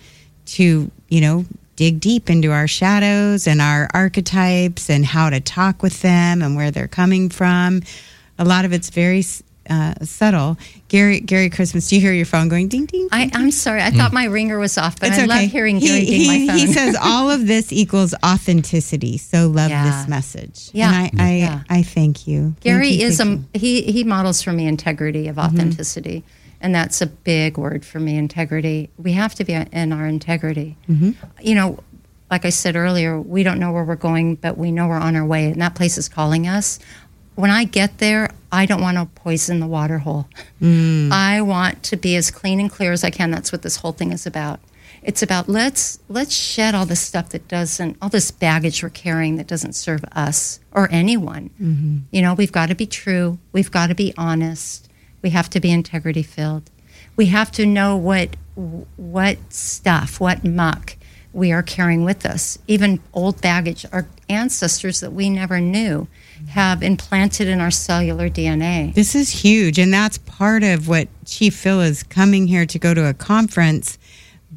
to, 0.46 0.90
you 1.10 1.22
know, 1.22 1.46
dig 1.76 2.00
deep 2.00 2.30
into 2.30 2.52
our 2.52 2.68
shadows 2.68 3.48
and 3.48 3.60
our 3.60 3.90
archetypes 3.94 4.90
and 4.90 5.06
how 5.06 5.30
to 5.30 5.42
talk 5.42 5.84
with 5.84 6.02
them 6.02 6.42
and 6.42 6.56
where 6.56 6.72
they're 6.72 6.88
coming 6.88 7.30
from. 7.30 7.82
A 8.38 8.46
lot 8.46 8.66
of 8.66 8.72
it's 8.72 8.90
very 8.90 9.24
uh, 9.70 9.94
subtle. 10.04 10.58
Gary 10.88 11.20
Gary 11.20 11.50
Christmas, 11.50 11.90
do 11.90 11.96
you 11.96 12.02
hear 12.02 12.14
your 12.14 12.26
phone 12.26 12.48
going 12.50 12.68
ding 12.68 12.86
ding? 12.86 13.08
I, 13.12 13.30
i'm 13.34 13.52
sorry 13.52 13.82
i 13.82 13.90
thought 13.92 14.14
my 14.14 14.26
ringer 14.26 14.60
was 14.60 14.78
off 14.78 15.00
but 15.00 15.10
It's 15.10 15.18
i 15.20 15.24
okay. 15.24 15.42
love 15.42 15.52
hearing 15.52 15.78
he, 15.78 15.88
ding 15.88 16.06
he, 16.06 16.28
my 16.28 16.48
phone 16.48 16.58
he 16.60 16.68
says 16.68 16.96
all 17.02 17.30
of 17.32 17.48
this 17.48 17.74
equals 17.74 18.14
authenticity. 18.24 19.18
So 19.18 19.48
love 19.48 19.70
Yeah. 19.70 19.84
this 20.00 20.08
message. 20.08 20.70
Yeah. 20.74 20.94
And 20.94 21.20
I 21.22 21.24
I, 21.26 21.36
Yeah. 21.38 21.62
I 21.70 21.84
thank 21.84 22.28
you. 22.28 22.42
Thank 22.52 22.60
gary 22.62 22.90
you, 22.90 23.08
is 23.08 23.20
a 23.20 23.40
he 23.54 23.82
he 23.84 24.04
models 24.04 24.42
for 24.42 24.52
me 24.54 24.68
integrity 24.68 25.28
of 25.28 25.36
Mm-hmm. 25.38 25.46
authenticity 25.56 26.24
and 26.62 26.74
that's 26.74 27.02
a 27.02 27.06
big 27.08 27.58
word 27.58 27.84
for 27.86 28.00
me 28.00 28.16
integrity 28.18 28.90
we 28.98 29.14
have 29.14 29.36
to 29.36 29.44
be 29.44 29.54
in 29.54 29.92
our 29.92 30.06
integrity 30.08 30.78
Mm-hmm. 30.90 31.12
you 31.42 31.56
know 31.56 31.80
like 32.32 32.46
i 32.46 32.50
said 32.50 32.76
earlier 32.76 33.20
we 33.20 33.44
don't 33.44 33.60
know 33.60 33.72
where 33.72 33.84
we're 33.84 33.96
going 33.96 34.36
but 34.36 34.58
we 34.58 34.72
know 34.72 34.88
we're 34.88 34.98
on 34.98 35.16
our 35.16 35.26
way 35.26 35.46
and 35.52 35.62
that 35.62 35.76
place 35.76 35.98
is 35.98 36.08
calling 36.10 36.48
us 36.48 36.80
when 37.36 37.52
i 37.52 37.64
get 37.64 37.98
there 38.00 38.30
i 38.52 38.66
don't 38.66 38.82
want 38.82 38.98
to 38.98 39.06
poison 39.22 39.60
the 39.60 39.68
water 39.68 40.00
hole 40.00 40.28
Mm. 40.62 41.12
I 41.12 41.42
want 41.42 41.84
to 41.84 41.98
be 41.98 42.16
as 42.16 42.32
clean 42.32 42.60
and 42.60 42.72
clear 42.72 42.92
as 42.92 43.04
I 43.04 43.10
can. 43.10 43.32
That's 43.32 43.52
what 43.52 43.62
this 43.62 43.78
whole 43.78 43.92
thing 43.92 44.12
is 44.12 44.26
about. 44.26 44.60
It's 45.04 45.22
about 45.22 45.48
let's 45.48 46.00
let's 46.10 46.34
shed 46.34 46.74
all 46.74 46.86
this 46.86 47.02
stuff 47.02 47.30
that 47.30 47.48
doesn't, 47.48 47.98
all 48.02 48.10
this 48.10 48.32
baggage 48.32 48.82
we're 48.82 48.90
carrying 48.90 49.36
that 49.36 49.46
doesn't 49.48 49.74
serve 49.74 50.04
us 50.14 50.60
or 50.72 50.90
anyone. 50.92 51.52
Mm-hmm. 51.62 51.98
You 52.12 52.22
know, 52.22 52.34
we've 52.34 52.52
got 52.52 52.70
to 52.70 52.76
be 52.76 52.88
true. 52.88 53.38
We've 53.52 53.70
got 53.70 53.88
to 53.88 53.96
be 53.96 54.14
honest. 54.18 54.90
We 55.22 55.30
have 55.32 55.50
to 55.52 55.60
be 55.60 55.72
integrity 55.72 56.24
filled. 56.24 56.72
We 57.16 57.28
have 57.28 57.52
to 57.54 57.66
know 57.66 57.96
what 57.96 58.36
what 58.96 59.38
stuff, 59.54 60.20
what 60.20 60.44
muck 60.44 60.98
we 61.34 61.52
are 61.52 61.62
carrying 61.62 62.04
with 62.04 62.26
us. 62.26 62.58
Even 62.68 63.02
old 63.14 63.42
baggage, 63.42 63.86
our 63.92 64.08
ancestors 64.30 65.02
that 65.02 65.12
we 65.14 65.30
never 65.30 65.60
knew 65.60 66.08
have 66.50 66.84
implanted 66.84 67.48
in 67.48 67.62
our 67.62 67.72
cellular 67.72 68.30
DNA. 68.30 68.94
This 68.94 69.16
is 69.16 69.30
huge. 69.30 69.80
And 69.80 69.94
that's 69.94 70.18
part 70.18 70.64
of 70.64 70.88
what 70.88 71.08
Chief 71.26 71.56
Phil 71.56 71.82
is 71.82 72.04
coming 72.04 72.48
here 72.48 72.66
to 72.66 72.80
go 72.80 72.94
to 72.94 73.08
a 73.08 73.14
conference. 73.14 73.98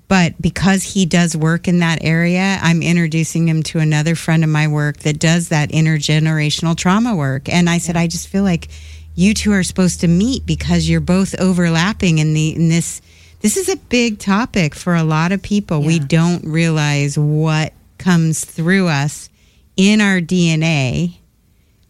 But 0.06 0.40
because 0.40 0.82
he 0.82 1.06
does 1.06 1.36
work 1.36 1.68
in 1.68 1.80
that 1.80 1.98
area, 2.02 2.58
I'm 2.62 2.82
introducing 2.82 3.48
him 3.48 3.62
to 3.64 3.78
another 3.78 4.14
friend 4.14 4.42
of 4.42 4.50
my 4.50 4.68
work 4.68 4.98
that 4.98 5.18
does 5.18 5.48
that 5.48 5.70
intergenerational 5.70 6.76
trauma 6.76 7.14
work. 7.14 7.48
And 7.48 7.68
I 7.68 7.78
said, 7.78 7.96
I 7.96 8.06
just 8.06 8.28
feel 8.28 8.44
like 8.44 8.68
you 9.14 9.34
two 9.34 9.52
are 9.52 9.64
supposed 9.64 10.00
to 10.00 10.08
meet 10.08 10.46
because 10.46 10.88
you're 10.88 11.00
both 11.00 11.38
overlapping 11.40 12.18
in 12.18 12.34
the 12.34 12.54
in 12.54 12.68
this 12.68 13.02
this 13.40 13.56
is 13.56 13.68
a 13.68 13.76
big 13.76 14.18
topic 14.18 14.74
for 14.74 14.94
a 14.94 15.04
lot 15.04 15.30
of 15.30 15.42
people. 15.42 15.82
We 15.82 15.98
don't 15.98 16.44
realize 16.44 17.18
what 17.18 17.72
comes 17.98 18.44
through 18.44 18.88
us 18.88 19.28
in 19.76 20.00
our 20.00 20.20
DNA 20.20 21.17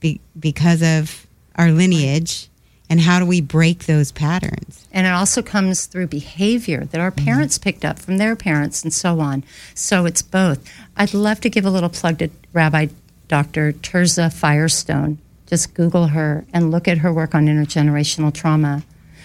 be, 0.01 0.21
because 0.39 0.83
of 0.83 1.27
our 1.57 1.71
lineage 1.71 2.49
and 2.91 3.01
how 3.01 3.19
do 3.19 3.27
we 3.27 3.41
break 3.41 3.85
those 3.85 4.13
patterns 4.13 4.87
And 4.93 5.07
it 5.07 5.11
also 5.11 5.43
comes 5.43 5.87
through 5.87 6.07
behavior 6.07 6.87
that 6.87 7.01
our 7.01 7.11
mm-hmm. 7.11 7.25
parents 7.25 7.59
picked 7.59 7.85
up 7.85 7.99
from 7.99 8.17
their 8.19 8.35
parents 8.35 8.83
and 8.83 8.93
so 8.93 9.21
on. 9.21 9.45
So 9.75 10.07
it's 10.07 10.23
both. 10.23 10.65
I'd 10.97 11.15
love 11.15 11.41
to 11.43 11.51
give 11.51 11.67
a 11.67 11.71
little 11.71 11.91
plug 11.91 12.19
to 12.19 12.31
Rabbi 12.53 12.87
Dr. 13.29 13.73
Tirzah 13.73 14.33
Firestone. 14.33 15.19
Just 15.47 15.75
Google 15.75 16.09
her 16.09 16.47
and 16.53 16.71
look 16.71 16.89
at 16.89 16.99
her 16.99 17.13
work 17.13 17.35
on 17.35 17.47
intergenerational 17.47 18.33
trauma. 18.33 18.83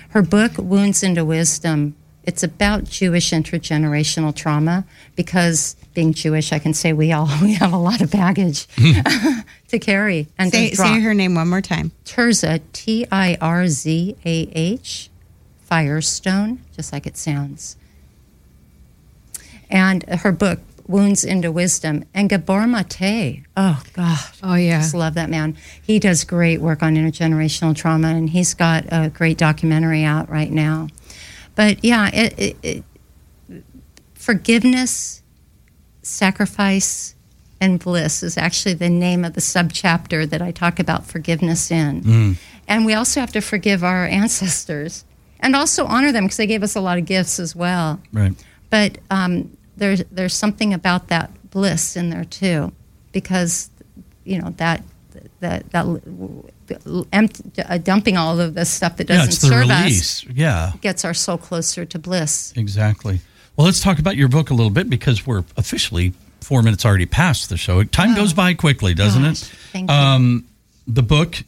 Her 0.10 0.22
book, 0.22 0.58
Wounds 0.58 1.04
into 1.04 1.26
Wisdom, 1.26 1.96
it's 2.24 2.44
about 2.44 2.86
Jewish 2.86 3.32
intergenerational 3.32 4.34
trauma 4.34 4.86
because 5.16 5.76
being 5.94 6.14
Jewish, 6.14 6.54
I 6.54 6.60
can 6.60 6.74
say 6.74 6.94
we 6.94 7.12
all 7.12 7.30
we 7.42 7.54
have 7.54 7.74
a 7.74 7.78
lot 7.78 8.02
of 8.02 8.12
baggage 8.12 8.68
to 9.74 9.80
carry 9.80 10.28
and 10.38 10.52
say, 10.52 10.72
say 10.72 11.02
her 11.02 11.14
name 11.14 11.36
one 11.36 11.50
more 11.50 11.62
time 11.62 11.92
Tirzah, 12.06 12.62
T 12.72 13.06
I 13.12 13.38
R 13.42 13.68
Z 13.68 14.16
A 14.26 14.50
H, 14.54 15.10
Firestone, 15.62 16.62
just 16.76 16.94
like 16.94 17.06
it 17.06 17.18
sounds. 17.18 17.76
And 19.70 20.04
her 20.04 20.32
book, 20.32 20.60
Wounds 20.88 21.24
into 21.24 21.52
Wisdom, 21.52 22.04
and 22.14 22.30
Gabor 22.30 22.68
Mate. 22.68 23.44
Oh 23.58 23.82
God, 23.94 24.20
Oh 24.44 24.56
yeah. 24.56 24.80
just 24.80 24.94
love 24.94 25.14
that 25.16 25.30
man. 25.30 25.58
He 25.82 25.98
does 25.98 26.24
great 26.24 26.62
work 26.62 26.84
on 26.84 26.96
intergenerational 26.96 27.76
trauma, 27.76 28.10
and 28.10 28.30
he's 28.30 28.54
got 28.54 28.86
a 28.92 29.10
great 29.10 29.38
documentary 29.38 30.04
out 30.04 30.30
right 30.30 30.52
now. 30.52 30.90
But 31.56 31.84
yeah, 31.84 32.10
it, 32.14 32.40
it, 32.40 32.58
it, 32.62 32.84
forgiveness, 34.14 35.24
sacrifice, 36.02 37.16
and 37.64 37.80
bliss 37.80 38.24
is 38.24 38.38
actually 38.38 38.74
the 38.74 38.90
name 38.90 39.24
of 39.24 39.34
the 39.34 39.42
subchapter 39.42 40.30
that 40.30 40.42
I 40.42 40.52
talk 40.52 40.80
about 40.80 41.06
forgiveness 41.06 41.72
in. 41.72 42.38
And 42.68 42.86
we 42.86 42.94
also 42.94 43.22
have 43.22 43.32
to 43.34 43.42
forgive 43.42 43.84
our 43.84 44.06
ancestors 44.06 45.06
and 45.40 45.56
also 45.56 45.86
honor 45.86 46.12
them 46.12 46.26
because 46.26 46.38
they 46.38 46.48
gave 46.48 46.64
us 46.64 46.76
a 46.76 46.82
lot 46.82 46.98
of 46.98 47.06
gifts 47.06 47.40
as 47.40 47.56
well. 47.56 48.02
Right. 48.12 48.34
But 48.70 48.98
um, 49.10 49.56
there's 49.78 50.04
there's 50.12 50.34
something 50.34 50.74
about 50.74 51.08
that 51.08 51.30
bliss 51.52 51.96
in 51.96 52.10
there 52.10 52.26
too, 52.26 52.72
because 53.12 53.70
you 54.24 54.42
know 54.42 54.50
that 54.58 54.84
that 55.40 55.70
that 55.72 55.86
empty, 57.12 57.62
uh, 57.62 57.78
dumping 57.78 58.18
all 58.18 58.40
of 58.40 58.56
the 58.56 58.66
stuff 58.66 58.98
that 58.98 59.08
doesn't 59.08 59.28
it's 59.28 59.42
the 59.42 59.48
serve 59.48 59.70
us. 59.70 60.26
Yeah, 60.26 60.72
gets 60.82 61.06
our 61.06 61.14
soul 61.14 61.38
closer 61.38 61.86
to 61.86 62.00
bliss. 62.00 62.54
exactly. 62.56 63.20
Well, 63.56 63.66
let's 63.66 63.82
talk 63.82 64.00
about 64.00 64.18
your 64.18 64.30
book 64.30 64.50
a 64.50 64.56
little 64.56 64.72
bit 64.72 64.90
because 64.90 65.28
we're 65.28 65.44
officially 65.58 66.14
four 66.44 66.62
minutes 66.64 66.86
already 66.86 67.06
past 67.06 67.50
the 67.50 67.58
show. 67.58 67.84
Time 67.84 68.16
goes 68.16 68.34
by 68.34 68.54
quickly, 68.54 68.94
doesn't 68.94 69.24
Oh. 69.24 69.30
Gosh, 69.30 69.42
it? 69.44 69.56
thank 69.72 69.90
you. 69.90 69.96
Um, 69.96 70.46
the 70.88 71.04
book 71.04 71.44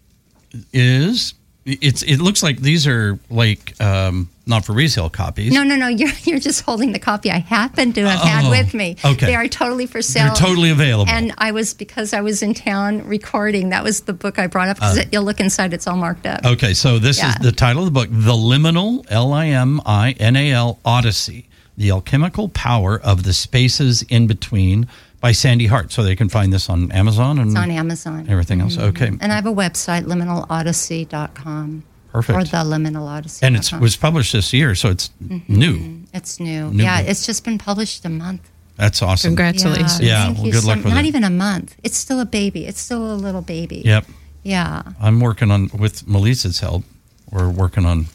is 0.73 1.33
it's 1.65 2.03
it 2.03 2.17
looks 2.17 2.43
like 2.43 2.59
these 2.59 2.85
are 2.85 3.17
like 3.29 3.73
um, 3.81 4.29
not 4.45 4.63
for 4.63 4.73
resale 4.73 5.09
copies. 5.09 5.51
No, 5.51 5.63
no, 5.63 5.75
no. 5.75 5.87
You're 5.87 6.11
you're 6.23 6.39
just 6.39 6.61
holding 6.61 6.91
the 6.91 6.99
copy 6.99 7.31
I 7.31 7.39
happen 7.39 7.91
to 7.93 8.07
have 8.07 8.19
Oh, 8.21 8.25
had 8.25 8.49
with 8.51 8.73
me. 8.75 8.95
okay. 9.03 9.25
They 9.25 9.35
are 9.35 9.47
totally 9.47 9.87
for 9.87 10.01
sale. 10.01 10.27
They're 10.27 10.35
totally 10.35 10.69
available. 10.69 11.11
And 11.11 11.33
I 11.39 11.51
was 11.51 11.73
because 11.73 12.13
I 12.13 12.21
was 12.21 12.43
in 12.43 12.53
town 12.53 13.03
recording. 13.07 13.69
That 13.69 13.83
was 13.83 14.01
the 14.01 14.13
book 14.13 14.37
I 14.37 14.45
brought 14.47 14.67
up. 14.69 14.77
Uh, 14.79 14.93
Because 14.93 15.07
you'll 15.11 15.23
look 15.23 15.39
inside; 15.39 15.73
it's 15.73 15.87
all 15.87 15.97
marked 15.97 16.27
up. 16.27 16.45
Okay, 16.45 16.73
so 16.75 16.99
this 16.99 17.17
Yeah. 17.17 17.29
is 17.29 17.35
the 17.41 17.51
title 17.51 17.81
of 17.81 17.85
the 17.93 17.99
book, 17.99 18.09
The 18.11 18.33
Liminal, 18.33 19.03
L 19.09 19.33
I 19.33 19.47
M 19.47 19.81
I 19.87 20.11
N 20.19 20.35
A 20.35 20.51
L 20.51 20.79
Odyssey, 20.85 21.47
The 21.77 21.91
Alchemical 21.91 22.49
Power 22.49 22.99
of 22.99 23.23
the 23.23 23.33
Spaces 23.33 24.03
in 24.03 24.27
Between 24.27 24.87
by 25.19 25.31
Sandy 25.31 25.67
Hart. 25.67 25.91
So 25.91 26.03
they 26.03 26.15
can 26.15 26.29
find 26.29 26.53
this 26.53 26.69
on 26.69 26.91
Amazon 26.91 27.39
and 27.39 27.51
It's 27.51 27.59
on 27.59 27.71
Amazon. 27.71 28.27
everything 28.29 28.61
else. 28.61 28.77
Mm-hmm. 28.77 28.85
Okay. 28.89 29.07
And 29.07 29.31
I 29.31 29.35
have 29.35 29.45
a 29.45 29.53
website, 29.53 30.03
liminalodyssey.com. 30.03 31.83
Perfect. 32.11 32.37
Or 32.37 32.43
the 32.43 32.57
liminalodyssey. 32.57 33.43
And 33.43 33.57
it 33.57 33.73
was 33.73 33.97
published 33.97 34.31
this 34.31 34.53
year, 34.53 34.73
so 34.73 34.89
it's 34.89 35.09
mm-hmm. 35.21 35.53
new. 35.53 36.01
It's 36.13 36.39
new. 36.39 36.69
new 36.69 36.83
yeah, 36.83 37.01
book. 37.01 37.09
it's 37.09 37.25
just 37.25 37.43
been 37.43 37.57
published 37.57 38.05
a 38.05 38.09
month. 38.09 38.49
That's 38.77 39.01
awesome. 39.01 39.29
Congratulations. 39.31 39.99
Yeah, 39.99 40.25
thank 40.25 40.37
well, 40.37 40.47
you 40.47 40.51
good 40.53 40.61
so- 40.61 40.67
luck 40.67 40.77
with 40.77 40.93
Not 40.93 41.03
it. 41.03 41.07
even 41.07 41.25
a 41.25 41.29
month. 41.29 41.75
It's 41.83 41.97
still 41.97 42.21
a 42.21 42.25
baby. 42.25 42.65
It's 42.65 42.79
still 42.79 43.13
a 43.13 43.15
little 43.15 43.41
baby. 43.41 43.81
Yep. 43.83 44.05
Yeah. 44.43 44.83
I'm 45.01 45.19
working 45.19 45.51
on, 45.51 45.69
with 45.77 46.07
Melissa's 46.07 46.59
help, 46.59 46.83
we're 47.31 47.49
working 47.49 47.85
on 47.85 48.05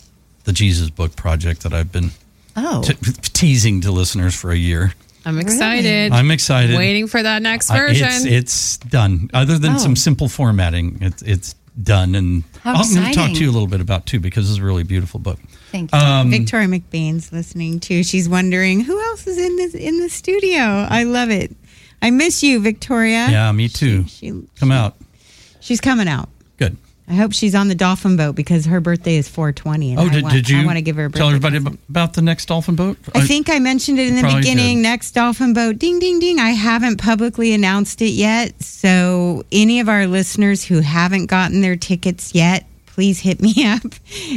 the 0.44 0.52
Jesus 0.52 0.88
Book 0.88 1.16
project 1.16 1.62
that 1.64 1.74
I've 1.74 1.92
been 1.92 2.12
Oh. 2.62 2.82
t- 2.82 2.94
teasing 3.22 3.80
to 3.82 3.90
listeners 3.92 4.34
for 4.34 4.50
a 4.52 4.56
year. 4.56 4.92
I'm 5.24 5.38
excited. 5.38 6.12
I'm 6.12 6.30
excited. 6.30 6.76
Waiting 6.76 7.06
for 7.06 7.22
that 7.22 7.42
next 7.42 7.70
I- 7.70 7.76
version. 7.78 8.08
It's, 8.08 8.24
it's 8.24 8.76
done. 8.78 9.30
Other 9.34 9.58
than 9.58 9.74
Oh. 9.74 9.78
some 9.78 9.96
simple 9.96 10.28
formatting, 10.28 10.98
it's 11.02 11.22
it's 11.22 11.54
done. 11.80 12.14
And 12.14 12.42
How 12.62 12.74
I'm 12.74 12.94
going 12.94 13.06
to 13.06 13.14
talk 13.14 13.32
to 13.32 13.40
you 13.42 13.50
a 13.50 13.52
little 13.52 13.68
bit 13.68 13.80
about 13.80 14.06
too 14.06 14.18
because 14.20 14.50
it's 14.50 14.58
a 14.58 14.64
really 14.64 14.82
beautiful 14.82 15.20
book. 15.20 15.38
Thank 15.72 15.92
you. 15.92 15.98
Um, 15.98 16.30
Victoria 16.30 16.68
McBain's 16.68 17.32
listening 17.32 17.80
too. 17.80 18.02
She's 18.02 18.28
wondering 18.28 18.80
who 18.80 18.98
else 19.00 19.26
is 19.26 19.38
in 19.38 19.56
this 19.56 19.74
in 19.74 20.00
the 20.00 20.08
studio. 20.08 20.62
I 20.88 21.04
love 21.04 21.30
it. 21.30 21.54
I 22.02 22.11
miss 22.11 22.42
you, 22.42 22.61
Victoria. 22.61 23.28
yeah, 23.30 23.52
me 23.52 23.68
too. 23.68 24.06
She, 24.08 24.32
Come 24.56 24.72
out. 24.72 24.96
she's 25.61 25.80
coming 25.82 26.08
out. 26.08 26.30
I 27.11 27.14
hope 27.14 27.32
she's 27.32 27.56
on 27.56 27.66
the 27.68 27.74
dolphin 27.74 28.16
boat 28.16 28.36
because 28.36 28.66
her 28.66 28.80
birthday 28.80 29.16
is 29.16 29.28
420. 29.28 29.90
And 29.90 29.98
Oh, 30.00 30.04
I 30.04 30.08
did, 30.11 30.22
want, 30.22 30.34
did 30.34 30.48
you 30.48 30.61
I 30.61 30.64
want 30.64 30.76
to 30.76 30.82
give 30.82 30.94
her 30.96 31.06
a 31.06 31.11
tell 31.11 31.26
everybody 31.26 31.58
present. 31.58 31.80
about 31.88 32.12
the 32.14 32.22
next 32.22 32.46
dolphin 32.46 32.76
boat? 32.76 32.98
I 33.14 33.26
think 33.26 33.50
I 33.50 33.58
mentioned 33.58 33.98
it 33.98 34.08
in 34.08 34.14
the 34.16 34.22
beginning. 34.22 34.76
did. 34.78 34.82
Next 34.84 35.11
dolphin 35.11 35.52
boat, 35.52 35.78
ding, 35.78 35.98
ding, 35.98 36.20
ding. 36.20 36.38
I 36.38 36.50
haven't 36.50 36.98
publicly 36.98 37.52
announced 37.52 38.00
it 38.00 38.11
yet. 38.12 38.62
So, 38.62 39.44
any 39.50 39.80
of 39.80 39.88
our 39.88 40.06
listeners 40.06 40.64
who 40.64 40.80
haven't 40.80 41.26
gotten 41.26 41.61
their 41.62 41.74
tickets 41.76 42.32
yet, 42.34 42.64
please 42.86 43.18
hit 43.20 43.40
me 43.40 43.54
up 43.66 43.82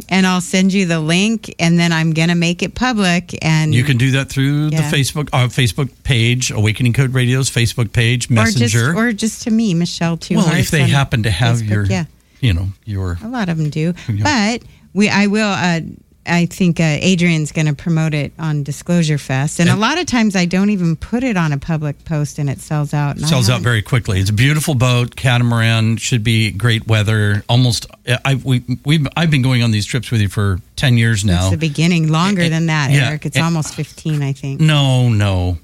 and 0.10 0.26
I'll 0.26 0.42
send 0.42 0.74
you 0.74 0.86
the 0.86 1.00
link. 1.00 1.54
And 1.60 1.78
then 1.78 1.92
I'm 1.92 2.12
going 2.14 2.30
to 2.30 2.36
make 2.36 2.64
it 2.64 2.74
public. 2.76 3.38
And 3.46 3.74
you 3.76 3.84
can 3.84 3.98
do 3.98 4.12
that 4.12 4.30
through 4.30 4.70
Yeah. 4.70 4.90
the 4.90 4.96
Facebook 4.98 5.30
uh, 5.34 5.48
Facebook 5.48 5.90
page, 6.04 6.50
Awakening 6.50 6.94
Code 6.94 7.14
Radio's 7.14 7.50
Facebook 7.52 7.94
page, 7.94 8.32
or 8.32 8.36
just, 8.46 8.60
Messenger. 8.60 8.96
or 8.98 9.12
just 9.14 9.44
to 9.44 9.52
me, 9.52 9.74
Michelle 9.76 10.18
Two 10.18 10.38
well, 10.38 10.54
if 10.56 10.72
they 10.72 10.84
happen 10.88 11.22
to 11.24 11.32
have 11.32 11.58
Facebook, 11.58 11.70
your, 11.70 11.86
yeah. 11.86 12.06
You 12.44 12.54
know, 12.54 12.68
your 12.86 13.18
A 13.24 13.28
lot 13.28 13.50
of 13.50 13.58
them 13.58 13.70
do. 13.70 13.94
Yeah. 14.08 14.24
But 14.60 14.68
we, 14.94 15.10
I 15.10 15.28
will. 15.28 15.48
Uh, 15.50 15.80
I 16.26 16.46
think 16.46 16.80
uh, 16.80 16.84
Adrian's 17.02 17.52
going 17.52 17.66
to 17.66 17.74
promote 17.74 18.14
it 18.14 18.32
on 18.40 18.64
Disclosure 18.64 19.18
Fest, 19.18 19.60
and, 19.60 19.68
And- 19.68 19.78
a 19.78 19.82
lot 19.82 19.98
of 19.98 20.06
times 20.06 20.38
I 20.38 20.46
don't 20.46 20.70
even 20.70 20.96
put 20.96 21.22
it 21.22 21.36
on 21.36 21.52
a 21.52 21.58
public 21.58 22.06
post, 22.06 22.40
and 22.40 22.50
it 22.50 22.60
sells 22.62 22.94
out. 22.94 23.18
and 23.18 23.28
sells 23.28 23.50
out 23.50 23.60
very 23.62 23.82
quickly. 23.82 24.20
It's 24.22 24.30
a 24.30 24.34
beautiful 24.34 24.74
boat, 24.74 25.18
catamaran. 25.18 25.98
Should 25.98 26.24
be 26.24 26.52
great 26.52 26.88
weather. 26.88 27.44
Almost, 27.50 27.88
I 28.24 28.36
we 28.36 28.64
we 28.86 29.06
I've 29.18 29.32
been 29.32 29.42
going 29.42 29.64
on 29.64 29.72
these 29.72 29.86
trips 29.86 30.12
with 30.12 30.22
you 30.22 30.30
for 30.30 30.60
ten 30.78 30.98
years 30.98 31.26
now. 31.26 31.42
It's 31.48 31.52
the 31.52 31.58
beginning, 31.58 32.08
longer 32.10 32.48
than 32.48 32.68
that, 32.68 32.92
Yeah. 32.92 33.10
Eric. 33.10 33.26
It's 33.26 33.36
And- 33.36 33.44
almost 33.46 33.74
fifteen, 33.76 34.22
I 34.24 34.32
think. 34.32 34.62
No, 34.62 35.10
no, 35.10 35.58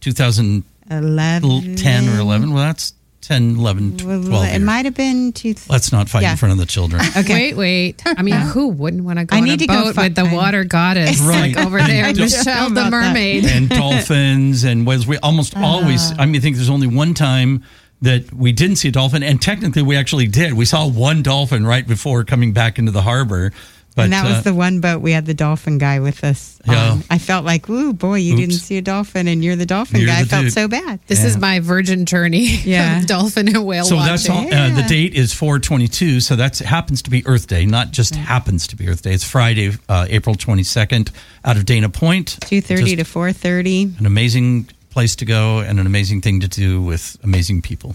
2010 0.00 0.64
Eleven 0.90 2.14
or 2.14 2.20
eleven. 2.20 2.52
Well, 2.52 2.62
that's 2.64 2.92
10, 3.26 3.56
11, 3.56 3.96
12 3.98 4.28
Well, 4.28 4.42
it 4.42 4.50
years. 4.50 4.60
might 4.62 4.84
have 4.84 4.94
been 4.94 5.32
two. 5.32 5.54
Let's 5.68 5.90
not 5.92 6.08
fight 6.08 6.22
Yeah. 6.22 6.32
in 6.32 6.36
front 6.36 6.52
of 6.52 6.58
the 6.58 6.66
children. 6.66 7.02
Okay. 7.16 7.52
Wait, 7.52 7.56
wait. 7.56 8.02
I 8.06 8.22
mean, 8.22 8.34
uh-huh. 8.34 8.48
who 8.52 8.68
wouldn't 8.68 9.04
want 9.04 9.18
to 9.18 9.24
go 9.24 9.34
I 9.36 9.38
on 9.40 9.44
need 9.44 9.54
a 9.54 9.56
to 9.58 9.66
go 9.66 9.84
boat 9.84 9.94
fi- 9.94 10.04
with 10.04 10.14
the 10.16 10.22
I- 10.26 10.34
water 10.34 10.64
goddess 10.64 11.20
Right. 11.20 11.54
like 11.56 11.66
over 11.66 11.78
there, 11.82 12.06
And- 12.06 12.18
Michelle 12.18 12.68
the 12.70 12.80
About 12.80 12.90
that. 12.90 12.90
mermaid? 12.90 13.44
and 13.46 13.68
dolphins 13.68 14.64
and 14.64 14.86
whales. 14.86 15.06
We 15.06 15.16
almost 15.18 15.56
uh-huh. 15.56 15.64
always. 15.64 16.12
I 16.18 16.26
mean, 16.26 16.36
I 16.36 16.40
think 16.40 16.56
there's 16.56 16.70
only 16.70 16.86
one 16.86 17.14
time 17.14 17.62
that 18.02 18.32
we 18.34 18.52
didn't 18.52 18.76
see 18.76 18.88
a 18.88 18.92
dolphin, 18.92 19.22
and 19.22 19.40
technically 19.40 19.80
we 19.82 19.96
actually 19.96 20.26
did. 20.26 20.52
We 20.52 20.64
saw 20.66 20.86
one 20.86 21.22
dolphin 21.22 21.64
right 21.66 21.86
before 21.86 22.24
coming 22.24 22.52
back 22.52 22.78
into 22.78 22.92
the 22.92 23.02
harbor. 23.02 23.52
But 23.96 24.04
and 24.04 24.12
that 24.12 24.26
uh, 24.26 24.30
was 24.30 24.42
the 24.42 24.52
one 24.54 24.80
boat 24.80 25.00
we 25.02 25.12
had 25.12 25.24
the 25.24 25.34
dolphin 25.34 25.78
guy 25.78 26.00
with 26.00 26.24
us. 26.24 26.58
Yeah. 26.66 26.92
on. 26.92 27.04
I 27.10 27.18
felt 27.18 27.44
like, 27.44 27.70
ooh, 27.70 27.92
boy, 27.92 28.16
you 28.16 28.34
didn't 28.36 28.56
see 28.56 28.76
a 28.76 28.82
dolphin, 28.82 29.28
and 29.28 29.44
you're 29.44 29.54
the 29.54 29.66
dolphin 29.66 30.00
You're 30.00 30.08
guy. 30.08 30.20
I 30.20 30.24
felt 30.24 30.44
dude. 30.44 30.52
so 30.52 30.66
bad. 30.66 30.98
This 31.06 31.22
is 31.22 31.36
my 31.36 31.60
virgin 31.60 32.04
journey 32.04 32.46
Yeah. 32.64 32.98
of 32.98 33.06
dolphin 33.06 33.46
and 33.54 33.64
whale 33.64 33.84
So 33.84 33.94
watching. 33.94 34.10
that's 34.10 34.28
all. 34.28 34.52
Uh, 34.52 34.74
the 34.74 34.82
date 34.88 35.14
is 35.14 35.32
422. 35.32 36.18
So 36.20 36.34
that 36.34 36.58
happens 36.58 37.02
to 37.02 37.10
be 37.10 37.24
Earth 37.24 37.46
Day, 37.46 37.66
not 37.66 37.92
just 37.92 38.16
happens 38.16 38.66
to 38.68 38.76
be 38.76 38.88
Earth 38.88 39.02
Day. 39.02 39.12
It's 39.14 39.22
Friday, 39.22 39.70
uh, 39.88 40.06
April 40.10 40.34
22nd, 40.34 41.10
out 41.44 41.56
of 41.56 41.64
Dana 41.64 41.88
Point. 41.88 42.38
Two 42.40 42.60
thirty 42.60 42.82
Just 42.82 42.96
to 42.98 43.04
four 43.04 43.32
thirty. 43.32 43.84
an 43.98 44.06
amazing 44.06 44.68
place 44.90 45.14
to 45.16 45.24
go 45.24 45.58
and 45.60 45.78
an 45.78 45.86
amazing 45.86 46.20
thing 46.20 46.40
to 46.40 46.48
do 46.48 46.82
with 46.82 47.16
amazing 47.22 47.62
people. 47.62 47.94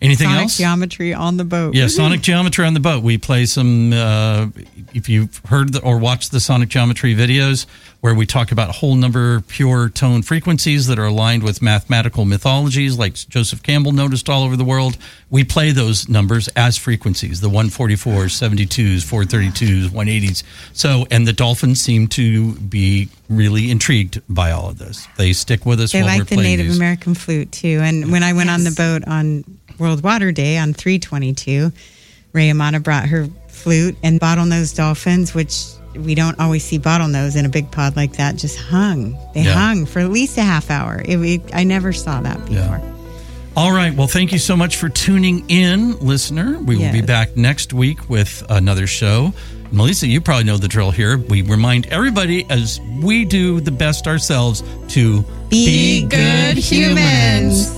Yes. 0.00 0.06
Anything 0.08 0.28
Sonic 0.28 0.42
else? 0.42 0.56
geometry 0.56 1.14
on 1.14 1.36
the 1.36 1.44
boat. 1.44 1.74
Yeah, 1.74 1.86
Sonic 1.86 2.20
Geometry 2.22 2.64
on 2.64 2.74
the 2.74 2.80
boat. 2.80 3.02
We 3.02 3.18
play 3.18 3.44
some. 3.46 3.92
Uh, 3.92 4.48
if 4.94 5.08
you've 5.08 5.36
heard 5.46 5.74
the, 5.74 5.82
or 5.82 5.98
watched 5.98 6.32
the 6.32 6.40
Sonic 6.40 6.68
Geometry 6.70 7.14
videos, 7.14 7.66
where 8.00 8.14
we 8.14 8.24
talk 8.26 8.50
about 8.50 8.76
whole 8.76 8.94
number 8.94 9.42
pure 9.42 9.88
tone 9.90 10.22
frequencies 10.22 10.86
that 10.86 10.98
are 10.98 11.06
aligned 11.06 11.42
with 11.42 11.60
mathematical 11.60 12.24
mythologies, 12.24 12.98
like 12.98 13.14
Joseph 13.14 13.62
Campbell 13.62 13.92
noticed 13.92 14.28
all 14.30 14.42
over 14.42 14.56
the 14.56 14.64
world, 14.64 14.96
we 15.28 15.44
play 15.44 15.70
those 15.70 16.08
numbers 16.08 16.48
as 16.56 16.78
frequencies: 16.78 17.40
the 17.42 17.50
144s, 17.50 18.30
72s, 18.30 19.04
432s, 19.04 19.88
180s. 19.88 20.42
So, 20.72 21.06
and 21.10 21.26
the 21.26 21.32
dolphins 21.34 21.80
seem 21.80 22.08
to 22.08 22.54
be 22.54 23.10
really 23.28 23.70
intrigued 23.70 24.22
by 24.28 24.50
all 24.50 24.70
of 24.70 24.78
this. 24.78 25.06
They 25.16 25.32
stick 25.34 25.66
with 25.66 25.80
us. 25.80 25.92
They 25.92 26.02
while 26.02 26.12
we're 26.12 26.18
like 26.20 26.28
the 26.28 26.36
playing 26.36 26.50
Native 26.50 26.66
these. 26.66 26.76
American 26.78 27.14
flute 27.14 27.52
too. 27.52 27.80
And 27.82 28.10
when 28.10 28.22
I 28.22 28.32
went 28.32 28.50
on 28.50 28.64
the 28.64 28.72
boat 28.72 29.06
on 29.06 29.44
World 29.80 30.02
Water 30.04 30.30
Day 30.30 30.58
on 30.58 30.74
322, 30.74 31.72
Ray 32.32 32.50
Amata 32.50 32.78
brought 32.80 33.08
her 33.08 33.26
flute 33.48 33.96
and 34.02 34.20
bottlenose 34.20 34.76
dolphins, 34.76 35.34
which 35.34 35.64
we 35.96 36.14
don't 36.14 36.38
always 36.38 36.62
see 36.62 36.78
bottlenose 36.78 37.36
in 37.36 37.44
a 37.46 37.48
big 37.48 37.70
pod 37.70 37.96
like 37.96 38.12
that, 38.18 38.36
just 38.36 38.58
hung. 38.58 39.18
They 39.34 39.42
Yeah. 39.42 39.54
hung 39.54 39.86
for 39.86 39.98
at 40.00 40.10
least 40.10 40.38
a 40.38 40.42
half 40.42 40.70
hour. 40.70 41.02
It, 41.04 41.16
we, 41.16 41.40
I 41.52 41.64
never 41.64 41.92
saw 41.92 42.20
that 42.20 42.44
before. 42.46 42.80
All 43.56 43.72
right. 43.72 43.92
Well, 43.92 44.06
thank 44.06 44.30
you 44.30 44.38
so 44.38 44.56
much 44.56 44.76
for 44.76 44.88
tuning 44.88 45.44
in, 45.50 45.98
listener. 45.98 46.58
We 46.60 46.76
will 46.76 46.92
be 46.92 47.02
back 47.02 47.36
next 47.36 47.72
week 47.72 48.08
with 48.08 48.44
another 48.48 48.86
show. 48.86 49.32
Melissa, 49.72 50.06
you 50.06 50.20
probably 50.20 50.44
know 50.44 50.56
the 50.56 50.68
drill 50.68 50.92
here. 50.92 51.18
We 51.18 51.42
remind 51.42 51.86
everybody, 51.86 52.46
as 52.48 52.80
we 53.02 53.24
do 53.24 53.60
the 53.60 53.70
best 53.72 54.06
ourselves, 54.06 54.62
to 54.88 55.24
Be 55.48 56.06
good 56.06 56.56
humans. 56.56 57.70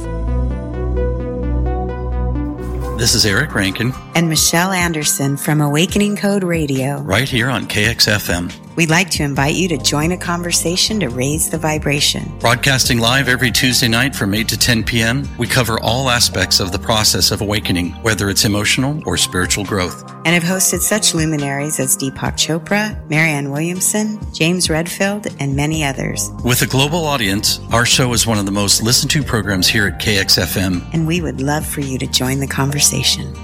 This 3.02 3.16
is 3.16 3.26
Eric 3.26 3.56
Rankin, 3.56 3.92
And 4.14 4.28
Michelle 4.28 4.70
Anderson 4.70 5.36
from 5.36 5.60
Awakening 5.60 6.16
Code 6.16 6.44
Radio. 6.44 7.00
right 7.00 7.28
here 7.28 7.50
on 7.50 7.66
KXFM. 7.66 8.61
We'd 8.74 8.88
like 8.88 9.10
to 9.10 9.22
invite 9.22 9.54
you 9.54 9.68
to 9.68 9.76
join 9.76 10.12
a 10.12 10.16
conversation 10.16 10.98
to 11.00 11.08
raise 11.08 11.50
the 11.50 11.58
vibration. 11.58 12.38
Broadcasting 12.38 12.98
live 12.98 13.28
every 13.28 13.50
Tuesday 13.50 13.88
night 13.88 14.16
from 14.16 14.32
8 14.32 14.48
to 14.48 14.58
10 14.58 14.84
p.m., 14.84 15.28
we 15.36 15.46
cover 15.46 15.78
all 15.80 16.08
aspects 16.08 16.58
of 16.58 16.72
the 16.72 16.78
process 16.78 17.30
of 17.32 17.42
awakening, 17.42 17.90
whether 18.02 18.30
it's 18.30 18.46
emotional 18.46 19.02
or 19.04 19.18
spiritual 19.18 19.64
growth. 19.66 20.10
And 20.24 20.28
have 20.28 20.42
hosted 20.42 20.80
such 20.80 21.14
luminaries 21.14 21.78
as 21.80 21.96
Deepak 21.98 22.34
Chopra, 22.38 22.98
Marianne 23.10 23.50
Williamson, 23.50 24.18
James 24.32 24.70
Redfield, 24.70 25.26
and 25.38 25.54
many 25.54 25.84
others. 25.84 26.30
With 26.42 26.62
a 26.62 26.66
global 26.66 27.04
audience, 27.04 27.60
our 27.72 27.84
show 27.84 28.14
is 28.14 28.26
one 28.26 28.38
of 28.38 28.46
the 28.46 28.52
most 28.52 28.82
listened 28.82 29.10
to 29.10 29.22
programs 29.22 29.68
here 29.68 29.86
at 29.88 30.00
KXFM. 30.00 30.94
And 30.94 31.06
we 31.06 31.20
would 31.20 31.42
love 31.42 31.66
for 31.66 31.82
you 31.82 31.98
to 31.98 32.06
join 32.06 32.40
the 32.40 32.46
conversation. 32.46 33.34